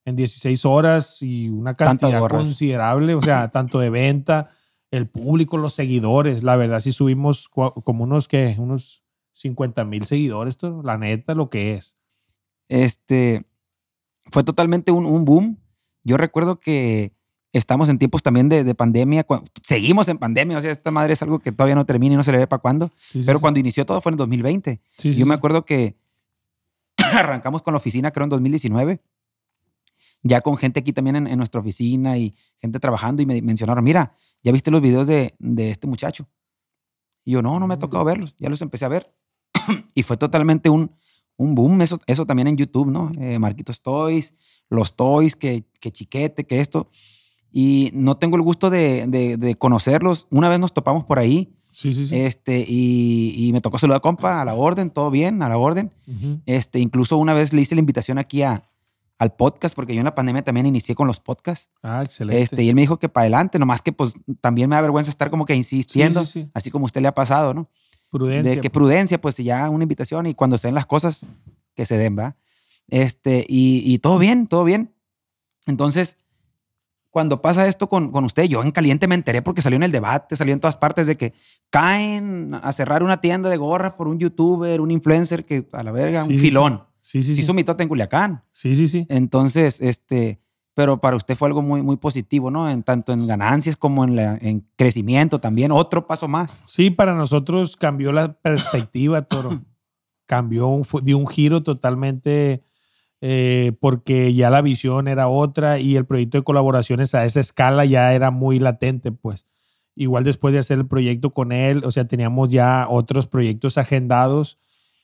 [0.07, 4.49] en 16 horas y una cantidad considerable, o sea, tanto de venta,
[4.97, 6.45] el público, los seguidores.
[6.45, 8.55] La verdad, sí subimos como unos, ¿qué?
[8.59, 9.03] Unos
[9.33, 10.83] 50 mil seguidores, Toro.
[10.83, 11.97] La neta, lo que es.
[12.69, 13.45] este,
[14.31, 15.59] fue totalmente un, un boom.
[16.03, 17.13] Yo recuerdo que
[17.53, 19.27] estamos en tiempos también de, de pandemia.
[19.63, 22.23] seguimos en pandemia, o sea, esta madre es algo que todavía no termina y no
[22.23, 22.91] se le ve para cuándo.
[23.07, 23.43] Sí, Pero sí.
[23.43, 24.81] cuando inició todo fue en 2020.
[24.97, 25.97] Sí, sí, Yo me acuerdo que
[27.15, 29.01] arrancamos con la oficina, creo en 2019,
[30.25, 33.85] ya con gente aquí también en, en nuestra oficina y gente trabajando y me mencionaron,
[33.85, 36.27] mira, ¿ya viste los videos de, de este muchacho?
[37.25, 39.15] Y yo, no, no me ha tocado verlos, ya los empecé a ver.
[39.95, 40.91] y fue totalmente un,
[41.37, 43.13] un boom, eso, eso también en YouTube, ¿no?
[43.21, 44.35] Eh, Marquitos Toys,
[44.69, 46.91] los Toys, que, que chiquete, que esto.
[47.51, 50.27] Y no tengo el gusto de, de- de conocerlos.
[50.31, 52.17] Una vez nos topamos por ahí Sí, sí, sí.
[52.17, 55.91] este, y, y me tocó saludar, compa, a la orden, todo bien, a la orden.
[56.47, 58.63] Este, incluso una vez le hice la invitación aquí a,
[59.19, 61.71] al podcast, porque yo en la pandemia también inicié con los podcasts.
[61.83, 62.43] Ah, excelente.
[62.43, 65.11] Este, y él me dijo que para adelante, nomás que pues también me da vergüenza
[65.11, 66.51] estar como que insistiendo, sí, sí.
[66.55, 67.69] así como a usted le ha pasado, ¿no?
[68.11, 68.57] Prudencia.
[68.57, 71.27] De que prudencia, pues ya una invitación y cuando se den las cosas,
[71.75, 72.37] que se den, ¿va?
[72.89, 74.93] Este, y, y todo bien, todo bien.
[75.67, 76.19] Entonces,
[77.11, 79.93] cuando pasa esto con, con usted, yo en caliente me enteré porque salió en el
[79.93, 81.33] debate, salió en todas partes de que
[81.71, 85.93] caen a cerrar una tienda de gorras por un youtuber, un influencer que a la
[85.93, 86.83] verga, Sí, un filón.
[87.05, 88.43] Sí, sí, Sí, hizo mitote en Culiacán.
[88.51, 89.05] Sí, sí, sí.
[89.11, 90.41] Entonces, este,
[90.73, 92.71] pero para usted fue algo muy, muy positivo, ¿no?
[92.71, 95.71] En tanto en ganancias como en, la, en crecimiento también.
[95.71, 96.63] Otro paso más.
[96.67, 99.61] Sí, para nosotros cambió la perspectiva, Toro.
[100.25, 102.65] cambió, un, dio un giro totalmente
[103.21, 107.85] eh, porque ya la visión era otra y el proyecto de colaboraciones a esa escala
[107.85, 109.47] ya era muy latente, pues.
[109.95, 114.59] Igual después de hacer el proyecto con él, o sea, teníamos ya otros proyectos agendados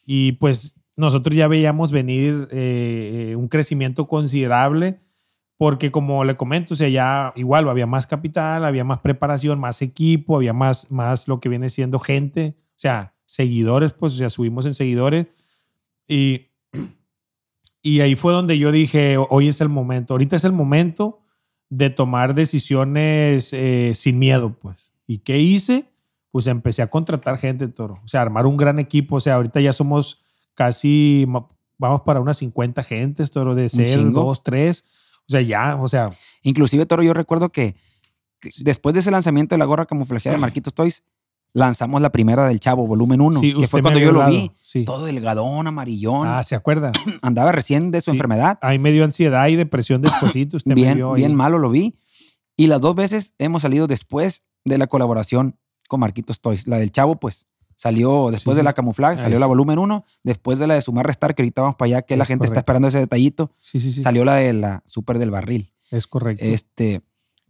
[0.07, 5.01] y pues nosotros ya veíamos venir eh, un crecimiento considerable
[5.57, 9.83] porque como le comento, o sea, ya igual había más capital, había más preparación, más
[9.83, 14.31] equipo, había más, más lo que viene siendo gente, o sea, seguidores, pues, o sea,
[14.31, 15.27] subimos en seguidores
[16.09, 16.49] y,
[17.83, 21.21] y ahí fue donde yo dije, hoy es el momento, ahorita es el momento
[21.69, 24.95] de tomar decisiones eh, sin miedo, pues.
[25.07, 25.93] ¿Y qué hice?
[26.31, 29.61] Pues empecé a contratar gente, Toro, o sea, armar un gran equipo, o sea, ahorita
[29.61, 30.25] ya somos
[30.55, 31.27] casi,
[31.79, 34.85] vamos para unas 50 gentes, Toro, de ser dos, tres,
[35.27, 36.11] o sea, ya, o sea,
[36.43, 37.77] Inclusive, Toro, yo recuerdo que,
[38.61, 41.05] después de ese lanzamiento de la gorra camuflajeada de Marquitos Toys,
[41.53, 44.51] lanzamos la primera del Chavo, volumen 1, sí, que fue me cuando yo lo vi.
[44.63, 44.85] Sí.
[44.85, 46.27] Todo delgadón, amarillón.
[46.29, 46.93] Ah, ¿se acuerda?
[47.23, 48.17] Andaba recién de su Sí.
[48.17, 48.59] enfermedad.
[48.63, 50.57] Ahí me dio ansiedad y depresión despuésito.
[50.57, 51.23] Usted me bien, vio ahí.
[51.23, 51.97] bien malo lo vi.
[52.57, 55.57] Y las dos veces hemos salido después de la colaboración
[55.89, 56.67] con Marquitos Toys.
[56.69, 57.47] La del Chavo, pues,
[57.81, 61.07] salió después Sí, de la camuflaje, salió la volumen 1, después de la de Sumar
[61.07, 62.61] Restar, que ahorita vamos para allá, que la Es gente está correcto.
[62.61, 64.03] esperando ese detallito, Sí, sí, sí.
[64.03, 65.73] salió la de la Super del Barril.
[65.91, 66.45] Es correcto.
[66.45, 67.01] Este,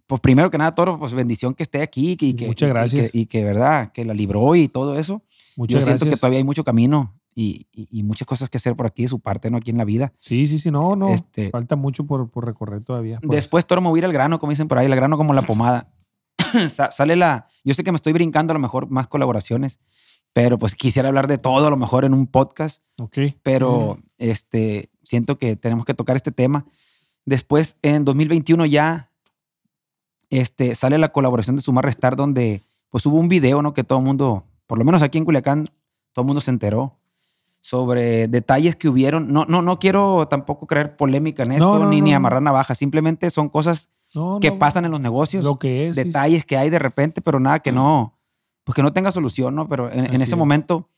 [0.07, 2.73] pues primero que nada, Toro, pues bendición que esté aquí y que, Muchas y- y
[2.73, 3.11] gracias.
[3.11, 5.23] que, y que, verdad, que la libró y todo eso.
[5.57, 6.11] Muchas Yo siento gracias.
[6.15, 9.09] que todavía hay mucho camino y, y- y muchas cosas que hacer por aquí de
[9.09, 9.57] su parte, ¿no?
[9.59, 10.13] Aquí en la vida.
[10.21, 10.71] Sí, sí, sí.
[10.71, 11.09] No, no.
[11.09, 13.19] Este- Falta mucho por, por recorrer todavía.
[13.21, 13.31] pues.
[13.37, 15.89] Después, Toro, ir al grano, como dicen por ahí, el grano como la pomada.
[16.69, 17.47] Sa- Sale la.
[17.65, 19.79] Yo sé que me estoy brincando a lo mejor más colaboraciones,
[20.33, 23.19] pero pues quisiera hablar de todo a lo mejor en un podcast, Ok.
[23.43, 26.65] pero Sí, este siento que tenemos que tocar este tema.
[27.25, 29.11] Después, en 2021 ya
[30.31, 33.75] este, sale la colaboración de Sumar Restar, donde pues hubo un video, ¿no?
[33.75, 35.65] Que todo el mundo, por lo menos aquí en Culiacán,
[36.13, 36.97] todo el mundo se enteró
[37.61, 39.33] sobre detalles que hubieron.
[39.33, 42.43] No, no, no quiero tampoco creer polémica en esto, No, no, ni, no, ni amarrar
[42.43, 42.79] navajas.
[42.79, 43.91] Simplemente son cosas
[44.41, 45.97] que pasan en los negocios, Lo que es.
[45.97, 46.05] sí.
[46.05, 48.15] detalles que hay de repente, pero nada que no,
[48.65, 49.69] pues que no tenga solución, ¿no?
[49.69, 50.37] Pero en, en ese es.
[50.37, 50.89] momento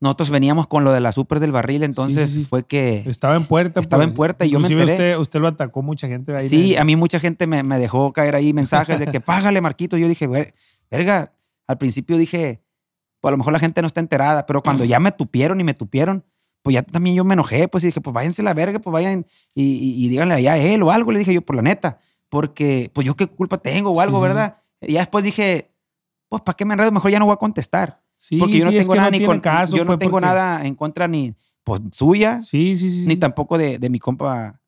[0.00, 2.44] nosotros veníamos con lo de la super del barril, entonces sí, sí.
[2.44, 3.80] fue que Estaba en puerta.
[3.80, 4.10] Estaba pues.
[4.10, 4.92] en puerta y yo me enteré.
[4.92, 6.48] Usted, usted lo atacó mucha gente ahí.
[6.48, 9.96] sí, a mí mucha gente me, me dejó caer ahí mensajes de que págale, Marquito.
[9.96, 10.54] Yo dije, "Ver-
[10.90, 11.32] verga,
[11.68, 12.62] al principio dije,
[13.20, 15.64] pues a lo mejor la gente no está enterada, pero cuando ya me tupieron y
[15.64, 16.24] me tupieron,
[16.62, 19.26] pues ya también yo me enojé, pues y dije, pues váyanse la verga, pues vayan
[19.54, 22.00] y, y- y díganle allá a él o algo, le dije yo, por la neta,
[22.28, 24.28] porque pues yo qué culpa tengo o Sí, algo, sí, sí.
[24.28, 24.56] ¿verdad?
[24.80, 25.70] Y ya después dije,
[26.32, 26.90] pues ¿para qué me enredo?
[26.92, 28.00] Mejor ya no voy a contestar.
[28.16, 29.98] Sí, porque yo no sí, es tengo nada no ni con, caso, yo no pues,
[29.98, 31.34] tengo porque- nada en contra ni
[31.64, 32.74] pues suya, Sí,
[33.06, 34.60] ni tampoco de, de mi compa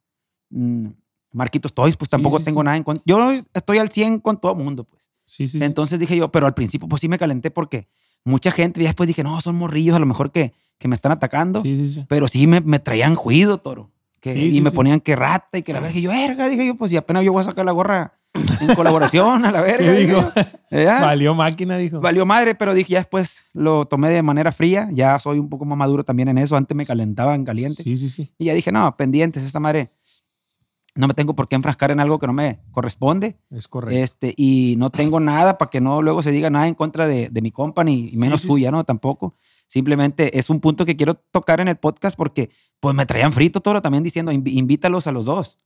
[0.50, 0.86] mm,
[1.32, 3.02] Marquitos Toys, pues tampoco tengo nada en contra.
[3.06, 5.10] Yo estoy al 100 con todo mundo, pues.
[5.24, 5.64] Sí, sí, sí.
[5.64, 7.88] Entonces dije yo, pero al principio pues sí me calenté porque
[8.24, 11.12] mucha gente, y después dije, no, son morrillos a lo mejor que, que me están
[11.12, 12.06] atacando, Sí, sí, sí.
[12.08, 13.90] pero sí me, me traían juido, toro.
[14.24, 14.76] Que, Sí, y sí, me sí.
[14.76, 15.98] ponían que rata y que la verga.
[15.98, 18.74] Y yo, verga, dije yo, pues si apenas yo voy a sacar la gorra en
[18.74, 20.32] colaboración a la verga.
[21.02, 22.00] Valió máquina, dijo.
[22.00, 24.88] Valió madre, pero dije, ya después lo tomé de manera fría.
[24.92, 26.56] Ya soy un poco más maduro también en eso.
[26.56, 27.82] Antes me calentaba en caliente.
[27.82, 28.30] Sí, sí, sí.
[28.38, 29.90] Y ya dije, no, pendientes, esta madre.
[30.94, 33.36] No me tengo por qué enfrascar en algo que no me corresponde.
[33.50, 33.98] Es correcto.
[34.02, 37.28] Este, y no tengo nada para que no luego se diga nada en contra de,
[37.30, 38.84] de mi compa, ni y menos suya, ¿no?
[38.84, 39.34] Tampoco.
[39.66, 42.50] Simplemente es un punto que quiero tocar en el podcast porque
[42.80, 45.58] pues me traían frito todo también diciendo, "Invi- invítalos a los dos.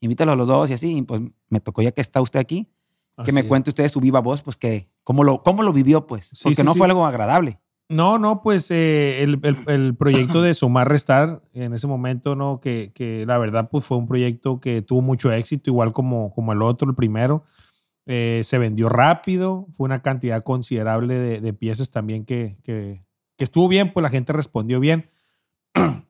[0.00, 0.96] Invítalos a los dos y así.
[0.98, 2.68] Y pues me tocó ya que está usted aquí,
[3.24, 6.26] que me cuente usted su viva voz, pues que cómo lo, cómo lo vivió, pues.
[6.32, 6.78] Sí, Porque sí, no sí.
[6.78, 7.60] fue algo agradable.
[7.88, 12.58] No, no, pues eh, el, el- el proyecto de Sumar Restar en ese momento, ¿no?
[12.60, 16.52] Que, que la verdad, pues fue un proyecto que tuvo mucho éxito, igual como, como
[16.52, 17.44] el otro, el primero.
[18.06, 23.02] Eh, se vendió rápido, fue una cantidad considerable de, de piezas también que, que,
[23.36, 25.10] que estuvo bien, pues la gente respondió bien.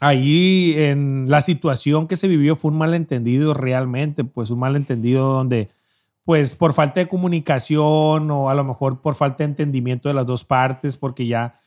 [0.00, 5.70] ahí en la situación que se vivió fue un malentendido realmente, pues un malentendido donde,
[6.24, 10.26] pues por falta de comunicación o a lo mejor por falta de entendimiento de las
[10.26, 11.60] dos partes, porque ya,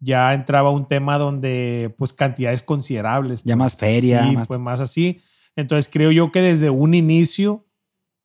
[0.00, 3.40] ya entraba un tema donde, pues cantidades considerables.
[3.40, 3.58] Ya pues.
[3.58, 4.26] más feria.
[4.28, 5.20] Sí, más- pues más así.
[5.54, 7.64] Entonces creo yo que desde un inicio,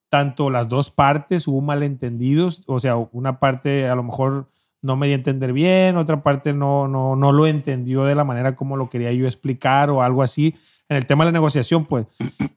[0.09, 4.49] tanto las dos partes hubo malentendidos, o sea, una parte a lo mejor
[4.81, 8.23] no me dio a entender bien, otra parte no, no, no lo entendió de la
[8.23, 10.55] manera como lo quería yo explicar o algo así.
[10.89, 12.07] En el tema de la negociación, pues,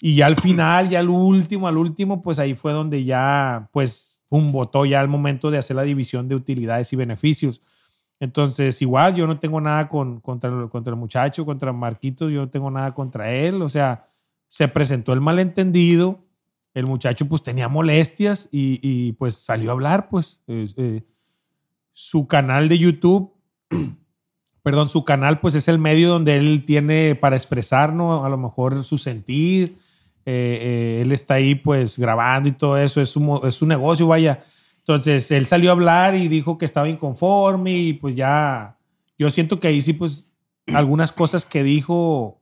[0.00, 4.22] y ya al final, ya al último, al último, pues ahí fue donde ya, pues,
[4.28, 7.62] un votó ya al momento de hacer la división de utilidades y beneficios.
[8.18, 12.48] Entonces, igual, yo no tengo nada con, contra, contra el muchacho, contra Marquitos, yo no
[12.48, 13.62] tengo nada contra él.
[13.62, 14.08] O sea,
[14.48, 16.24] se presentó el malentendido,
[16.74, 20.42] el muchacho pues tenía molestias y, y, pues salió a hablar, pues.
[20.48, 21.02] eh,
[21.96, 23.32] su canal de YouTube,
[24.62, 28.24] perdón, su canal pues es el medio donde él tiene para expresar, ¿no?
[28.24, 29.78] A lo mejor su sentir.
[30.26, 30.58] eh,
[30.96, 34.06] eh, él está ahí pues grabando y todo eso, es un, mo- es un negocio,
[34.06, 34.42] vaya.
[34.78, 38.76] Entonces, él salió a hablar y dijo que estaba inconforme y pues ya,
[39.18, 40.28] yo siento que ahí sí pues
[40.74, 42.40] algunas cosas que dijo...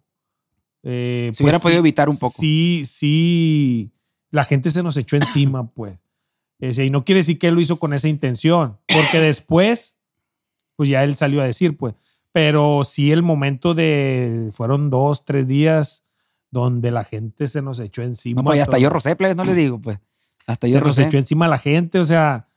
[0.82, 2.34] eh, Se hubiera pues, podido evitar un poco.
[2.40, 3.90] Sí, sí,
[4.30, 5.98] la gente se nos echó encima, pues.
[6.62, 9.96] Ese, y no quiere decir que él lo hizo con esa intención, porque después,
[10.76, 11.94] pues ya él salió a decir, pues.
[12.30, 16.04] Pero sí el momento de, fueron dos, tres días
[16.52, 18.40] donde la gente se nos echó encima.
[18.42, 18.80] No, pues hasta todo.
[18.80, 19.98] yo rosé, no les digo, pues.
[20.46, 22.48] Hasta se yo nos echó encima la gente, o sea,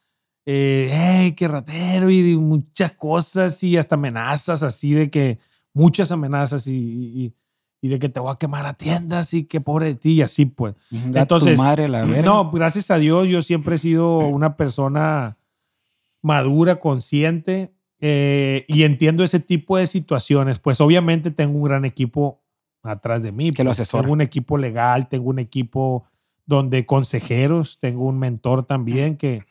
[0.45, 5.39] eh, hey, qué ratero y muchas cosas y hasta amenazas así de que,
[5.73, 7.33] muchas amenazas y, y- y
[7.81, 10.45] de que te voy a quemar a tiendas y que pobre de ti y así
[10.45, 10.75] pues.
[10.89, 12.21] Venga, Entonces, tu madre, la verga.
[12.23, 15.37] No, gracias a Dios yo siempre he sido una persona
[16.21, 20.59] madura, consciente eh, y entiendo ese tipo de situaciones.
[20.59, 22.41] Pues obviamente tengo un gran equipo
[22.83, 23.51] atrás de mí.
[23.51, 23.81] Que lo pues.
[23.81, 24.03] asesora.
[24.03, 26.05] Tengo un equipo legal, tengo un equipo
[26.45, 29.45] donde consejeros, tengo un mentor también que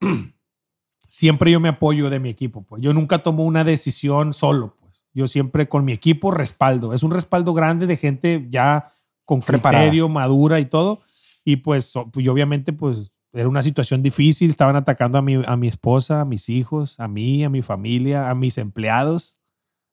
[1.08, 2.62] siempre yo me apoyo de mi equipo.
[2.62, 4.75] Pues yo nunca tomo una decisión solo.
[5.16, 6.92] Yo siempre con mi equipo respaldo.
[6.92, 8.92] Es un respaldo grande de gente ya
[9.24, 9.84] con Preparada.
[9.84, 11.00] criterio, madura y todo.
[11.42, 14.50] Y pues, so- pues, yo obviamente pues era una situación difícil.
[14.50, 18.28] Estaban atacando a mi, a mi esposa, a mis hijos, a mí, a mi familia,
[18.28, 19.38] a mis empleados,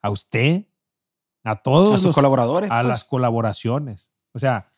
[0.02, 0.66] a usted,
[1.45, 2.70] a todos a sus los colaboradores.
[2.70, 2.88] a pues.
[2.90, 4.12] las colaboraciones.
[4.34, 4.74] O sea,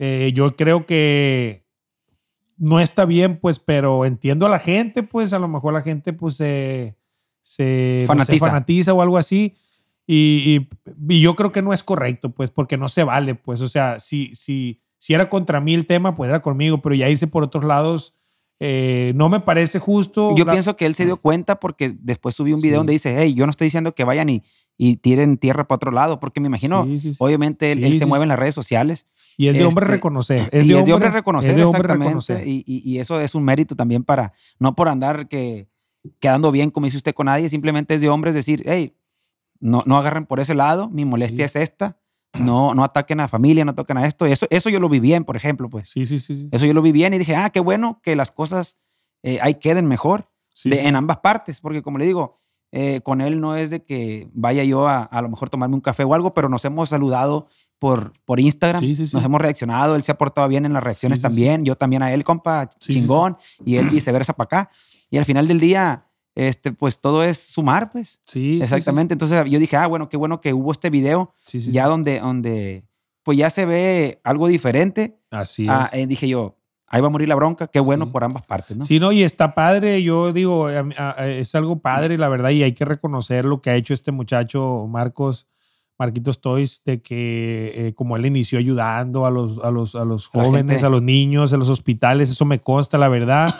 [0.00, 1.64] eh, yo creo que
[2.56, 6.12] no está bien, pues, pero entiendo a la gente, pues, a lo mejor la gente,
[6.12, 6.96] pues, se,
[7.40, 8.46] se Fanatiza.
[8.46, 9.54] fanatiza o algo así.
[10.06, 10.68] Y,
[11.08, 13.68] y- y yo creo que no es correcto, pues, porque no se vale, pues, o
[13.68, 17.26] sea, si, si, si era contra mí el tema, pues era conmigo, pero ya hice
[17.26, 18.14] por otros lados,
[18.60, 20.34] eh, no me parece justo.
[20.36, 22.78] Yo La- pienso que él se dio cuenta porque después subí un video Sí.
[22.78, 24.44] donde dice, hey, yo no estoy diciendo que vayan y,
[24.78, 28.06] y tiren tierra para otro lado, porque me imagino, Sí, sí, obviamente él, él se
[28.06, 29.06] mueve en las redes sociales.
[29.36, 30.48] Y es de hombre este, reconocer.
[30.52, 32.04] y es de hombre reconocer, es de hombre exactamente.
[32.06, 32.46] reconocer.
[32.48, 35.68] Y, y- y eso es un mérito también para, no por andar que,
[36.20, 38.94] quedando bien, como dice usted, con nadie, simplemente es de hombres decir, hey,
[39.60, 41.58] no, no agarren por ese lado, mi molestia Sí.
[41.58, 41.96] es esta,
[42.40, 44.26] no, no ataquen a la familia, no toquen a esto.
[44.26, 45.88] Eso, eso yo lo vi bien, por ejemplo, pues.
[45.90, 46.34] Sí, sí, sí.
[46.34, 46.48] sí.
[46.52, 48.76] Eso yo lo vi bien y dije, ah, qué bueno que las cosas
[49.22, 52.38] eh, ahí queden mejor Sí, de- sí, en ambas partes, porque como le digo,
[52.72, 55.80] eh, con él no es de que vaya yo a a lo mejor tomarme un
[55.80, 57.46] café o algo, pero nos hemos saludado
[57.78, 61.64] por, por Instagram, nos hemos reaccionado, él se ha portado bien en las reacciones también,
[61.64, 64.70] yo también a él, compa, chingón, y él viceversa para acá.
[65.10, 66.05] Y al final del día,
[66.36, 68.20] este, pues todo es sumar, pues.
[68.24, 69.14] Sí, sí, sí, Exactamente.
[69.14, 71.88] Entonces yo dije, ah, bueno, qué bueno que hubo este video, Sí, sí, ya sí.
[71.88, 72.84] donde, donde,
[73.24, 75.18] pues ya se ve algo diferente.
[75.30, 75.98] Así Ah, es.
[76.00, 76.56] eh, dije yo,
[76.86, 78.10] ahí va a morir la bronca, qué bueno Sí.
[78.12, 78.84] por ambas partes, ¿no?
[78.84, 80.02] Sí, no, y está padre.
[80.02, 83.74] Yo digo, a- es algo padre, la verdad, y hay que reconocer lo que ha
[83.74, 85.46] hecho este muchacho, Marcos,
[85.98, 90.28] Marquitos Toys, de que eh, como él inició ayudando a los, a los, a los
[90.28, 93.54] jóvenes, a los niños, a los hospitales, eso me consta, la verdad.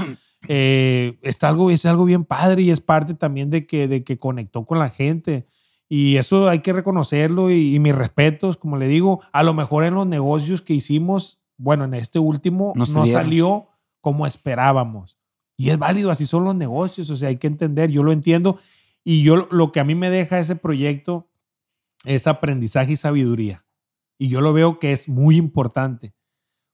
[0.49, 4.19] Eh, está algo, es algo bien padre y es parte también de que, de que
[4.19, 5.47] conectó con la gente.
[5.89, 9.85] Y eso hay que reconocerlo y, y mis respetos, como le digo, a lo mejor
[9.85, 13.69] en los negocios que hicimos, bueno, en este último No no, salió
[14.01, 15.19] como esperábamos.
[15.57, 18.59] Y es válido, así son los negocios, o sea, hay que entender, yo lo entiendo.
[19.05, 21.29] Y yo lo que a mí me deja ese proyecto
[22.05, 23.65] es aprendizaje y sabiduría.
[24.19, 26.15] Y yo lo veo que es muy importante.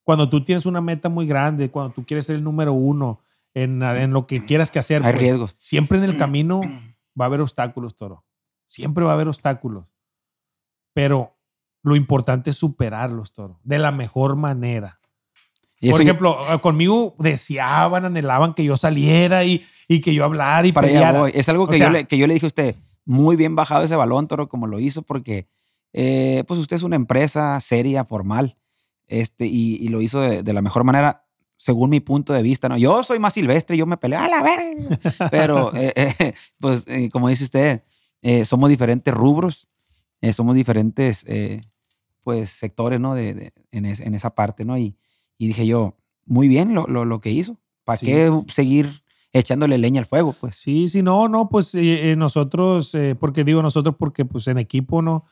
[0.04, 3.20] Cuando tú tienes una meta muy grande, cuando tú quieres ser el número uno
[3.54, 5.56] en, en lo que quieras que hacer, Hay pues, riesgos.
[5.60, 6.60] siempre en el camino
[7.20, 8.24] va a haber obstáculos, Toro.
[8.66, 9.86] Siempre va a haber obstáculos.
[10.94, 11.36] Pero
[11.82, 15.00] lo importante es superarlos, Toro, de la mejor manera.
[15.80, 20.64] Y Por ejemplo, eh, conmigo deseaban, anhelaban que yo saliera y, y que yo hablara
[20.66, 21.18] y para allá peleara.
[21.18, 21.32] voy.
[21.34, 22.76] Es algo O que, sea- yo le, que yo le dije a usted.
[23.04, 25.48] muy bien bajado ese balón, Toro, como lo hizo, porque
[25.92, 28.56] eh, pues usted es una empresa seria, formal,
[29.08, 31.21] este, y, lo hizo de, la mejor manera,
[31.62, 32.76] según mi punto de vista, ¿no?
[32.76, 34.98] Yo soy más silvestre, yo me peleo, a la verga.
[35.30, 37.82] Pero, eh, eh, pues, como dice usted,
[38.44, 39.68] somos diferentes rubros,
[40.32, 41.24] somos diferentes,
[42.24, 43.14] pues, sectores, ¿no?
[43.14, 44.76] De, en, esa parte, ¿no?
[44.76, 44.96] Y,
[45.38, 47.56] y, dije yo, muy bien lo, lo, que hizo.
[47.84, 50.56] ¿Para qué seguir echándole leña al fuego, pues.
[50.56, 51.76] Sí, sí, no, no, pues
[52.16, 55.26] nosotros, porque digo nosotros, porque pues en equipo, ¿no?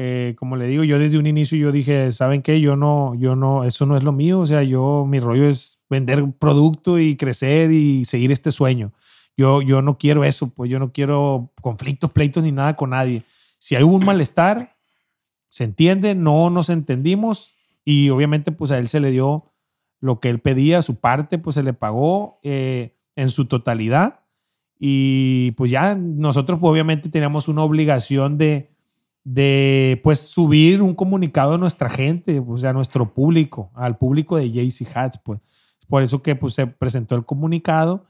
[0.00, 2.60] Eh, como le digo, yo desde un inicio yo dije, ¿saben qué?
[2.60, 4.38] Yo no, yo no, eso no es lo mío.
[4.38, 8.92] O sea, yo, mi rollo es vender producto y crecer y seguir este sueño.
[9.36, 13.24] Yo, yo no quiero eso, pues yo no quiero conflictos, pleitos ni nada con nadie.
[13.58, 14.76] Si hay un malestar,
[15.48, 19.50] se entiende, no nos entendimos y obviamente pues a él se le dio
[19.98, 24.20] lo que él pedía, su parte pues se le pagó eh, en su totalidad
[24.78, 28.77] y pues ya nosotros pues, obviamente teníamos una obligación de,
[29.30, 34.38] de pues subir un comunicado a nuestra gente, o sea, a nuestro público, al público
[34.38, 35.38] de JC Hats, pues.
[35.86, 38.06] Por eso que pues se presentó el comunicado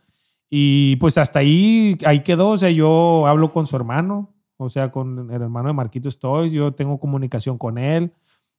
[0.49, 4.93] y pues hasta ahí, ahí quedó, o sea, yo hablo con su hermano, o sea,
[4.93, 8.13] con el hermano de Marquito Stoy, yo tengo comunicación con él.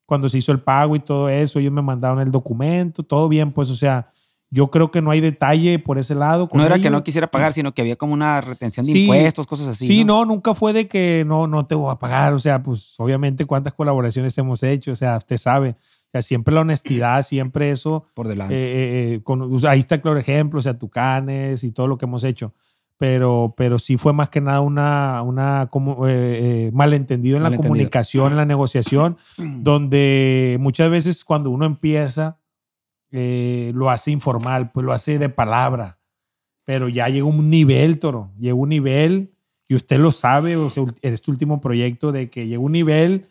[0.06, 3.54] Cuando se hizo el pago y todo eso, ellos me mandaron el documento, todo bien,
[3.54, 4.12] pues, o sea,
[4.52, 6.50] yo creo que no hay detalle por ese lado.
[6.52, 9.68] no era que no quisiera pagar, sino que había como una retención de impuestos, cosas
[9.68, 9.86] así.
[9.86, 10.26] Sí, ¿no?
[10.26, 12.34] nunca fue de que no, no te voy a pagar.
[12.34, 14.92] O sea, pues obviamente cuántas colaboraciones hemos hecho.
[14.92, 15.76] O sea, usted sabe.
[16.08, 18.06] O sea, siempre la honestidad, siempre eso.
[18.16, 18.56] Por delante.
[18.56, 22.06] Eh, eh, eh, con, ahí está claro ejemplo, o sea, Tucanes y todo lo que
[22.06, 22.54] hemos hecho.
[22.98, 26.06] Pero, pero sí fue más que nada una, una como,
[26.74, 32.40] malentendido en la comunicación, en la negociación, donde muchas veces cuando uno empieza
[33.12, 36.00] eh, lo hace informal, pues lo hace de palabra.
[36.66, 39.34] Pero ya llega un nivel, Toro, llega un nivel,
[39.70, 43.28] y usted lo sabe, o sea, este último proyecto de que llega un nivel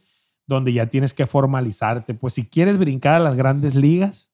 [0.46, 2.14] donde ya tienes que formalizarte.
[2.14, 4.32] Pues si quieres brincar a las grandes ligas,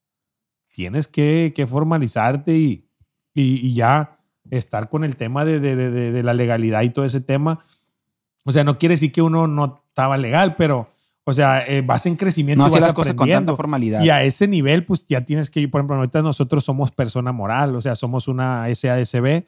[0.70, 2.88] tienes que, formalizarte y,
[3.34, 4.18] y, ya
[4.50, 7.64] estar con el tema de, de, de, la legalidad y todo ese tema.
[8.44, 10.90] O sea, no quiere decir que uno no estaba legal, pero
[11.26, 14.02] o sea, eh, vas en crecimiento no y vas las cosas con tanta formalidad.
[14.02, 17.74] Y a ese nivel, pues ya tienes que, por ejemplo, ahorita nosotros somos persona moral,
[17.74, 19.46] o sea, somos una SADCB.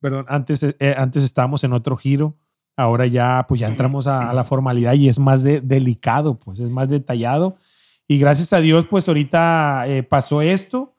[0.00, 2.36] Perdón, antes, eh, antes estábamos en otro giro,
[2.76, 6.70] ahora ya, pues ya entramos a, la formalidad y es más de, delicado, pues es
[6.70, 7.56] más detallado.
[8.08, 10.96] Y gracias a Dios, pues ahorita eh, pasó esto.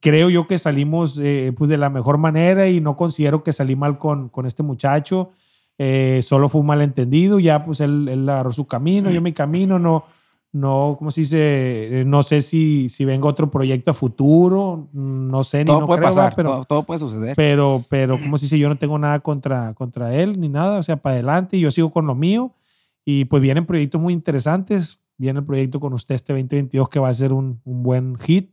[0.00, 1.20] Creo yo que salimos
[1.56, 5.30] pues de la mejor manera y no considero que salí mal con, con este muchacho.
[5.78, 9.78] Eh, solo fue un malentendido, ya pues él, él, agarró su camino, yo mi camino,
[9.78, 10.04] no,
[10.52, 12.00] no, ¿cómo se dice?
[12.00, 15.86] Eh, no sé si, si venga otro proyecto a futuro, no sé, todo ni no
[15.86, 17.36] puede pasar, pero, todo, puede suceder.
[17.36, 18.58] Pero, pero, ¿cómo se dice?
[18.58, 21.90] Yo no tengo nada contra, contra él, ni nada, o sea, para adelante, yo sigo
[21.90, 22.54] con lo mío
[23.04, 27.10] y pues vienen proyectos muy interesantes, viene el proyecto con usted este 2022 que va
[27.10, 28.50] a ser un, un buen hit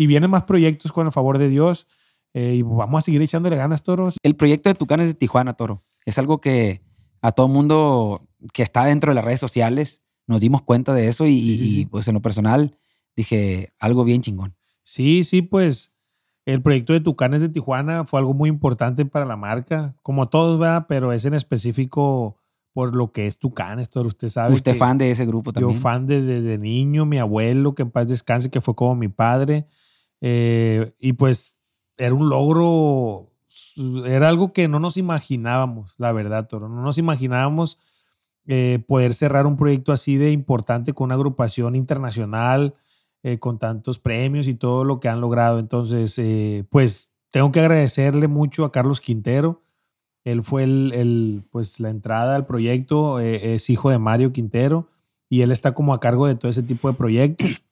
[0.00, 1.86] y vienen más proyectos con el favor de Dios.
[2.32, 4.16] Eh, y vamos a seguir echándole ganas, Toros.
[4.22, 6.82] El proyecto de Tucanes de Tijuana, Toro, es algo que
[7.22, 11.26] a todo mundo que está dentro de las redes sociales nos dimos cuenta de eso
[11.26, 12.76] y, pues en lo personal
[13.16, 14.54] dije algo bien chingón.
[14.82, 15.92] Sí, sí, pues
[16.46, 20.58] el proyecto de Tucanes de Tijuana fue algo muy importante para la marca, como todos,
[20.58, 20.86] ¿verdad?
[20.88, 22.36] Pero es en específico
[22.72, 24.08] por lo que es Tucanes, Toro.
[24.08, 24.54] Usted sabe.
[24.54, 25.74] ¿Usted fan de ese grupo también?
[25.74, 29.08] Yo fan desde de, niño, mi abuelo, que en paz descanse, que fue como mi
[29.08, 29.66] padre.
[30.20, 31.58] Eh, y pues
[31.96, 33.29] era un logro,
[34.06, 36.68] era algo que no nos imaginábamos, la verdad, Toro.
[36.68, 37.78] No nos imaginábamos
[38.46, 42.74] eh, poder cerrar un proyecto así de importante con una agrupación internacional,
[43.22, 45.58] eh, con tantos premios y todo lo que han logrado.
[45.58, 49.62] Entonces, eh, pues tengo que agradecerle mucho a Carlos Quintero.
[50.24, 54.88] Él fue el, pues, la entrada al proyecto, es hijo de Mario Quintero
[55.30, 57.62] y él está como a cargo de todo ese tipo de proyectos.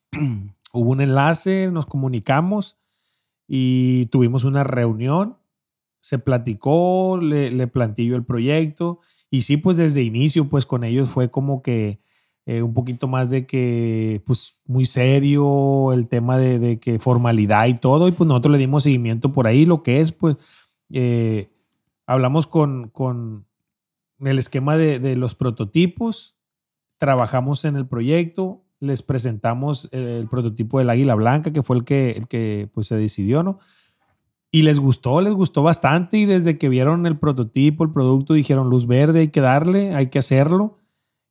[0.73, 2.79] Hubo un enlace, nos comunicamos
[3.49, 5.38] y tuvimos una reunión,
[6.01, 9.01] se platicó, le, le el proyecto
[9.31, 12.01] y sí, pues desde inicio, pues con ellos fue como que
[12.47, 17.75] eh, un poquito más de que, pues muy serio el tema de, que formalidad y
[17.75, 20.37] todo, y pues nosotros le dimos seguimiento por ahí, lo que es, pues
[20.91, 21.51] eh,
[22.07, 23.47] hablamos con, con
[24.21, 26.37] el esquema de, de los prototipos,
[26.97, 32.13] trabajamos en el proyecto, les presentamos el prototipo del águila blanca, que fue el que,
[32.13, 33.59] el que pues, se decidió, ¿no?
[34.51, 38.71] Y les gustó, les gustó bastante y desde que vieron el prototipo, el producto, dijeron
[38.71, 40.79] luz verde, hay que darle, hay que hacerlo.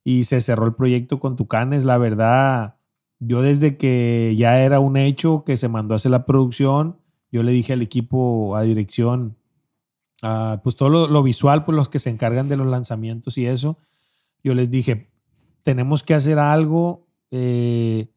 [0.03, 1.84] Y se cerró el proyecto con Tucanes.
[1.84, 2.76] La verdad,
[3.19, 6.98] yo desde que ya era un hecho que se mandó a hacer la producción,
[7.31, 9.35] yo le dije al equipo, a dirección,
[10.22, 13.77] a, pues todo lo, visual, pues los que se encargan de los lanzamientos y eso,
[14.44, 15.10] yo les dije,
[15.64, 18.10] tenemos que hacer algo, eh,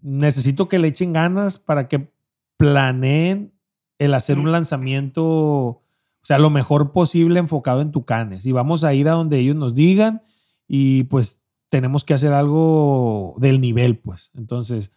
[0.00, 2.10] necesito que le echen ganas para que
[2.56, 3.52] planeen
[3.98, 5.82] el hacer un lanzamiento, o
[6.22, 8.46] sea, lo mejor posible enfocado en Tucanes.
[8.46, 10.22] Y vamos a ir a donde ellos nos digan
[10.68, 14.30] y pues tenemos que hacer algo del nivel, pues.
[14.34, 14.92] Entonces,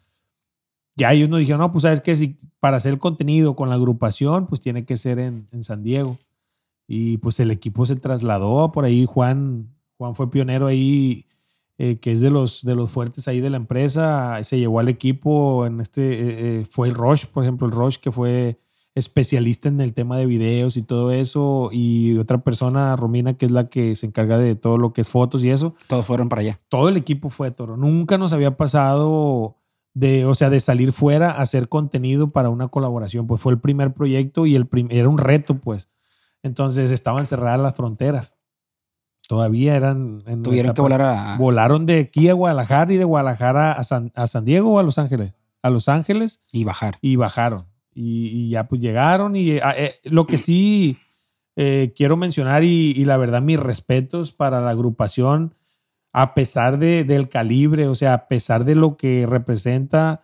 [0.95, 3.75] ya ellos nos dijeron, no, pues sabes que si para hacer el contenido con la
[3.75, 6.17] agrupación, pues tiene que ser en, en San Diego.
[6.87, 11.25] Y pues el equipo se trasladó por ahí, Juan, Juan fue pionero ahí,
[11.77, 14.89] eh, que es de los, de los fuertes ahí de la empresa, se llevó al
[14.89, 18.59] equipo en este, eh, eh, fue el Roche, por ejemplo, el Roche que fue
[18.99, 23.51] especialista en el tema de videos y todo eso, y otra persona, Romina, que es
[23.51, 25.73] la que se encarga de todo lo que es fotos y eso.
[25.87, 26.51] Todos fueron para allá.
[26.69, 27.77] Todo el equipo fue Toro.
[27.77, 29.55] Nunca nos había pasado
[29.93, 33.25] de, o sea, de salir fuera a hacer contenido para una colaboración.
[33.25, 35.89] Pues fue el primer proyecto y el prim- era un reto, pues.
[36.43, 38.35] Entonces estaban cerradas las fronteras.
[39.27, 40.23] Todavía eran...
[40.25, 41.37] en Tuvieron que volar a...
[41.37, 44.83] Volaron de aquí a Guadalajara y de Guadalajara a San, a San Diego o a
[44.83, 45.33] Los Ángeles.
[45.61, 46.97] A Los Ángeles y bajar.
[47.01, 47.65] y bajaron.
[47.93, 50.97] Y, ya pues llegaron y eh, eh, lo que sí
[51.55, 55.55] eh, quiero mencionar y, la verdad mis respetos para la agrupación,
[56.13, 60.23] a pesar de, del calibre, o sea, a pesar de lo que representa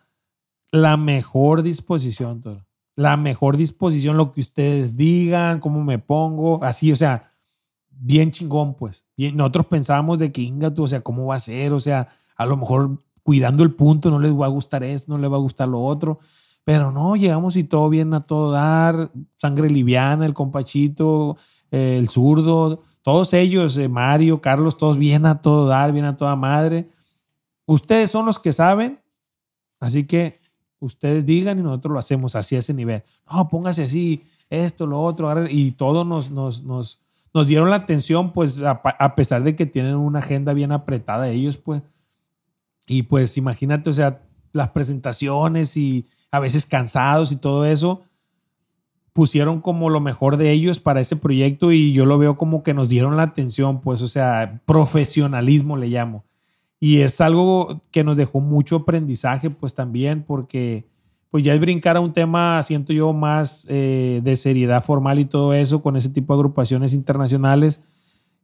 [0.70, 2.66] la mejor disposición, Toro.
[2.96, 7.32] la mejor disposición, lo que ustedes digan, cómo me pongo, así, o sea,
[7.90, 9.06] bien chingón, pues.
[9.16, 11.72] Bien, nosotros pensábamos de que, inga tú, o sea, ¿cómo va a ser?
[11.72, 15.18] O sea, a lo mejor cuidando el punto, no les va a gustar esto, no
[15.18, 16.20] les va a gustar lo otro.
[16.66, 21.36] Pero no, llegamos y todo bien a todo dar, sangre liviana, el compachito,
[21.70, 26.16] eh, el zurdo, todos ellos, eh, Mario, Carlos, todos bien a todo dar, bien a
[26.16, 26.90] toda madre.
[27.66, 29.00] Ustedes son los que saben,
[29.78, 30.40] así que
[30.80, 33.04] ustedes digan y nosotros lo hacemos así a ese nivel.
[33.30, 37.00] No, póngase así, esto, lo otro, y todos nos, nos, nos,
[37.32, 41.28] nos dieron la atención, pues a, a pesar de que tienen una agenda bien apretada
[41.28, 41.80] ellos, pues.
[42.88, 44.20] Y pues imagínate, o sea,
[44.52, 48.02] las presentaciones y a veces cansados y todo eso,
[49.12, 52.74] pusieron como lo mejor de ellos para ese proyecto y yo lo veo como que
[52.74, 56.24] nos dieron la atención, pues, o sea, profesionalismo le llamo.
[56.78, 60.84] Y es algo que nos dejó mucho aprendizaje, pues también, porque
[61.30, 65.24] pues ya es brincar a un tema, siento yo, más eh, de seriedad formal y
[65.24, 67.80] todo eso con ese tipo de agrupaciones internacionales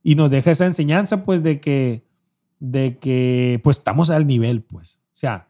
[0.02, 2.04] y nos deja esa enseñanza, pues, de que,
[2.59, 5.00] de que, pues, estamos al nivel, pues.
[5.06, 5.48] O sea,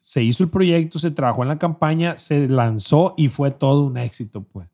[0.00, 3.98] se hizo el proyecto, se trabajó en la campaña, se lanzó y fue todo un
[3.98, 4.68] éxito, pues.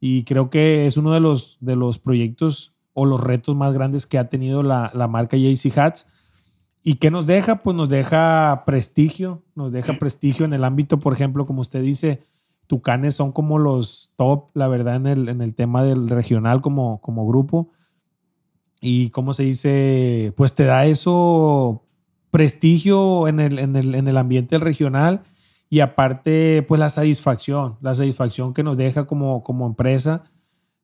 [0.00, 4.06] Y creo que es uno de los, de los proyectos o los retos más grandes
[4.06, 6.06] que ha tenido la, la marca JC Hats.
[6.82, 7.62] ¿Y qué nos deja?
[7.62, 12.22] Pues nos deja prestigio, nos deja prestigio en el ámbito, por ejemplo, como usted dice,
[12.68, 17.00] Tucanes son como los top, la verdad, en el, en el tema del regional como,
[17.00, 17.70] como grupo.
[18.80, 21.87] Y cómo se dice, pues te da eso
[22.30, 25.22] prestigio en el, en el, en el ambiente regional
[25.70, 30.24] y aparte, pues la satisfacción, la satisfacción que nos deja como, como empresa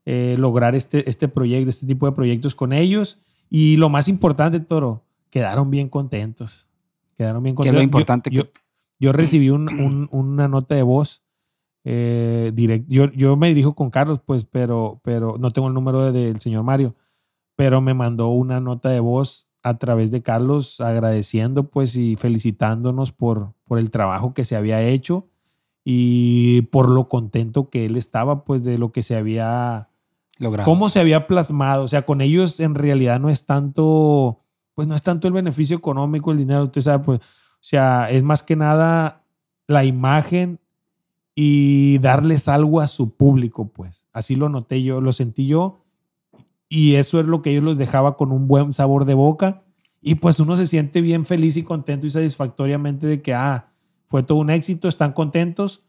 [0.07, 3.19] eh, lograr este, este proyecto, este tipo de proyectos con ellos.
[3.49, 6.69] Y lo más importante, Toro, quedaron bien contentos.
[7.17, 7.75] Quedaron bien Que es contentos.
[7.75, 8.61] lo Yo- importante Yo, que-
[9.01, 11.23] yo recibí un- un- una nota de voz
[11.87, 16.11] eh, direct- Yo, yo me dirijo con Carlos, pues, pero, pero no tengo el número
[16.13, 16.95] de- del señor Mario,
[17.57, 23.13] pero me mandó una nota de voz a través de Carlos agradeciendo, pues, y felicitándonos
[23.13, 25.27] por, por el trabajo que se había hecho
[25.85, 29.89] y por lo contento que él estaba, pues, de lo que se había
[30.39, 30.71] logrado.
[30.71, 31.83] cómo se había plasmado.
[31.83, 34.43] O sea, con ellos en realidad no es tanto,
[34.75, 38.23] pues no es tanto el beneficio económico, el dinero, usted sabe, pues, o sea, es
[38.23, 39.25] más que nada
[39.67, 40.61] la imagen
[41.35, 44.07] y darles algo a su público, pues.
[44.13, 45.84] Así lo noté yo, lo sentí yo.
[46.75, 49.63] Y eso es lo que ellos los dejaba con un buen sabor de boca.
[50.01, 53.71] Y pues uno se siente bien feliz y contento y satisfactoriamente de que, ah,
[54.09, 55.85] fue todo un éxito, están contentos.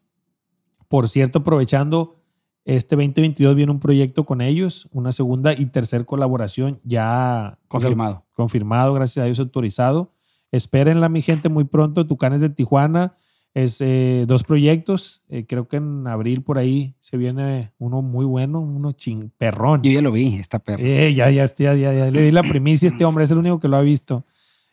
[0.87, 2.21] Por cierto, aprovechando,
[2.65, 8.23] este 2022 viene un proyecto con ellos, una segunda y tercer colaboración ya Confirmado.
[8.35, 10.13] confirmado, gracias a Dios autorizado.
[10.51, 12.05] Espérenla, mi gente, muy pronto.
[12.05, 13.15] Tucanes de Tijuana
[13.55, 15.23] es eh, dos proyectos.
[15.29, 19.81] Eh, creo que en abril por ahí se viene uno muy bueno, uno ching perrón.
[19.81, 20.83] Yo ya lo vi, esta perra.
[20.85, 23.37] Eh, ya, ya, ya, ya, ya le di la primicia a este hombre, es el
[23.37, 24.25] único que lo ha visto.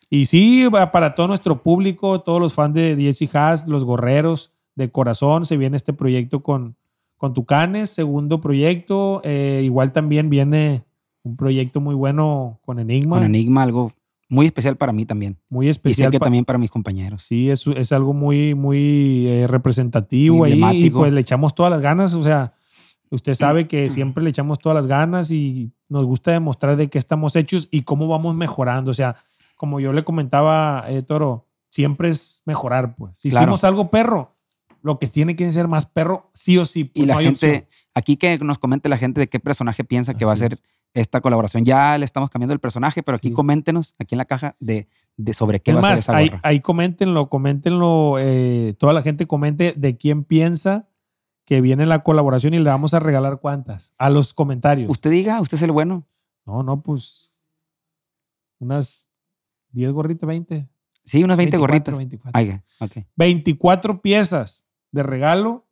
[0.09, 4.91] Y sí, para todo nuestro público, todos los fans de Jesse Haas, los gorreros de
[4.91, 6.75] corazón, se viene este proyecto con,
[7.17, 9.21] con Tucanes, segundo proyecto.
[9.23, 10.83] eh, igual también viene
[11.23, 13.93] un proyecto muy bueno con Enigma, Con Enigma, algo
[14.33, 15.37] muy especial para mí también.
[15.49, 16.11] muy Y sé especial.
[16.11, 17.23] que también para mis compañeros.
[17.23, 21.71] Sí, es, es algo muy, muy eh, representativo Muy ahí y pues le echamos todas
[21.71, 22.53] las ganas, o sea,
[23.11, 26.97] Usted sabe que siempre le echamos todas las ganas y nos gusta demostrar de qué
[26.97, 28.89] estamos hechos y cómo vamos mejorando.
[28.89, 29.17] O sea,
[29.55, 33.15] como yo le comentaba, eh, Toro, siempre es mejorar, pues.
[33.19, 33.43] Si Claro.
[33.43, 34.35] hicimos algo perro,
[34.81, 36.89] lo que tiene que ser más perro, sí o sí.
[36.95, 37.65] Y pues, la no gente, opción.
[37.93, 40.59] aquí que nos comente la gente de qué personaje piensa que va a Así ser
[40.93, 41.65] esta colaboración.
[41.65, 43.33] Ya le estamos cambiando el personaje, pero aquí Sí.
[43.33, 44.87] coméntenos, aquí en la caja, de,
[45.17, 46.39] de sobre qué Es va a ser esa ahí, gorra.
[46.43, 50.87] ahí coméntenlo, coméntenlo, eh, toda la gente comente de quién piensa
[51.45, 53.93] que viene la colaboración y le vamos a regalar cuántas.
[53.97, 54.89] A los comentarios.
[54.89, 56.05] Usted diga, usted es el bueno.
[56.45, 57.31] No, no, pues
[58.59, 59.09] unas
[59.71, 60.67] 10 gorritas, 20.
[61.05, 61.97] Sí, unos 20 24, gorritas.
[61.97, 62.31] 24.
[62.39, 63.05] Ay, ok.
[63.15, 65.65] 24 piezas de regalo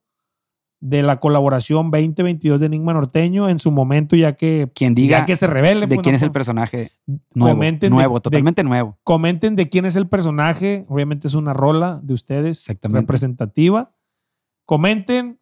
[0.81, 5.25] de la colaboración 2022 de Enigma Norteño en su momento, ya que, Quien diga ya
[5.25, 5.81] que se revele.
[5.87, 6.89] de pues, quién no, es el personaje
[7.35, 7.55] nuevo.
[7.55, 8.97] comenten de- nuevo, de- totalmente nuevo.
[9.03, 10.85] Comenten de quién es el personaje.
[10.89, 13.01] Obviamente es una rola de ustedes Exactamente.
[13.01, 13.91] representativa.
[14.65, 15.39] Comenten.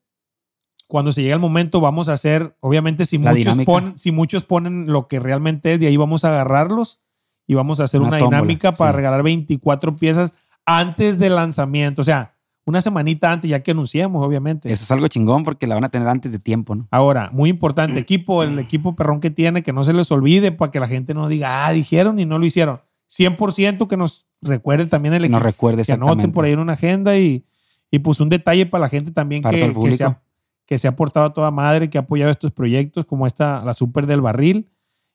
[0.87, 3.71] Cuando se llegue el momento, vamos a hacer, obviamente, si La muchos, dinámica.
[3.71, 6.99] ponen, si muchos ponen lo que realmente es, de ahí vamos a agarrarlos
[7.45, 8.95] y vamos a hacer Una una, tómbola, dinámica para sí.
[8.97, 10.33] regalar 24 piezas
[10.65, 12.01] antes del lanzamiento.
[12.01, 12.33] O sea,
[12.69, 14.71] una semanita antes, ya que anunciemos, obviamente.
[14.71, 16.87] Eso es algo chingón porque la van a tener antes de tiempo, ¿no?
[16.91, 20.71] Ahora, muy importante, equipo, el equipo perrón que tiene, que no se les olvide para
[20.71, 22.81] que la gente no diga, ah, dijeron y no lo hicieron.
[23.09, 26.59] 100% que nos recuerde también el Que nos equipo, recuerde que anoten por ahí en
[26.59, 27.43] una agenda y,
[27.89, 30.21] y pues un detalle para la gente también Para que, se ha,
[30.67, 33.73] que se ha portado a toda madre, que ha apoyado estos proyectos como esta, la
[33.73, 34.69] Super del Barril.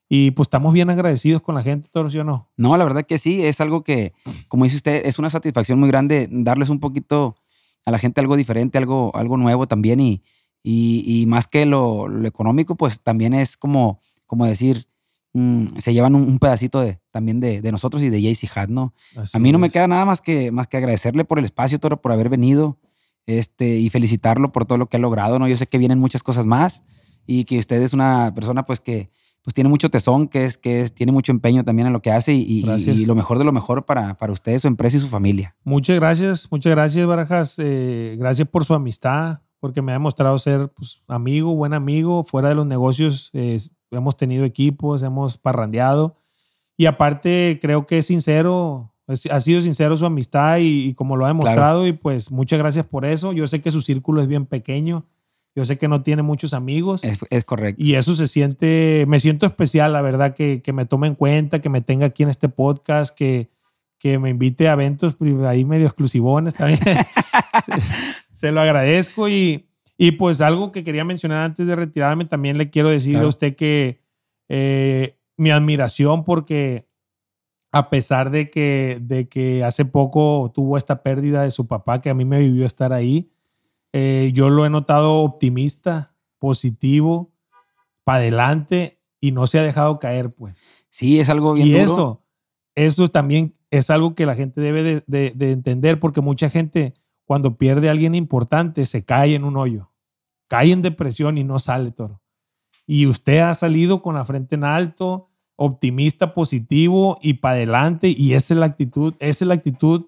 [0.09, 2.51] Y pues estamos bien agradecidos con la gente, todos, ¿sí o no?
[2.57, 4.13] No, la verdad que sí, es algo que,
[4.47, 7.35] como dice usted, es una satisfacción muy grande darles un poquito
[7.85, 10.23] a la gente algo diferente, algo, algo nuevo también y,
[10.63, 14.87] y, y más que lo, lo económico, pues también es como, como decir,
[15.33, 18.69] mm, se llevan un, un pedacito de, también de, de nosotros y de JC Hat,
[18.69, 18.93] ¿no?
[19.15, 21.79] Así A mí no me queda nada más que, más que agradecerle por el espacio,
[21.79, 22.79] Toro, por haber venido
[23.27, 25.47] este, y felicitarlo por todo lo que ha logrado, ¿no?
[25.47, 26.83] Yo sé que vienen muchas cosas más
[27.27, 29.09] y que usted es una persona, pues, que
[29.45, 32.11] pues tiene mucho tesón, que es, que es, tiene mucho empeño también en lo que
[32.11, 32.61] hace y, y-
[32.99, 35.55] y lo mejor de lo mejor para, para usted, su empresa y su familia.
[35.63, 37.55] Muchas gracias, muchas gracias, Barajas.
[37.59, 42.23] Eh, gracias por su amistad, porque me ha demostrado ser pues, amigo, buen amigo.
[42.23, 43.57] Fuera de los negocios eh,
[43.91, 46.17] hemos tenido equipos, hemos parrandeado.
[46.77, 51.15] Y aparte, creo que es sincero, es- ha sido sincero su amistad y, y como
[51.17, 51.85] lo ha demostrado.
[51.87, 53.31] Y pues muchas gracias por eso.
[53.31, 55.05] Yo sé que su círculo es bien pequeño.
[55.55, 57.03] Yo sé que no tiene muchos amigos.
[57.03, 57.81] Es, es correcto.
[57.81, 61.61] Y eso se siente, me siento especial, la verdad, que, que me tome en cuenta,
[61.61, 63.49] que me tenga aquí en este podcast, que,
[63.97, 65.15] que me invite a eventos
[65.47, 66.79] ahí medio exclusivones también.
[67.65, 67.73] se,
[68.33, 69.65] se lo agradezco y,
[69.97, 73.27] y pues algo que quería mencionar antes de retirarme, también le quiero decir Claro.
[73.27, 74.01] a usted que
[74.49, 76.87] eh, mi admiración porque
[77.71, 82.09] a pesar de que, de que hace poco tuvo esta pérdida de su papá, que
[82.09, 83.31] a mí me vivió estar ahí,
[83.97, 87.31] eh, yo lo he notado optimista, positivo,
[88.03, 90.65] para adelante y no se ha dejado caer, pues.
[90.89, 91.83] Sí, es algo bien Y duro.
[91.83, 92.23] eso,
[92.75, 96.93] eso también es algo que la gente debe de, de- de entender, porque mucha gente
[97.23, 99.91] cuando pierde a alguien importante se cae en un hoyo,
[100.47, 102.21] cae en depresión y no sale, toro.
[102.85, 108.33] Y usted ha salido con la frente en alto, optimista, positivo y para adelante, y
[108.33, 110.07] esa es la actitud, esa es la actitud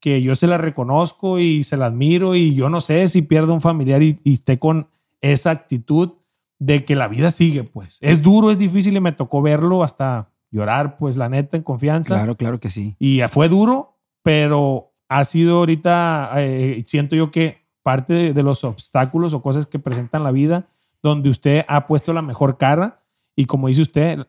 [0.00, 3.54] que yo se la reconozco y se la admiro y yo no sé si pierdo
[3.54, 4.88] un familiar y, y esté con
[5.20, 6.12] esa actitud
[6.58, 7.98] de que la vida sigue, pues.
[8.00, 12.14] Es duro, es difícil y me tocó verlo hasta llorar, pues la neta, en confianza.
[12.14, 12.96] Claro, claro que sí.
[12.98, 18.64] Y fue duro, pero ha sido ahorita, eh, siento yo que parte de, de los
[18.64, 20.68] obstáculos o cosas que presentan la vida,
[21.02, 23.02] donde usted ha puesto la mejor cara
[23.36, 24.26] y como dice usted,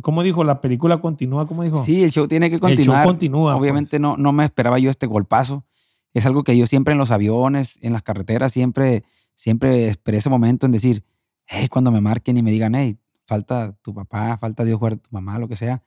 [0.00, 0.44] ¿cómo dijo?
[0.44, 1.78] La película continúa, ¿cómo dijo?
[1.78, 3.06] Sí, el show tiene que El show continuar.
[3.06, 3.56] continúa.
[3.56, 4.00] Obviamente pues.
[4.00, 5.64] no, no me esperaba yo este golpazo.
[6.14, 9.04] Es algo que yo siempre en los aviones, en las carreteras, siempre,
[9.34, 11.04] siempre esperé ese momento en decir,
[11.46, 15.08] hey, cuando me marquen y me digan, hey, falta tu papá, falta Dios guarde tu
[15.10, 15.82] mamá, lo que sea.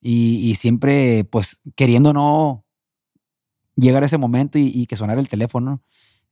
[0.00, 2.64] Y, y siempre, pues, queriendo no
[3.76, 5.82] llegar a ese momento y, y que sonara el teléfono.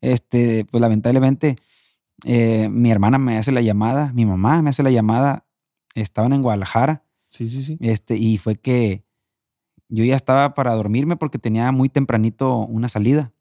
[0.00, 1.56] Este, pues lamentablemente,
[2.24, 5.44] eh, mi hermana me hace la llamada, mi mamá me hace la llamada,
[6.00, 7.76] estaban en Guadalajara Sí, sí, sí.
[7.80, 9.04] este, y fue que
[9.88, 13.32] yo ya estaba para dormirme porque tenía muy tempranito una salida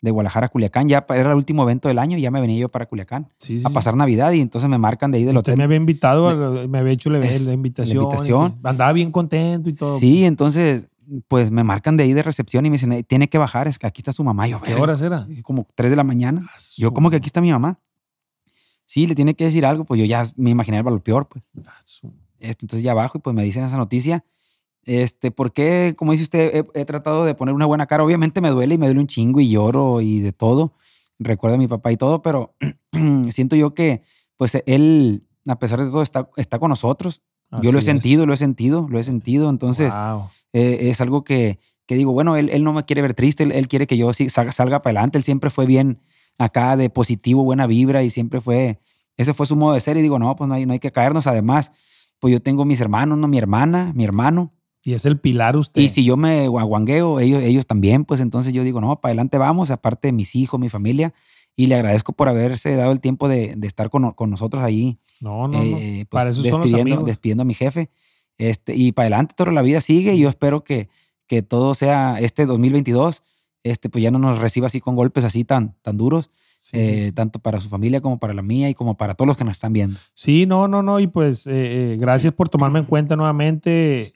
[0.00, 0.88] de Guadalajara a Culiacán.
[0.88, 3.58] Ya era el último evento del año y ya me venía yo para Culiacán Sí,
[3.58, 3.74] sí, a sí.
[3.74, 5.58] pasar Navidad y entonces me marcan de ahí del Usted hotel.
[5.58, 7.96] me había invitado, me había hecho la, Es- la invitación.
[7.96, 8.58] la invitación.
[8.64, 9.98] y Andaba bien contento y todo.
[9.98, 10.86] Sí, entonces
[11.26, 13.78] pues me marcan de ahí de recepción y me dicen, "Eh, tiene que bajar, es
[13.78, 14.46] que aquí está su mamá.
[14.46, 15.26] Yo, ¿Qué horas era?
[15.42, 16.42] Como 3 de la mañana.
[16.76, 17.78] Yo, como que aquí está mi mamá?
[18.88, 21.44] Sí, le tiene que decir algo, pues yo ya me imaginé lo peor, pues.
[21.66, 21.78] ah,
[22.38, 24.24] Este, entonces ya abajo y pues me dicen esa noticia.
[24.82, 28.02] Este, porque, como dice usted, he, he tratado de poner una buena cara.
[28.02, 30.72] Obviamente me duele y me duele un chingo y lloro y de todo.
[31.18, 32.54] Recuerdo a mi papá y todo, pero
[33.30, 34.00] siento yo que
[34.38, 37.20] pues él, a pesar de todo, está, está con nosotros.
[37.60, 37.84] Yo lo he es.
[37.84, 39.50] sentido, lo he sentido, lo he sentido.
[39.50, 40.30] Entonces, Wow.
[40.54, 43.52] eh, es algo que, que digo, bueno, él, él no me quiere ver triste, él,
[43.52, 45.18] él quiere que yo salga, salga para adelante.
[45.18, 45.98] Él siempre fue bien
[46.38, 48.78] acá de positivo, buena vibra y siempre fue,
[49.16, 49.96] ese fue su modo de ser.
[49.96, 51.26] Y digo, no, pues no hay, no hay que caernos.
[51.26, 51.72] Además,
[52.20, 53.28] pues yo tengo mis hermanos, ¿no?
[53.28, 54.52] Mi hermana, mi hermano.
[54.84, 55.82] Y es el pilar usted.
[55.82, 59.36] Y si yo me aguangueo, ellos, ellos también, pues entonces yo digo, no, para adelante
[59.36, 61.12] vamos, aparte de mis hijos, mi familia.
[61.56, 64.98] Y le agradezco por haberse dado el tiempo de, de estar con, con nosotros ahí
[65.20, 65.76] no, no, no.
[65.76, 67.06] eh, pues, Para eso son los despidiendo, amigos.
[67.06, 67.90] despidiendo a mi jefe.
[68.38, 70.14] Este, y para adelante, toda la vida sigue.
[70.14, 70.88] Y yo espero que,
[71.26, 73.24] que todo sea este 2022,
[73.70, 77.04] este, pues ya no nos reciba así con golpes así tan, tan duros, Sí, eh,
[77.06, 77.12] sí.
[77.12, 79.56] tanto para su familia como para la mía y como para todos los que nos
[79.56, 79.96] están viendo.
[80.14, 80.98] Sí, no, no, no.
[80.98, 84.14] Y pues eh, eh, gracias por tomarme en cuenta nuevamente.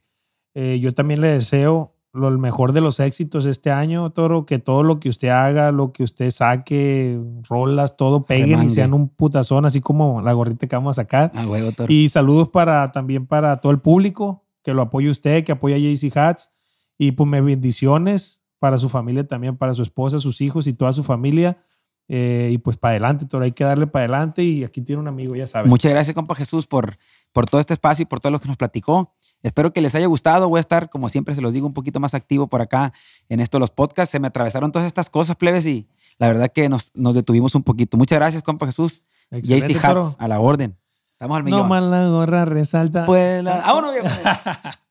[0.54, 4.44] Yo también le deseo lo el mejor de los éxitos este año, Toro.
[4.44, 7.18] Que todo lo que usted haga, lo que usted saque,
[7.48, 11.32] rolas, todo peguen y sean un putazón, así como la gorrita que vamos a sacar.
[11.34, 11.90] Ah, huevo, Toro.
[11.90, 15.78] Y saludos para también para todo el público que lo apoye usted, que apoya a
[15.78, 16.50] JC Hats.
[16.98, 20.92] Y pues me bendiciones para su familia también, para su esposa, sus hijos y toda
[20.92, 21.58] su familia.
[22.06, 24.44] Eh, y pues para adelante, Toro, hay que darle para adelante.
[24.44, 25.68] Y aquí tiene un amigo, ya sabe.
[25.68, 26.96] Muchas gracias, compa Jesús, por,
[27.32, 29.12] por todo este espacio y por todo lo que nos platicó.
[29.42, 30.48] Espero que les haya gustado.
[30.48, 32.92] Voy a estar, como siempre se los digo, un poquito más activo por acá
[33.28, 34.12] en esto de los podcasts.
[34.12, 37.64] Se me atravesaron todas estas cosas, plebes, y la verdad que nos, nos detuvimos un
[37.64, 37.96] poquito.
[37.96, 39.02] Muchas gracias, compa Jesús.
[39.32, 39.76] JC.
[39.84, 40.76] Hats, a la orden.
[41.14, 41.62] Estamos al millón.
[41.62, 43.06] No más la gorra resalta.
[43.06, 44.06] Pues la- ¡Vámonos, viejo!